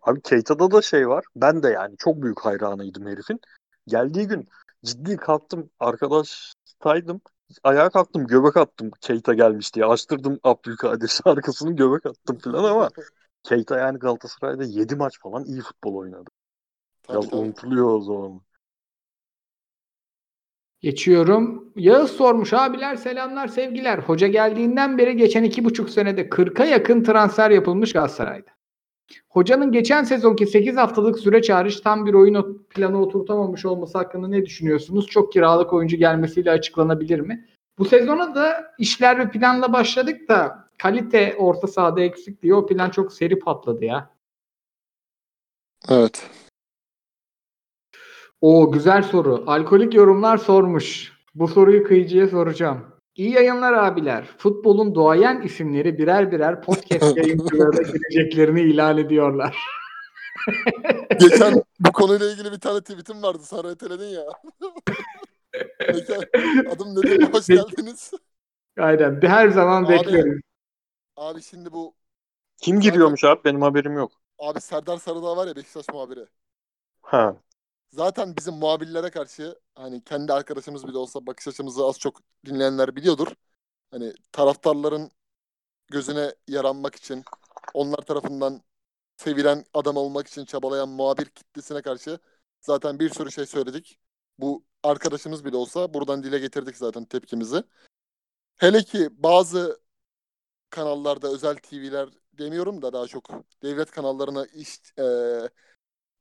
[0.03, 1.25] Abi Keita'da da şey var.
[1.37, 3.41] Ben de yani çok büyük hayranıydım herifin.
[3.87, 4.49] Geldiği gün
[4.85, 5.71] ciddi kalktım.
[5.81, 7.21] Arkadaştaydım.
[7.63, 8.27] Ayağa kalktım.
[8.27, 8.91] Göbek attım.
[9.01, 9.87] Keita gelmiş diye.
[9.87, 12.91] Açtırdım Abdülkadir şarkısını göbek attım falan ama
[13.43, 16.31] Keita yani Galatasaray'da 7 maç falan iyi futbol oynadı.
[17.03, 17.41] Tabii, Biraz tabii.
[17.41, 18.43] unutuluyor o zaman.
[20.81, 21.73] Geçiyorum.
[21.77, 23.99] Yağız sormuş abiler selamlar sevgiler.
[23.99, 28.51] Hoca geldiğinden beri geçen iki buçuk senede 40'a yakın transfer yapılmış Galatasaray'da.
[29.29, 34.47] Hocanın geçen sezonki 8 haftalık süreç hariç tam bir oyun planı oturtamamış olması hakkında ne
[34.47, 35.07] düşünüyorsunuz?
[35.07, 37.49] Çok kiralık oyuncu gelmesiyle açıklanabilir mi?
[37.79, 42.91] Bu sezona da işler ve planla başladık da kalite orta sahada eksik diye o plan
[42.91, 44.11] çok seri patladı ya.
[45.89, 46.31] Evet.
[48.41, 49.45] O güzel soru.
[49.47, 51.13] Alkolik yorumlar sormuş.
[51.35, 52.92] Bu soruyu kıyıcıya soracağım.
[53.15, 54.25] İyi yayınlar abiler.
[54.39, 59.57] Futbolun doğayan isimleri birer birer podcast yayıncılarına gireceklerini ilan ediyorlar.
[61.21, 63.43] Geçen bu konuyla ilgili bir tane tweetim vardı.
[63.43, 64.25] Sonra öteledin ya.
[66.71, 67.33] Adım nedir?
[67.33, 68.11] Hoş geldiniz.
[68.79, 69.21] Aynen.
[69.23, 69.93] Her zaman Abi.
[69.93, 70.41] bekleriz.
[71.17, 71.95] Abi şimdi bu
[72.63, 73.41] Kim giriyormuş abi?
[73.45, 74.13] Benim haberim yok.
[74.39, 76.27] abi Serdar Sarıdağ var ya Beşiktaş muhabiri.
[77.03, 77.37] Ha.
[77.93, 83.29] Zaten bizim muhabirlere karşı hani kendi arkadaşımız bile olsa bakış açımızı az çok dinleyenler biliyordur.
[83.91, 85.11] Hani taraftarların
[85.89, 87.25] gözüne yaranmak için
[87.75, 88.63] onlar tarafından
[89.17, 92.19] sevilen adam olmak için çabalayan muhabir kitlesine karşı
[92.61, 93.99] zaten bir sürü şey söyledik.
[94.39, 97.65] Bu arkadaşımız bile olsa buradan dile getirdik zaten tepkimizi.
[98.57, 99.81] Hele ki bazı
[100.71, 103.31] kanallarda özel TV'ler demiyorum da daha çok
[103.63, 105.05] devlet kanallarına iş, e,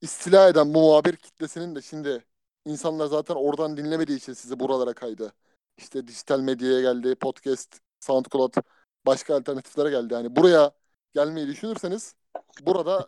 [0.01, 2.25] istila eden bu muhabir kitlesinin de şimdi
[2.65, 5.33] insanlar zaten oradan dinlemediği için sizi buralara kaydı.
[5.77, 8.53] İşte dijital medyaya geldi, podcast, SoundCloud,
[9.05, 10.13] başka alternatiflere geldi.
[10.13, 10.71] Yani buraya
[11.13, 12.15] gelmeyi düşünürseniz
[12.61, 13.07] burada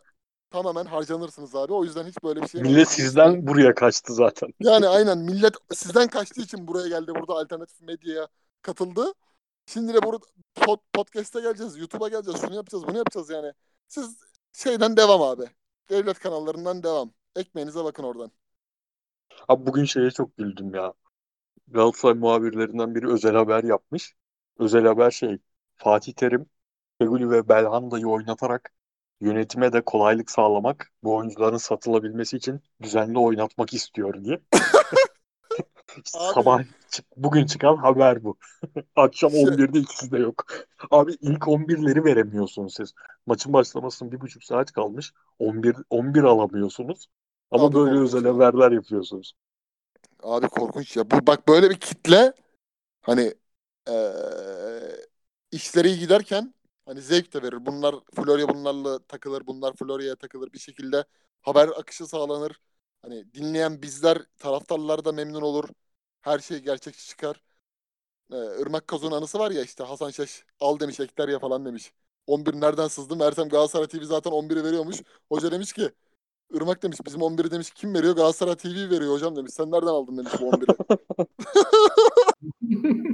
[0.50, 1.72] tamamen harcanırsınız abi.
[1.72, 4.48] O yüzden hiç böyle bir şey Millet sizden buraya kaçtı zaten.
[4.60, 7.12] Yani aynen millet sizden kaçtığı için buraya geldi.
[7.14, 8.28] Burada alternatif medyaya
[8.62, 9.12] katıldı.
[9.66, 13.52] Şimdi de burada pod, podcast'e geleceğiz, YouTube'a geleceğiz, şunu yapacağız, bunu yapacağız yani.
[13.88, 14.16] Siz
[14.52, 15.44] şeyden devam abi.
[15.90, 17.14] Devlet kanallarından devam.
[17.36, 18.32] Ekmeğinize bakın oradan.
[19.48, 20.92] Abi bugün şeye çok güldüm ya.
[21.68, 24.14] Galatasaray muhabirlerinden biri özel haber yapmış.
[24.58, 25.38] Özel haber şey
[25.76, 26.46] Fatih Terim,
[26.98, 28.74] Feguli ve Belhanda'yı oynatarak
[29.20, 34.40] yönetime de kolaylık sağlamak, bu oyuncuların satılabilmesi için düzenli oynatmak istiyor diye.
[36.14, 38.36] Abi- Sabah çık- bugün çıkan haber bu.
[38.96, 40.44] Akşam Şey- 11'de ikisi de yok.
[40.90, 42.92] Abi ilk 11'leri veremiyorsunuz siz.
[43.26, 45.12] Maçın başlamasının bir buçuk saat kalmış.
[45.38, 47.06] 11 11 alamıyorsunuz.
[47.50, 49.32] Ama Abi böyle özel haberler yapıyorsunuz.
[50.22, 51.10] Abi korkunç ya.
[51.10, 52.32] Bu bak böyle bir kitle
[53.02, 53.34] hani
[53.88, 55.06] eee
[55.52, 56.54] işleri iyi giderken
[56.86, 57.66] hani zevk de verir.
[57.66, 61.04] Bunlar Florya bunlarla takılır, bunlar Florya'ya takılır bir şekilde
[61.42, 62.60] haber akışı sağlanır.
[63.04, 65.68] Hani dinleyen bizler, taraftarlar da memnun olur.
[66.22, 67.42] Her şey gerçekçi çıkar.
[68.32, 71.92] Ee, Irmak Kazun anısı var ya işte Hasan Şaş al demiş ekler ya falan demiş.
[72.26, 73.16] 11 nereden sızdı?
[73.16, 75.02] Mersem Galatasaray TV zaten 11'i veriyormuş.
[75.28, 75.90] Hoca demiş ki
[76.54, 78.16] Irmak demiş bizim 11'i demiş kim veriyor?
[78.16, 79.52] Galatasaray TV veriyor hocam demiş.
[79.54, 80.76] Sen nereden aldın demiş bu 11'i.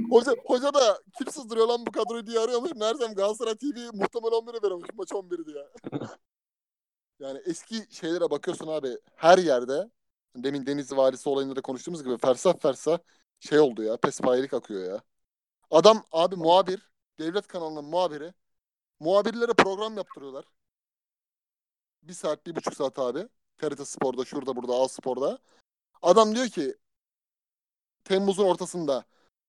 [0.11, 2.71] hoca, hoca da kim sızdırıyor lan bu kadroyu diye arıyormuş.
[2.75, 4.89] Meğersem Galatasaray TV muhtemel 11'i veriyormuş.
[4.95, 5.67] Maç 11 diye.
[7.21, 9.89] Yani eski şeylere bakıyorsun abi her yerde
[10.35, 12.99] demin Denizli Valisi olayında da konuştuğumuz gibi fersah fersah
[13.39, 13.97] şey oldu ya.
[13.97, 15.01] Pespayelik akıyor ya.
[15.71, 16.91] Adam abi muhabir.
[17.19, 18.33] Devlet kanalının muhabiri.
[18.99, 20.45] Muhabirlere program yaptırıyorlar.
[22.03, 23.27] Bir saat, bir buçuk saat abi.
[23.57, 25.39] TRT Spor'da, şurada, burada, A Spor'da.
[26.01, 26.75] Adam diyor ki
[28.03, 29.05] Temmuz'un ortasında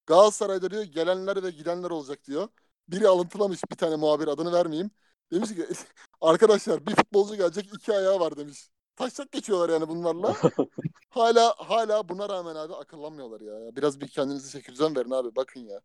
[0.07, 2.49] Galatasaray'da diyor gelenler ve gidenler olacak diyor.
[2.89, 4.91] Biri alıntılamış bir tane muhabir adını vermeyeyim.
[5.33, 5.67] Demiş ki
[6.21, 8.69] arkadaşlar bir futbolcu gelecek iki ayağı var demiş.
[8.97, 10.37] Taşak geçiyorlar yani bunlarla.
[11.11, 13.77] hala hala buna rağmen abi akıllanmıyorlar ya.
[13.77, 15.81] Biraz bir kendinizi çeki düzen verin abi bakın ya.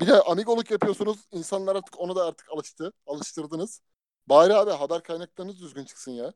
[0.00, 1.18] Bir de amigoluk yapıyorsunuz.
[1.32, 2.92] İnsanlar artık onu da artık alıştı.
[3.06, 3.80] Alıştırdınız.
[4.26, 6.32] Bari abi haber kaynaklarınız düzgün çıksın ya.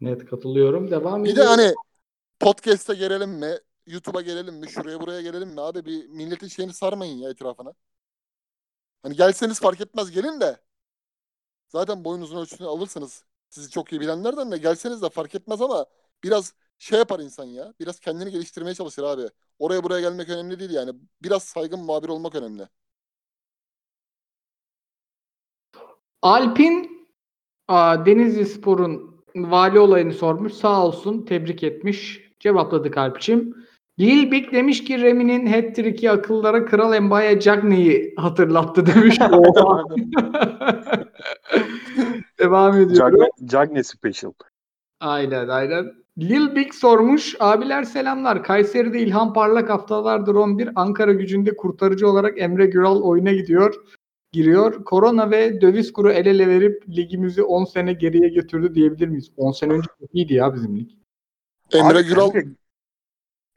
[0.00, 0.90] Net katılıyorum.
[0.90, 1.50] Devam Bir de ediyoruz.
[1.50, 1.74] hani
[2.40, 3.58] podcast'e gelelim mi?
[3.86, 4.70] YouTube'a gelelim mi?
[4.70, 5.60] Şuraya buraya gelelim mi?
[5.60, 7.74] Abi bir milletin şeyini sarmayın ya etrafına.
[9.06, 10.60] Hani gelseniz fark etmez gelin de.
[11.68, 13.24] Zaten boyunuzun ölçüsünü alırsınız.
[13.50, 15.86] Sizi çok iyi bilenlerden de gelseniz de fark etmez ama
[16.24, 17.74] biraz şey yapar insan ya.
[17.80, 19.22] Biraz kendini geliştirmeye çalışır abi.
[19.58, 20.92] Oraya buraya gelmek önemli değil yani.
[21.22, 22.68] Biraz saygın muhabir olmak önemli.
[26.22, 27.06] Alpin
[27.68, 30.52] aa, Denizli Spor'un vali olayını sormuş.
[30.52, 31.22] Sağ olsun.
[31.22, 32.20] Tebrik etmiş.
[32.40, 32.98] Cevapladık
[33.98, 34.20] Alp'ciğim.
[34.20, 39.20] Lilbik demiş ki Remi'nin hat-trick'i akıllara Kral Mbaya Cagney'i hatırlattı demiş.
[42.38, 42.94] Devam ediyorum.
[42.94, 44.32] Cagne, Cagne Special.
[45.00, 45.92] Aynen aynen.
[46.18, 47.36] Lil Big sormuş.
[47.40, 48.44] Abiler selamlar.
[48.44, 50.68] Kayseri'de İlhan Parlak haftalardır 11.
[50.74, 53.74] Ankara gücünde kurtarıcı olarak Emre Güral oyuna gidiyor.
[54.32, 54.84] Giriyor.
[54.84, 59.30] Korona ve döviz kuru el ele verip ligimizi 10 sene geriye götürdü diyebilir miyiz?
[59.36, 60.90] 10 sene önce iyiydi ya bizim lig.
[61.72, 62.48] Emre Abi Güral kanka,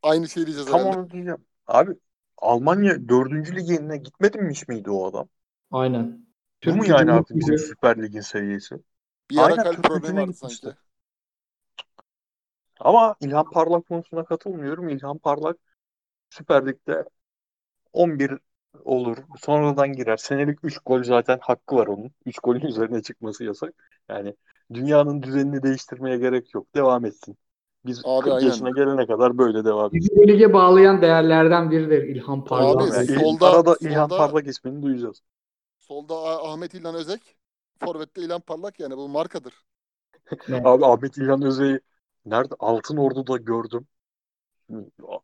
[0.03, 0.97] aynı şeyi diyeceğiz Tam herhalde.
[0.97, 1.45] onu diyeceğim.
[1.67, 1.91] Abi
[2.37, 3.55] Almanya 4.
[3.55, 5.29] ligine gitmemiş miydi o adam?
[5.71, 6.25] Aynen.
[6.65, 7.57] Bu mu yani artık bizim.
[7.57, 8.75] Süper Lig'in seviyesi?
[9.31, 10.67] Bir ara Aynen, kalp Türk problemi gücüne vardı gitmişti.
[10.67, 10.75] sanki.
[12.79, 14.89] Ama İlhan Parlak konusuna katılmıyorum.
[14.89, 15.57] İlhan Parlak
[16.29, 17.05] Süper Lig'de
[17.93, 18.33] 11
[18.85, 19.17] olur.
[19.39, 20.17] Sonradan girer.
[20.17, 22.11] Senelik 3 gol zaten hakkı var onun.
[22.25, 23.73] 3 golün üzerine çıkması yasak.
[24.09, 24.35] Yani
[24.73, 26.75] dünyanın düzenini değiştirmeye gerek yok.
[26.75, 27.37] Devam etsin.
[27.85, 28.47] Biz Abi 40 aynen.
[28.47, 30.09] yaşına gelene kadar böyle devam edeceğiz.
[30.11, 32.81] Bizi lige bağlayan değerlerden biridir İlhan Parlak.
[32.89, 35.21] Abi, Yani solda- arada İlhan solda- Parlak ismini duyacağız.
[35.77, 37.35] Solda Ah- Ahmet İlhan Özek.
[37.85, 39.53] Forvet'te İlhan Parlak yani bu markadır.
[40.63, 41.79] Abi Ahmet İlhan Özey'i
[42.25, 42.53] nerede?
[42.59, 43.87] Altın Ordu'da gördüm.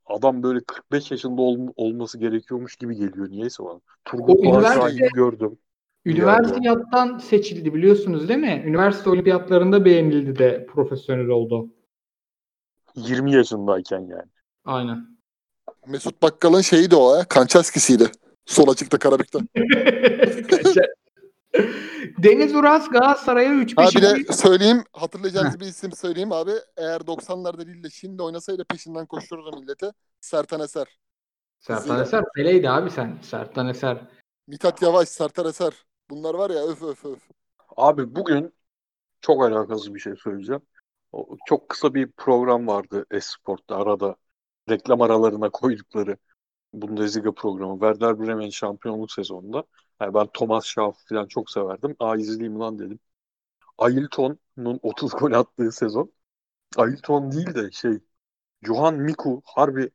[0.05, 3.79] Adam böyle 45 yaşında ol- olması gerekiyormuş gibi geliyor niyeyse bana.
[4.05, 5.57] Turgut Şahin'i gördüm.
[6.05, 8.63] Üniversiteyattan seçildi biliyorsunuz değil mi?
[8.65, 11.69] Üniversite olimpiyatlarında beğenildi de profesyonel oldu.
[12.95, 14.29] 20 yaşındayken yani.
[14.65, 15.07] Aynen.
[15.87, 17.25] Mesut Bakkal'ın şeyi de o ya.
[17.25, 18.11] Kançaskisi'ydi.
[18.45, 19.39] Sol açıkta Karabük'te.
[22.23, 26.51] Deniz Uras Galatasaray'a 3 Ha 5 bir de söyleyeyim hatırlayacağınız bir isim söyleyeyim abi.
[26.77, 29.91] Eğer 90'larda değil de şimdi oynasaydı peşinden koştururdu millete.
[30.21, 30.87] Sertan Eser.
[31.59, 33.17] Sertan Eser Pele'ydi abi sen.
[33.21, 34.07] Sertan Eser.
[34.47, 35.73] Mithat Yavaş, Sertan Eser.
[36.09, 37.19] Bunlar var ya öf öf öf.
[37.77, 38.53] Abi bugün
[39.21, 40.61] çok alakasız bir şey söyleyeceğim.
[41.45, 44.15] Çok kısa bir program vardı Esport'ta arada
[44.69, 46.17] reklam aralarına koydukları
[46.73, 47.73] Bundesliga programı.
[47.73, 49.63] Werder Bremen şampiyonluk sezonunda.
[50.01, 51.95] Yani ben Thomas Schaaf falan çok severdim.
[51.99, 52.99] Aa izleyeyim lan dedim.
[53.77, 56.11] Ailton'un 30 gol attığı sezon.
[56.77, 57.99] Ailton değil de şey
[58.61, 59.91] Johan Miku harbi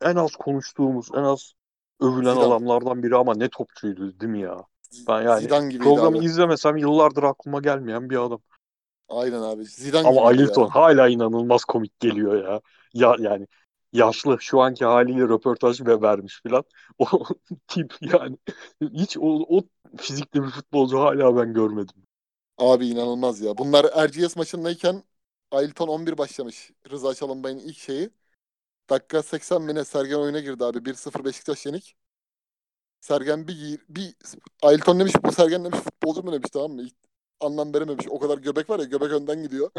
[0.00, 1.52] en az konuştuğumuz, en az
[2.00, 2.46] övülen Zidane.
[2.46, 4.64] adamlardan biri ama ne topçuydu değil mi ya?
[5.08, 5.48] Ben yani
[5.78, 6.24] Programı abi.
[6.24, 8.40] izlemesem yıllardır aklıma gelmeyen bir adam.
[9.10, 9.64] Aynen abi.
[9.64, 10.74] Zidane Ama Ailton ya.
[10.74, 12.60] hala inanılmaz komik geliyor ya.
[12.94, 13.46] Ya yani
[13.92, 16.64] yaşlı şu anki haliyle röportaj ve vermiş filan.
[16.98, 17.06] O
[17.68, 18.36] tip yani
[18.92, 19.62] hiç o, o
[19.96, 21.96] fizikli bir futbolcu hala ben görmedim.
[22.58, 23.58] Abi inanılmaz ya.
[23.58, 25.02] Bunlar Erciyes maçındayken
[25.50, 26.70] Ailton 11 başlamış.
[26.90, 28.10] Rıza Çalınbay'ın ilk şeyi.
[28.90, 30.84] Dakika 80 bine Sergen oyuna girdi abi.
[30.86, 31.96] 1-0 Beşiktaş yenik.
[33.00, 34.14] Sergen bir, bir
[34.62, 36.82] Ailton demiş bu Sergen demiş futbolcu mu demiş tamam mı?
[37.40, 38.06] Anlam verememiş.
[38.10, 39.70] O kadar göbek var ya göbek önden gidiyor.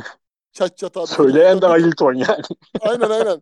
[0.51, 1.07] Çat çat abi.
[1.07, 2.43] Söyleyen de Ailton yani.
[2.81, 3.41] Aynen aynen.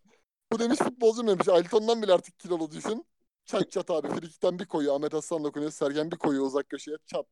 [0.52, 1.48] Bu demiş futbolcu demiş.
[1.48, 3.06] Ailton'dan bile artık kilolu düşün.
[3.46, 4.08] Çat çat abi.
[4.08, 4.96] Frikikten bir koyuyor.
[4.96, 5.72] Ahmet Aslan dokunuyor.
[5.72, 6.98] Sergen bir koyuyor uzak köşeye.
[7.06, 7.26] Çat.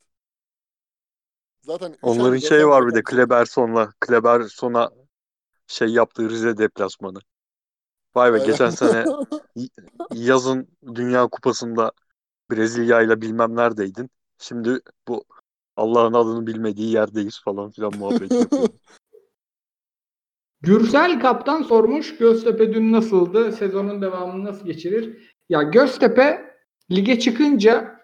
[1.61, 4.89] Zaten Onların şey var bir de Kleberson'la Kleberson'a
[5.67, 7.19] şey yaptığı Rize deplasmanı.
[8.15, 8.47] Vay be Aynen.
[8.47, 9.05] geçen sene
[10.13, 11.91] yazın Dünya Kupası'nda
[12.51, 14.09] Brezilya ile bilmem neredeydin.
[14.37, 15.23] Şimdi bu
[15.77, 18.31] Allah'ın adını bilmediği yerdeyiz falan filan muhabbet.
[20.61, 23.51] Gürsel Kaptan sormuş Göztepe dün nasıldı?
[23.51, 25.33] Sezonun devamını nasıl geçirir?
[25.49, 26.55] Ya Göztepe
[26.91, 27.97] lige çıkınca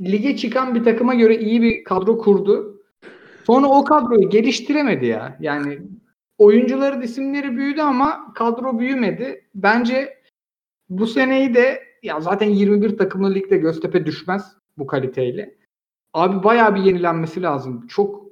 [0.00, 2.82] lige çıkan bir takıma göre iyi bir kadro kurdu.
[3.46, 5.36] Sonra o kadroyu geliştiremedi ya.
[5.40, 5.78] Yani
[6.38, 9.48] oyuncuların isimleri büyüdü ama kadro büyümedi.
[9.54, 10.18] Bence
[10.88, 15.58] bu seneyi de ya zaten 21 takımlı ligde Göztepe düşmez bu kaliteyle.
[16.12, 17.86] Abi bayağı bir yenilenmesi lazım.
[17.86, 18.24] Çok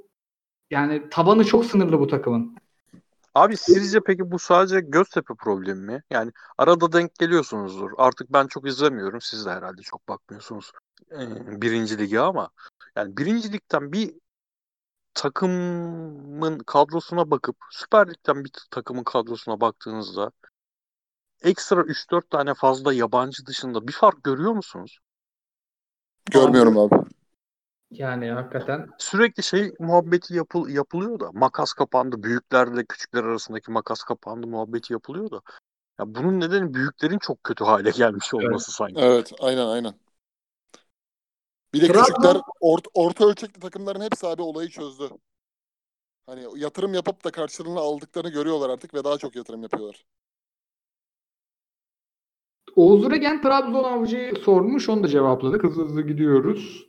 [0.70, 2.56] yani tabanı çok sınırlı bu takımın.
[3.34, 6.02] Abi sizce peki bu sadece Göztepe problemi mi?
[6.10, 7.90] Yani arada denk geliyorsunuzdur.
[7.98, 9.20] Artık ben çok izlemiyorum.
[9.20, 10.72] Siz de herhalde çok bakmıyorsunuz
[11.12, 12.50] ee, birinci lige ama
[12.96, 14.14] yani birinci ligden bir
[15.14, 20.30] takımın kadrosuna bakıp Süper Lig'den bir takımın kadrosuna baktığınızda
[21.42, 24.98] ekstra 3-4 tane fazla yabancı dışında bir fark görüyor musunuz?
[26.30, 26.94] Görmüyorum abi.
[27.98, 32.23] Yani hakikaten Sürekli şey muhabbeti yapıl yapılıyor da makas kapandı.
[32.23, 35.40] Büyüklerle küçükler arasındaki makas kapandı muhabbeti yapılıyor da.
[35.98, 39.01] Ya bunun nedeni büyüklerin çok kötü hale gelmiş olması sanki.
[39.01, 39.94] Evet aynen aynen.
[41.74, 45.10] Bir de Trabzon- küçükler orta, orta ölçekli takımların hepsi abi olayı çözdü.
[46.27, 50.05] Hani yatırım yapıp da karşılığını aldıklarını görüyorlar artık ve daha çok yatırım yapıyorlar.
[52.77, 54.89] Oğuz Regen Trabzon Avcı'yı sormuş.
[54.89, 55.64] Onu da cevapladık.
[55.64, 56.86] Hızlı hızlı gidiyoruz.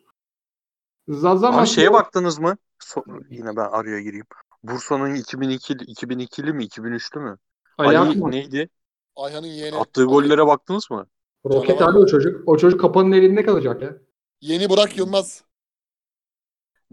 [1.08, 2.58] Zaza Abi maçı- şeye baktınız mı?
[2.84, 4.26] So- yine ben araya gireyim.
[4.64, 7.38] Bursa'nın 2002 2002'li mi 2003'lü mü?
[7.78, 8.32] Ali Ali Akman.
[8.32, 8.70] neydi?
[9.16, 9.76] Ayhan'ın yeğeni.
[9.76, 11.08] Attığı gollere baktınız mı?
[11.46, 12.48] Roket abi o çocuk.
[12.50, 13.98] O çocuk kapanın elinde kalacak ya.
[14.42, 15.44] Yeni Burak Yılmaz.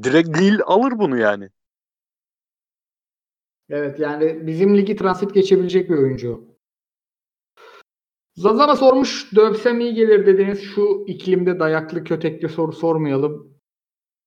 [0.03, 1.51] Direkt Lille alır bunu yani.
[3.69, 6.45] Evet yani bizim ligi transit geçebilecek bir oyuncu.
[8.36, 10.62] Zazana sormuş dövsem iyi gelir dediniz.
[10.62, 13.53] Şu iklimde dayaklı kötekli soru sormayalım.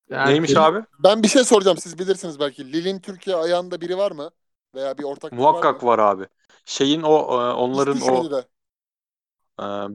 [0.10, 0.84] Yani Neymiş abi?
[1.00, 2.74] Ben bir şey soracağım siz bilirsiniz belki.
[2.74, 4.32] Lille'in Türkiye ayağında biri var mı?
[4.76, 5.88] Veya bir ortak Muhakkak var.
[5.88, 6.28] var abi.
[6.66, 8.48] Şeyin o e, onların o de.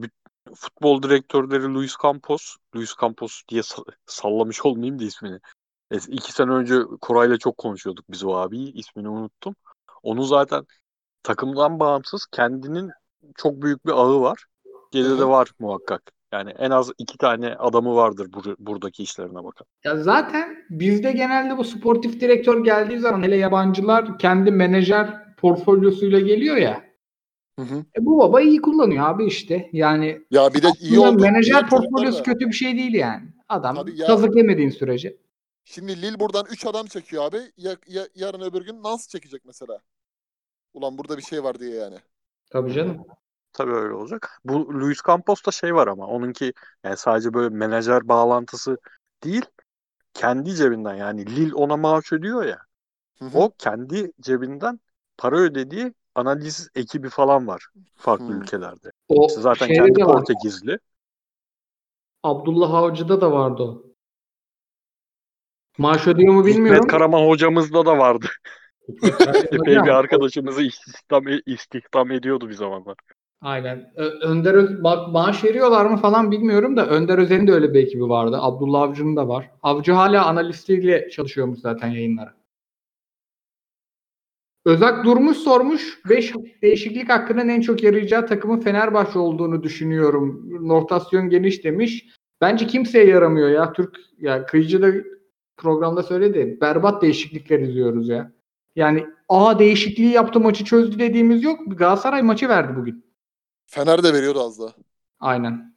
[0.02, 0.10] Bir-
[0.55, 5.40] futbol direktörleri Luis Campos, Luis Campos diye sa- sallamış olmayayım da ismini.
[5.90, 9.56] E, iki sene önce Koray'la çok konuşuyorduk biz o abiyi, ismini unuttum.
[10.02, 10.66] Onu zaten
[11.22, 12.90] takımdan bağımsız kendinin
[13.36, 14.47] çok büyük bir ağı var.
[14.90, 16.02] Geride Hı de var muhakkak.
[16.32, 19.66] Yani en az iki tane adamı vardır bur- buradaki işlerine bakan.
[19.84, 26.56] Ya zaten bizde genelde bu sportif direktör geldiği zaman hele yabancılar kendi menajer portfolyosuyla geliyor
[26.56, 26.84] ya.
[27.59, 27.84] Hı hı.
[27.98, 29.70] E bu baba iyi kullanıyor abi işte.
[29.72, 31.22] Yani Ya bir de iyi oldu.
[31.22, 33.22] menajer portfolyosu da- kötü bir şey değil yani.
[33.48, 34.06] Adam Tabii ya.
[34.06, 35.16] kazık yemediğin sürece.
[35.64, 37.36] Şimdi Lille buradan 3 adam çekiyor abi.
[37.56, 39.78] Ya, ya- yarın öbür gün Nans çekecek mesela.
[40.74, 41.96] Ulan burada bir şey var diye yani.
[42.50, 43.04] Tabii canım.
[43.52, 44.40] Tabii öyle olacak.
[44.44, 46.52] Bu Luis Campos'ta şey var ama onunki
[46.84, 48.76] yani sadece böyle menajer bağlantısı
[49.24, 49.44] değil.
[50.14, 52.58] Kendi cebinden yani Lille ona maaş ödüyor ya.
[53.18, 53.38] Hı hı.
[53.38, 54.80] O kendi cebinden
[55.18, 58.42] para ödediği analiz ekibi falan var farklı Hmm.
[58.42, 58.92] ülkelerde.
[59.08, 60.14] O İşte zaten kendi var.
[60.14, 60.78] Portekizli.
[62.22, 63.82] Abdullah Avcı'da da vardı o.
[65.78, 66.74] Maaş ödüyor mu bilmiyorum.
[66.74, 68.26] Hikmet Karaman hocamızda da vardı.
[69.52, 72.96] Epey bir arkadaşımızı istihdam, istihdam ediyordu bir zamanlar.
[73.43, 73.93] Aynen.
[73.97, 77.81] Ö- Önder Öz- bak maaş veriyorlar mı falan bilmiyorum da Önder Özen'in de öyle bir
[77.82, 78.36] ekibi vardı.
[78.40, 79.51] Abdullah Avcı'nın da var.
[79.62, 82.35] Avcı hala analistiyle çalışıyormuş zaten yayınlara.
[84.66, 86.01] Özak Durmuş sormuş.
[86.09, 86.32] 5
[86.62, 90.51] değişiklik hakkının en çok yarayacağı takımın Fenerbahçe olduğunu düşünüyorum.
[90.70, 92.06] Rotasyon geniş demiş.
[92.40, 93.73] Bence kimseye yaramıyor ya.
[93.73, 94.93] Türk ya Kıyıcı da
[95.56, 96.59] programda söyledi.
[96.60, 98.32] Berbat değişiklikler izliyoruz ya.
[98.77, 101.59] Yani a değişikliği yaptı maçı çözdü dediğimiz yok.
[101.66, 103.11] Galatasaray maçı verdi bugün.
[103.74, 104.72] Fener de veriyordu az daha.
[105.20, 105.74] Aynen.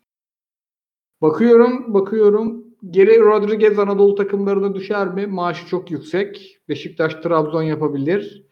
[1.22, 2.66] Bakıyorum, bakıyorum.
[2.90, 5.28] Geri Rodriguez Anadolu takımlarına düşer mi?
[5.28, 6.60] Maaşı çok yüksek.
[6.70, 8.46] Beşiktaş, Trabzon yapabilir.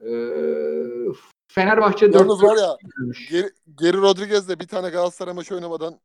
[0.00, 0.12] Ee,
[1.48, 2.76] Fenerbahçe Yalnız 4 var ya
[3.30, 6.00] Geri, Geri Rodriguez de bir tane Galatasaray maçı oynamadan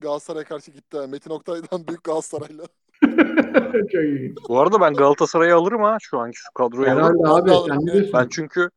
[0.00, 0.96] Galatasaray'a karşı gitti.
[1.08, 2.64] Metin Oktay'dan büyük Galatasaray'la.
[3.92, 4.34] Çok iyi.
[4.48, 7.24] Bu arada ben Galatasaray'ı alırım ha şu anki şu kadroyu alırım.
[7.24, 7.68] Herhalde abi.
[7.68, 7.94] Sen ne evet.
[7.94, 8.12] diyorsun?
[8.14, 8.70] Ben çünkü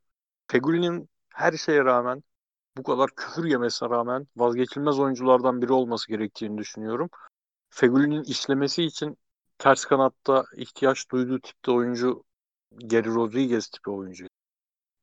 [0.47, 2.23] Feguli'nin her şeye rağmen
[2.77, 7.09] bu kadar küfür yemesine rağmen vazgeçilmez oyunculardan biri olması gerektiğini düşünüyorum.
[7.69, 9.17] Feguli'nin işlemesi için
[9.57, 12.23] ters kanatta ihtiyaç duyduğu tipte oyuncu
[12.77, 14.25] Geri Rodriguez tipi oyuncu.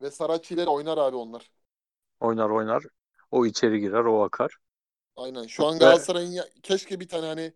[0.02, 1.50] Ve Saracchi ile oynar abi onlar.
[2.20, 2.82] Oynar oynar.
[3.30, 4.56] O içeri girer, o akar.
[5.16, 5.46] Aynen.
[5.46, 7.52] Şu an Galatasaray'ın ya- keşke bir tane hani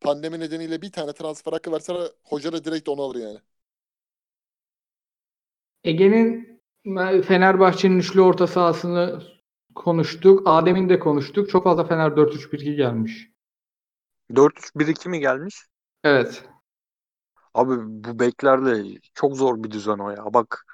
[0.00, 1.92] pandemi nedeniyle bir tane transfer hakkı verse
[2.24, 3.38] hoca da direkt onu alır yani.
[5.84, 6.62] Ege'nin
[7.22, 9.22] Fenerbahçe'nin üçlü orta sahasını
[9.74, 10.42] konuştuk.
[10.46, 11.50] Adem'in de konuştuk.
[11.50, 13.30] Çok fazla Fener 4-3-1-2 gelmiş.
[14.34, 15.66] 4-3-1-2 mi gelmiş?
[16.04, 16.44] Evet.
[17.54, 17.74] Abi
[18.04, 20.34] bu beklerle çok zor bir düzen o ya.
[20.34, 20.66] Bak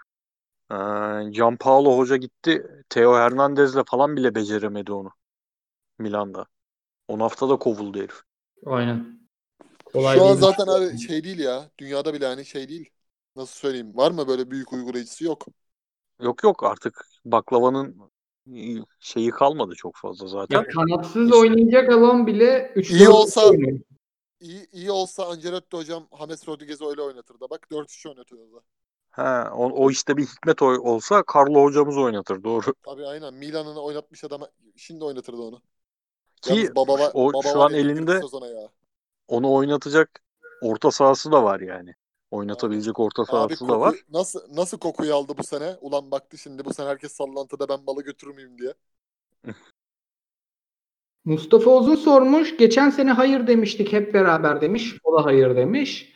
[0.73, 2.67] eee Gianpaolo Hoca gitti.
[2.91, 5.11] Theo Hernandez'le falan bile beceremedi onu.
[5.99, 6.47] Milan'da.
[7.09, 8.23] 10 haftada kovuldu herif.
[8.67, 9.29] Aynen.
[9.93, 10.41] Şu an değil.
[10.41, 11.71] zaten abi şey değil ya.
[11.79, 12.91] Dünyada bile hani şey değil.
[13.37, 13.97] Nasıl söyleyeyim?
[13.97, 15.25] Var mı böyle büyük uygulayıcısı?
[15.25, 15.47] Yok.
[16.21, 18.11] Yok yok artık baklavanın
[19.01, 20.57] şeyi kalmadı çok fazla zaten.
[20.57, 21.37] Ya kanatsız İşte.
[21.37, 23.79] oynayacak alan bile 3 İyi olsa- oynuyor.
[24.41, 27.51] İyi, iyi olsa Ancelotti hocam James Rodriguez'i öyle oynatır da.
[27.51, 28.61] Bak 4-3 oynatıyor da.
[29.11, 32.75] He, o, o işte bir hikmet oy- olsa Carlo hocamız oynatır doğru.
[32.83, 33.35] Tabii aynen.
[33.35, 34.41] Milan'ın oynatmış adam
[34.77, 35.61] şimdi oynatırdı onu.
[36.43, 38.21] Ki Yalnız baba, o baba şu an elinde
[39.29, 40.23] onu oynatacak
[40.63, 41.95] orta sahası da var yani.
[42.31, 43.95] Oynatabilecek orta Abi sahası da koku, var.
[44.13, 45.77] nasıl nasıl kokuyu aldı bu sene?
[45.81, 48.75] Ulan baktı şimdi bu sene herkes sallantıda ben balı götürür müyüm diye.
[51.25, 52.57] Mustafa Uzun sormuş.
[52.57, 54.95] Geçen sene hayır demiştik hep beraber demiş.
[55.05, 56.15] O da hayır demiş.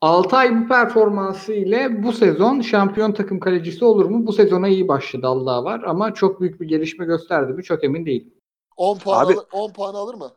[0.00, 4.26] Altay bu performansı ile bu sezon şampiyon takım kalecisi olur mu?
[4.26, 7.62] Bu sezona iyi başladı Allah var ama çok büyük bir gelişme gösterdi mi?
[7.62, 8.34] Çok emin değilim.
[8.76, 10.30] 10 puan Abi- alır, 10 puan alır mı?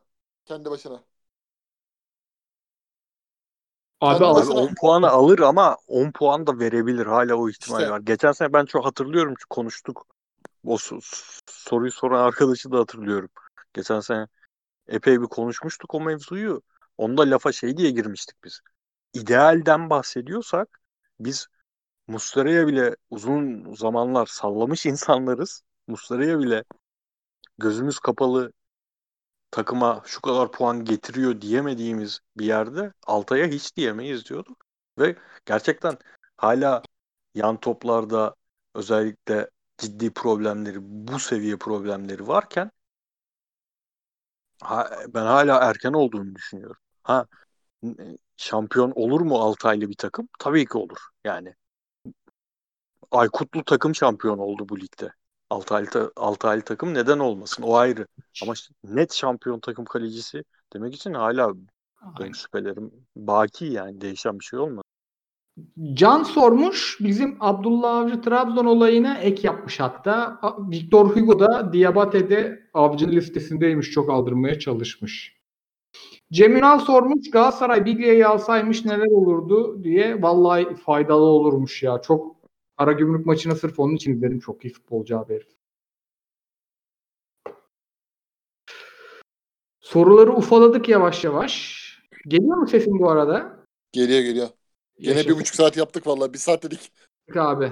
[0.45, 0.99] Kendi başına.
[4.03, 7.05] Abi Abi başına- 10 puanı alır ama 10 puan da verebilir.
[7.05, 7.91] Hala o ihtimal İşte.
[7.91, 7.99] var.
[7.99, 10.07] Geçen sene ben çok hatırlıyorum çünkü konuştuk.
[10.65, 13.29] O so- soruyu soran arkadaşı da hatırlıyorum.
[13.73, 14.27] Geçen sene
[14.87, 16.61] epey bir konuşmuştuk o mevzuyu.
[16.97, 18.61] Onda lafa şey diye girmiştik biz.
[19.13, 20.79] İdealden bahsediyorsak
[21.19, 21.47] biz
[22.07, 25.63] Muslera'ya bile uzun zamanlar sallamış insanlarız.
[25.87, 26.63] Muslera'ya bile
[27.57, 28.51] gözümüz kapalı
[29.53, 34.65] takıma şu kadar puan getiriyor diyemediğimiz bir yerde Altay'a hiç diyemeyiz diyorduk.
[34.99, 35.97] Ve gerçekten
[36.37, 36.83] hala
[37.35, 38.35] yan toplarda
[38.75, 39.49] özellikle
[39.79, 42.71] ciddi problemleri, bu seviye problemleri varken
[44.63, 46.77] ha- ben hala erken olduğunu düşünüyorum.
[47.03, 47.27] Ha
[47.83, 50.29] n- şampiyon olur mu Altaylı bir takım?
[50.39, 50.99] Tabii ki olur.
[51.25, 51.55] Yani
[53.11, 55.13] Aykutlu takım şampiyon oldu bu ligde.
[55.53, 57.63] Altaylı, ta- Altaylı takım neden olmasın?
[57.63, 58.07] O ayrı.
[58.43, 58.53] Ama
[58.83, 60.43] net şampiyon takım kalecisi
[60.73, 61.53] demek için hala
[62.19, 64.83] benim şüphelerim baki yani değişen bir şey olmadı.
[65.93, 66.97] Can sormuş.
[66.99, 70.39] Bizim Abdullah Avcı Trabzon olayına ek yapmış hatta.
[70.71, 73.91] Victor Hugo da Diabate'de avcı listesindeymiş.
[73.91, 75.37] Çok aldırmaya çalışmış.
[76.31, 77.31] Cem Ünal sormuş.
[77.31, 80.21] Galatasaray Biglia'yı alsaymış neler olurdu diye.
[80.21, 82.01] Vallahi faydalı olurmuş ya.
[82.01, 82.42] Çok
[82.77, 84.39] Karagümrük maçını sırf onun için izledim.
[84.39, 85.47] Çok iyi futbolcu abi herif.
[89.79, 91.83] Soruları ufaladık yavaş yavaş.
[92.27, 93.65] Geliyor mu sesim bu arada?
[93.91, 94.47] Geliyor geliyor.
[94.99, 95.31] Gene Yaşasın.
[95.35, 96.33] bir buçuk saat yaptık vallahi.
[96.33, 96.91] Bir saat dedik.
[97.35, 97.71] abi.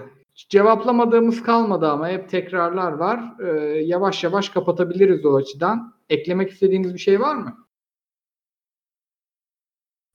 [0.49, 3.39] Cevaplamadığımız kalmadı ama hep tekrarlar var.
[3.39, 5.97] Ee, yavaş yavaş kapatabiliriz o açıdan.
[6.09, 7.67] Eklemek istediğiniz bir şey var mı?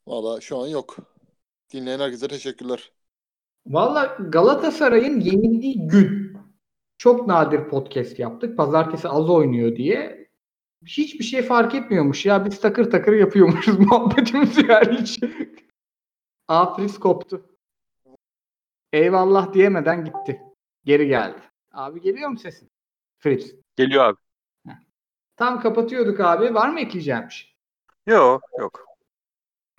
[0.06, 0.96] Valla şu an yok.
[1.72, 2.92] Dinleyen herkese teşekkürler.
[3.66, 6.36] Valla Galatasaray'ın yenildiği gün
[6.98, 8.56] çok nadir podcast yaptık.
[8.56, 10.28] Pazartesi az oynuyor diye.
[10.86, 12.44] Hiçbir şey fark etmiyormuş ya.
[12.44, 15.20] Biz takır takır yapıyormuşuz muhabbetimiz yani hiç.
[16.48, 17.46] Afris koptu.
[18.92, 20.42] Eyvallah diyemeden gitti.
[20.84, 21.40] Geri geldi.
[21.72, 22.70] Abi geliyor mu sesin?
[23.18, 23.54] Fritz.
[23.76, 24.16] Geliyor abi.
[25.36, 26.54] Tam kapatıyorduk abi.
[26.54, 27.50] Var mı ekleyeceğim bir şey?
[28.06, 28.86] Yok yok.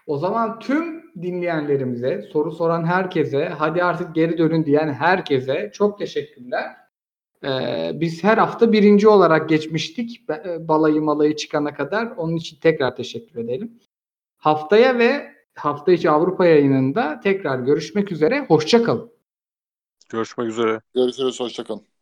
[0.07, 6.75] O zaman tüm dinleyenlerimize, soru soran herkese, hadi artık geri dönün diyen herkese çok teşekkürler.
[7.43, 10.21] Ee, biz her hafta birinci olarak geçmiştik.
[10.29, 12.11] E, Balayı malayı çıkana kadar.
[12.17, 13.79] Onun için tekrar teşekkür edelim.
[14.37, 18.45] Haftaya ve hafta içi Avrupa yayınında tekrar görüşmek üzere.
[18.47, 19.11] Hoşça kalın.
[20.09, 20.81] Görüşmek üzere.
[20.95, 21.39] Görüşürüz.
[21.39, 21.96] Hoşçakalın.